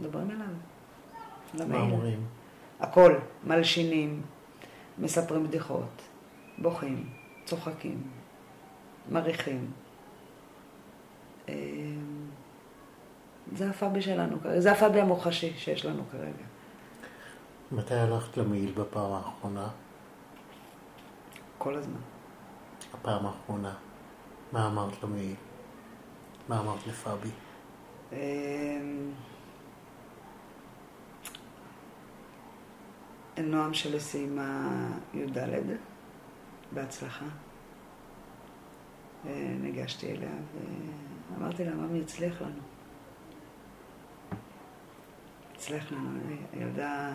מדברים 0.00 0.30
אליו. 0.30 1.66
מה 1.68 1.80
אומרים? 1.80 2.26
הכל, 2.80 3.14
מלשינים, 3.44 4.22
מספרים 4.98 5.44
בדיחות, 5.44 6.02
בוכים, 6.58 7.08
צוחקים, 7.44 8.02
מריחים. 9.10 9.70
זה 13.54 13.70
הפאבי 13.70 14.02
שלנו 14.02 14.40
כרגע, 14.42 14.60
זה 14.60 14.72
הפאבי 14.72 15.00
המוחשי 15.00 15.52
שיש 15.56 15.84
לנו 15.86 16.02
כרגע. 16.12 16.44
מתי 17.72 17.94
הלכת 17.94 18.36
למעיל 18.36 18.72
בפעם 18.72 19.12
האחרונה? 19.12 19.68
כל 21.58 21.74
הזמן. 21.74 22.00
הפעם 22.94 23.26
האחרונה. 23.26 23.74
מה 24.52 24.66
אמרת 24.66 25.02
למעיל? 25.02 25.34
מה 26.48 26.60
אמרת 26.60 26.86
לפאבי? 26.86 27.30
אמ, 28.12 29.10
נועם 33.38 33.74
שלי 33.74 34.00
סיימה 34.00 34.68
י"ד, 35.14 35.38
בהצלחה. 36.72 37.26
אה, 39.26 39.54
ניגשתי 39.60 40.10
אליה 40.12 40.30
ואמרתי 41.30 41.64
לה, 41.64 41.74
ממי, 41.74 42.00
הצליח 42.00 42.42
לנו. 42.42 42.75
הצליח 45.66 45.92
לנו, 45.92 46.10
ילדה 46.54 47.12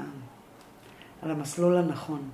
על 1.22 1.32
המסלול 1.32 1.78
הנכון. 1.78 2.30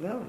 זהו. 0.00 0.20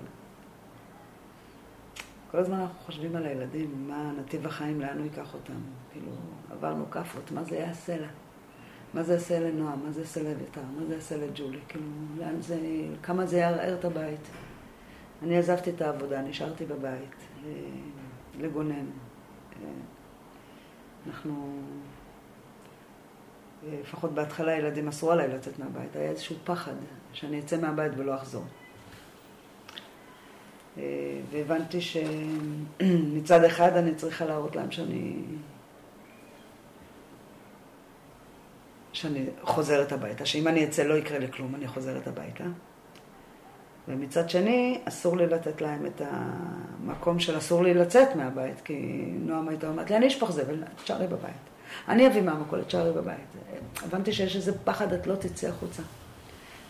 כל 2.32 2.38
הזמן 2.38 2.60
אנחנו 2.60 2.80
חושבים 2.80 3.16
על 3.16 3.26
הילדים, 3.26 3.88
מה 3.88 4.12
נתיב 4.20 4.46
החיים, 4.46 4.82
לאן 4.82 4.98
הוא 4.98 5.06
ייקח 5.06 5.34
אותם. 5.34 5.60
כאילו, 5.92 6.12
עברנו 6.52 6.92
כאפות, 6.92 7.32
מה 7.32 7.44
זה 7.44 7.56
יעשה 7.56 7.98
לה? 7.98 8.08
מה 8.94 9.04
זה 9.04 9.14
יעשה 9.14 9.40
לנועם? 9.40 9.86
מה 9.86 9.92
זה 9.92 10.02
יעשה 10.02 10.24
לאביתר? 10.24 10.62
מה 10.80 10.86
זה 10.86 10.94
יעשה 10.94 11.18
לג'ולי? 11.18 11.60
כאילו, 11.68 11.86
לאן 12.18 12.42
זה, 12.42 12.60
כמה 13.04 13.26
זה 13.26 13.38
יערער 13.38 13.74
את 13.80 13.86
הבית? 13.86 14.28
אני 15.24 15.38
עזבתי 15.38 15.70
את 15.70 15.82
העבודה, 15.82 16.22
נשארתי 16.22 16.66
בבית, 16.66 17.16
אה, 17.46 17.52
לגונן. 18.40 18.86
אה, 19.64 19.70
אנחנו, 21.08 21.60
אה, 23.68 23.78
לפחות 23.82 24.12
בהתחלה 24.14 24.52
הילדים 24.52 24.88
אסרו 24.88 25.12
עליי 25.12 25.28
לצאת 25.28 25.60
מהבית, 25.60 25.96
היה 25.96 26.10
איזשהו 26.10 26.36
פחד 26.44 26.74
שאני 27.14 27.40
אצא 27.40 27.62
מהבית 27.62 27.92
ולא 27.98 28.16
אחזור. 28.16 28.44
אה, 30.78 30.84
והבנתי 31.32 31.82
שמצד 31.82 33.44
אחד 33.44 33.78
אני 33.78 33.96
צריכה 33.96 34.26
להראות 34.26 34.56
להם 34.56 34.72
שאני... 34.72 35.16
שאני 38.94 39.26
חוזרת 39.42 39.92
הביתה, 39.92 40.26
שאם 40.26 40.48
אני 40.48 40.66
אצא 40.66 40.84
לא 40.84 40.94
יקרה 40.94 41.20
לי 41.20 41.32
כלום, 41.32 41.56
אני 41.56 41.68
חוזרת 41.68 42.08
הביתה. 42.08 42.44
ומצד 43.88 44.30
שני, 44.30 44.82
אסור 44.86 45.18
לי 45.18 45.28
לתת 45.28 45.62
להם 45.62 45.86
את 45.86 46.02
המקום 46.06 47.20
של 47.20 47.38
אסור 47.38 47.64
לי 47.64 47.74
לצאת 47.74 48.16
מהבית, 48.16 48.62
כי 48.62 49.06
נועם 49.20 49.50
הייתה 49.50 49.68
אומרת 49.68 49.90
לי, 49.90 49.98
אני 49.98 50.08
אשפוך 50.08 50.32
זבל, 50.32 50.64
תשארי 50.84 51.08
בבית. 51.08 51.34
אני 51.88 52.08
אביא 52.08 52.22
מהמכולת, 52.22 52.68
תשארי 52.68 52.92
בבית. 52.92 53.26
הבנתי 53.86 54.14
שיש 54.14 54.36
איזה 54.36 54.58
פחד, 54.64 54.94
את 54.94 55.08
לא 55.08 55.16
תצאי 55.16 55.50
החוצה. 55.50 55.82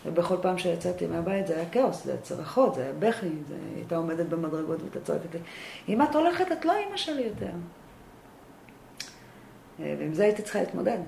ובכל 0.06 0.36
פעם 0.42 0.58
שיצאתי 0.58 1.06
מהבית 1.06 1.46
זה 1.46 1.56
היה 1.56 1.70
כאוס, 1.70 2.04
זה 2.04 2.12
היה 2.12 2.20
צרחות, 2.20 2.74
זה 2.74 2.82
היה 2.82 2.92
בכי, 2.98 3.28
זה... 3.48 3.54
הייתה 3.76 3.96
עומדת 3.96 4.26
במדרגות 4.26 4.78
והייתה 4.78 5.00
צועקת 5.00 5.34
לי, 5.34 5.40
אם 5.88 6.02
את 6.02 6.14
הולכת, 6.14 6.52
את 6.52 6.64
לא 6.64 6.72
אימא 6.76 6.96
שלי 6.96 7.22
יותר. 7.22 7.50
ועם 9.78 10.14
זה 10.14 10.24
הייתי 10.24 10.42
צריכה 10.42 10.60
להתמודד. 10.60 10.98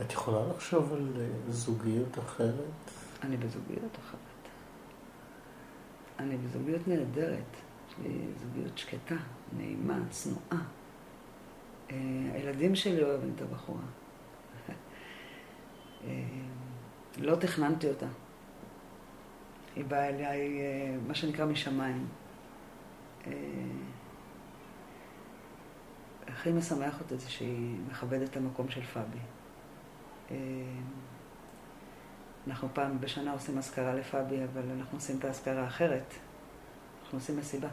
את 0.00 0.12
יכולה 0.12 0.46
לחשוב 0.46 0.92
על 0.92 1.12
אה, 1.20 1.26
זוגיות 1.48 2.18
אחרת? 2.18 2.90
אני 3.22 3.36
בזוגיות 3.36 3.98
אחרת. 4.00 4.20
אני 6.18 6.36
בזוגיות 6.36 6.88
נהדרת. 6.88 7.56
יש 7.88 7.94
לי 8.02 8.26
זוגיות 8.40 8.78
שקטה, 8.78 9.14
נעימה, 9.56 9.98
צנועה. 10.10 10.64
אה, 11.90 11.96
הילדים 12.32 12.74
שלי 12.74 13.02
אוהבים 13.02 13.32
את 13.36 13.42
הבחורה. 13.42 13.80
אה, 16.04 16.22
לא 17.18 17.36
תכננתי 17.36 17.88
אותה. 17.88 18.06
היא 19.76 19.84
באה 19.84 20.08
אליי, 20.08 20.58
מה 21.06 21.14
שנקרא, 21.14 21.46
משמיים. 21.46 22.06
הכי 26.26 26.52
משמח 26.52 27.00
אותי 27.00 27.18
זה 27.18 27.30
שהיא 27.30 27.78
מכבדת 27.90 28.30
את 28.30 28.36
המקום 28.36 28.70
של 28.70 28.82
פאבי. 28.82 29.18
אה, 30.30 30.36
אנחנו 32.46 32.68
פעם 32.72 33.00
בשנה 33.00 33.32
עושים 33.32 33.58
אזכרה 33.58 33.94
לפאבי, 33.94 34.36
אבל 34.44 34.62
אנחנו 34.78 34.98
עושים 34.98 35.18
את 35.18 35.24
האזכרה 35.24 35.62
האחרת. 35.62 36.14
אנחנו 37.02 37.18
עושים 37.18 37.36
מסיבה. 37.36 37.68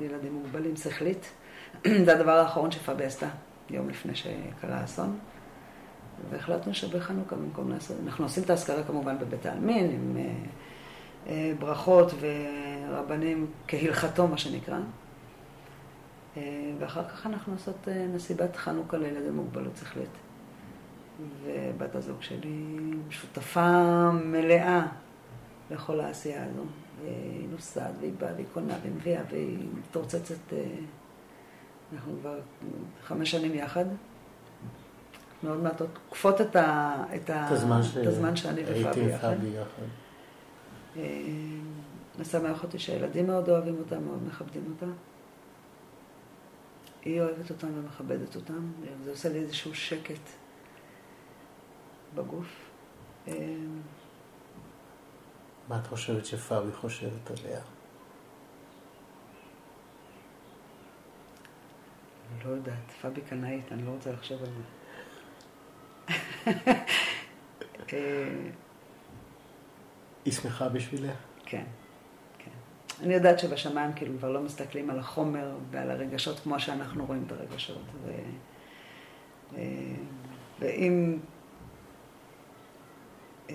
ילדים 0.00 0.32
מוגבלים 0.32 0.76
שכלית. 0.76 1.30
זה 2.04 2.16
הדבר 2.16 2.38
האחרון 2.38 2.70
שפאבי 2.70 3.04
עשתה, 3.04 3.28
יום 3.70 3.88
לפני 3.88 4.14
שקרה 4.14 4.76
האסון. 4.80 5.18
והחלטנו 6.30 6.74
שבחנוכה 6.74 7.36
במקום 7.36 7.70
לעשות... 7.70 7.96
אנחנו 8.06 8.24
עושים 8.24 8.42
את 8.42 8.50
האזכרה 8.50 8.82
כמובן 8.82 9.18
בבית 9.18 9.46
העלמין, 9.46 9.90
עם 9.90 10.16
אה, 10.16 10.32
אה, 11.26 11.52
ברכות 11.58 12.14
ורבנים 12.20 13.46
כהלכתו, 13.68 14.28
מה 14.28 14.38
שנקרא. 14.38 14.78
ואחר 16.78 17.08
כך 17.08 17.26
אנחנו 17.26 17.52
עושות 17.52 17.88
מסיבת 18.14 18.56
חנוכה 18.56 18.96
לילדים 18.96 19.36
מוגבלות 19.36 19.76
שכלית. 19.76 20.27
ובת 21.44 21.94
הזוג 21.94 22.22
שלי 22.22 22.64
שותפה 23.10 24.10
מלאה 24.10 24.86
לכל 25.70 26.00
העשייה 26.00 26.44
הזו. 26.44 26.64
היא 27.04 27.48
נוסעת, 27.50 27.90
והיא 28.00 28.12
באה, 28.18 28.34
והיא 28.34 28.46
קונה, 28.52 28.74
והיא 28.82 28.92
מביאה, 28.96 29.22
והיא 29.30 29.68
מתרוצצת. 29.78 30.52
אה, 30.52 30.64
אנחנו 31.92 32.12
כבר 32.20 32.38
חמש 33.04 33.30
שנים 33.30 33.54
יחד. 33.54 33.84
מאוד 35.42 35.62
מעט 35.62 35.80
עוקפות 35.80 36.40
את, 36.40 36.56
ה, 36.56 36.96
את, 37.14 37.30
ה, 37.30 37.46
את 38.02 38.06
הזמן 38.06 38.36
שאני 38.36 38.62
ופאבי 38.66 39.00
יחד. 39.00 39.34
אה, 40.96 41.02
משמח 42.20 42.62
אותי 42.62 42.78
שהילדים 42.78 43.26
מאוד 43.26 43.48
אוהבים 43.48 43.76
אותה, 43.78 43.98
מאוד 43.98 44.18
מכבדים 44.26 44.74
אותה. 44.74 44.92
היא 47.04 47.20
אוהבת 47.20 47.50
אותם 47.50 47.68
ומכבדת 47.74 48.36
אותם, 48.36 48.72
זה 49.04 49.10
עושה 49.10 49.28
לי 49.28 49.38
איזשהו 49.38 49.74
שקט 49.74 50.20
בגוף. 52.18 52.70
אה, 53.28 53.56
מה 55.68 55.78
את 55.78 55.86
חושבת 55.86 56.26
שפאבי 56.26 56.72
חושבת 56.72 57.30
עליה? 57.30 57.60
לא 62.44 62.50
יודעת, 62.50 62.90
פאבי 63.00 63.20
קנאית, 63.20 63.72
אני 63.72 63.82
לא 63.82 63.90
רוצה 63.90 64.12
לחשוב 64.12 64.40
על 64.42 64.46
זה. 64.46 64.62
אה, 67.92 68.50
היא 70.24 70.32
שמחה 70.32 70.68
בשבילך? 70.68 71.16
כן, 71.44 71.64
כן. 72.38 72.50
אני 73.02 73.14
יודעת 73.14 73.38
שבשמיים 73.38 73.92
כאילו 73.92 74.18
כבר 74.18 74.32
לא 74.32 74.40
מסתכלים 74.40 74.90
על 74.90 74.98
החומר 74.98 75.56
ועל 75.70 75.90
הרגשות 75.90 76.40
כמו 76.40 76.60
שאנחנו 76.60 77.06
רואים 77.06 77.24
את 77.26 77.32
הרגשות. 77.32 77.82
אה, 79.56 79.62
ואם... 80.60 81.18
אה, 83.50 83.54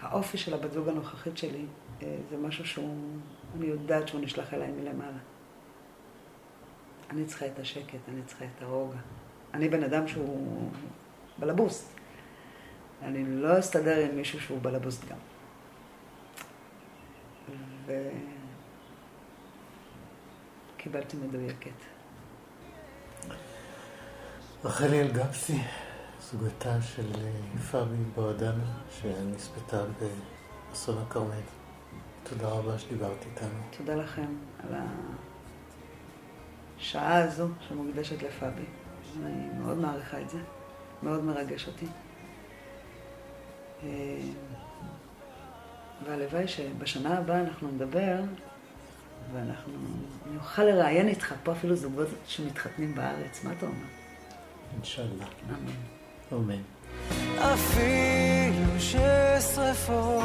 האופי 0.00 0.38
של 0.38 0.54
הבת 0.54 0.72
זוג 0.72 0.88
הנוכחית 0.88 1.38
שלי 1.38 1.66
זה 2.00 2.36
משהו 2.36 2.66
שהוא, 2.66 3.18
אני 3.56 3.66
יודעת 3.66 4.08
שהוא 4.08 4.20
נשלח 4.20 4.54
אליי 4.54 4.70
מלמעלה. 4.70 5.18
אני 7.10 7.24
צריכה 7.24 7.46
את 7.46 7.58
השקט, 7.58 7.98
אני 8.08 8.22
צריכה 8.26 8.44
את 8.44 8.62
הרוגע. 8.62 8.98
אני 9.54 9.68
בן 9.68 9.84
אדם 9.84 10.08
שהוא 10.08 10.70
בלבוסט. 11.38 11.92
אני 13.02 13.24
לא 13.26 13.58
אסתדר 13.58 13.98
עם 13.98 14.16
מישהו 14.16 14.40
שהוא 14.40 14.58
בלבוסט 14.62 15.04
גם. 15.08 15.18
וקיבלתי 20.76 21.16
מדויקת. 21.16 21.70
רחלי 24.64 25.00
אלגפסי, 25.00 25.58
זוגתה 26.30 26.82
של 26.82 27.12
פאבי 27.70 27.96
בועדנה, 28.14 28.64
שנספתה 28.90 29.82
באסון 30.70 30.98
הכרמל. 30.98 31.40
תודה 32.22 32.48
רבה 32.48 32.78
שדיברת 32.78 33.26
איתנו. 33.26 33.60
תודה 33.78 33.94
לכם 33.94 34.26
על 34.58 34.74
השעה 36.78 37.22
הזו 37.22 37.48
שמוקדשת 37.68 38.22
לפאבי. 38.22 38.62
אני 39.22 39.48
מאוד 39.58 39.78
מעריכה 39.78 40.20
את 40.20 40.30
זה, 40.30 40.38
מאוד 41.02 41.24
מרגש 41.24 41.66
אותי. 41.66 41.86
אה, 43.82 43.88
והלוואי 46.04 46.48
שבשנה 46.48 47.18
הבאה 47.18 47.40
אנחנו 47.40 47.68
נדבר, 47.68 48.16
ואנחנו, 49.32 49.72
אני 50.26 50.36
אוכל 50.36 50.62
לראיין 50.62 51.08
איתך 51.08 51.34
פה 51.44 51.52
אפילו 51.52 51.76
זוגות 51.76 52.08
שמתחתנים 52.26 52.94
בארץ, 52.94 53.44
מה 53.44 53.52
אתה 53.52 53.66
אומר? 53.66 53.86
אינשאללה. 54.74 55.24
אמן. 55.48 55.99
אמן. 56.32 56.62
אפילו 57.38 58.80
ששרפות 58.80 60.20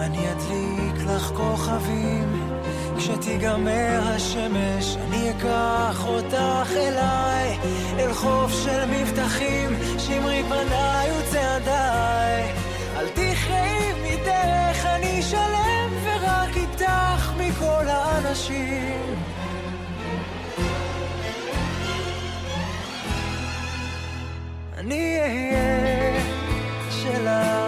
אני 0.00 0.32
אדליק 0.32 1.06
לך 1.06 1.32
כוכבים 1.36 2.52
כשתיגמר 2.98 4.00
השמש 4.02 4.96
אני 4.96 5.30
אקח 5.30 6.06
אותך 6.06 6.70
אליי 6.76 7.58
אל 7.98 8.12
חוף 8.12 8.52
של 8.64 8.84
מבטחים 8.84 9.70
שמרי 9.98 10.42
פניי 10.48 11.10
וצעדיי 11.18 12.61
האנשים 18.32 19.14
אני 24.78 25.20
אהיה 25.20 26.20
שלך 26.90 27.62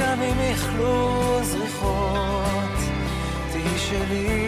גם 0.00 0.22
אם 0.22 0.52
יכלו 0.52 1.38
זריחות, 1.42 2.76
תהי 3.52 3.78
שלי 3.78 4.45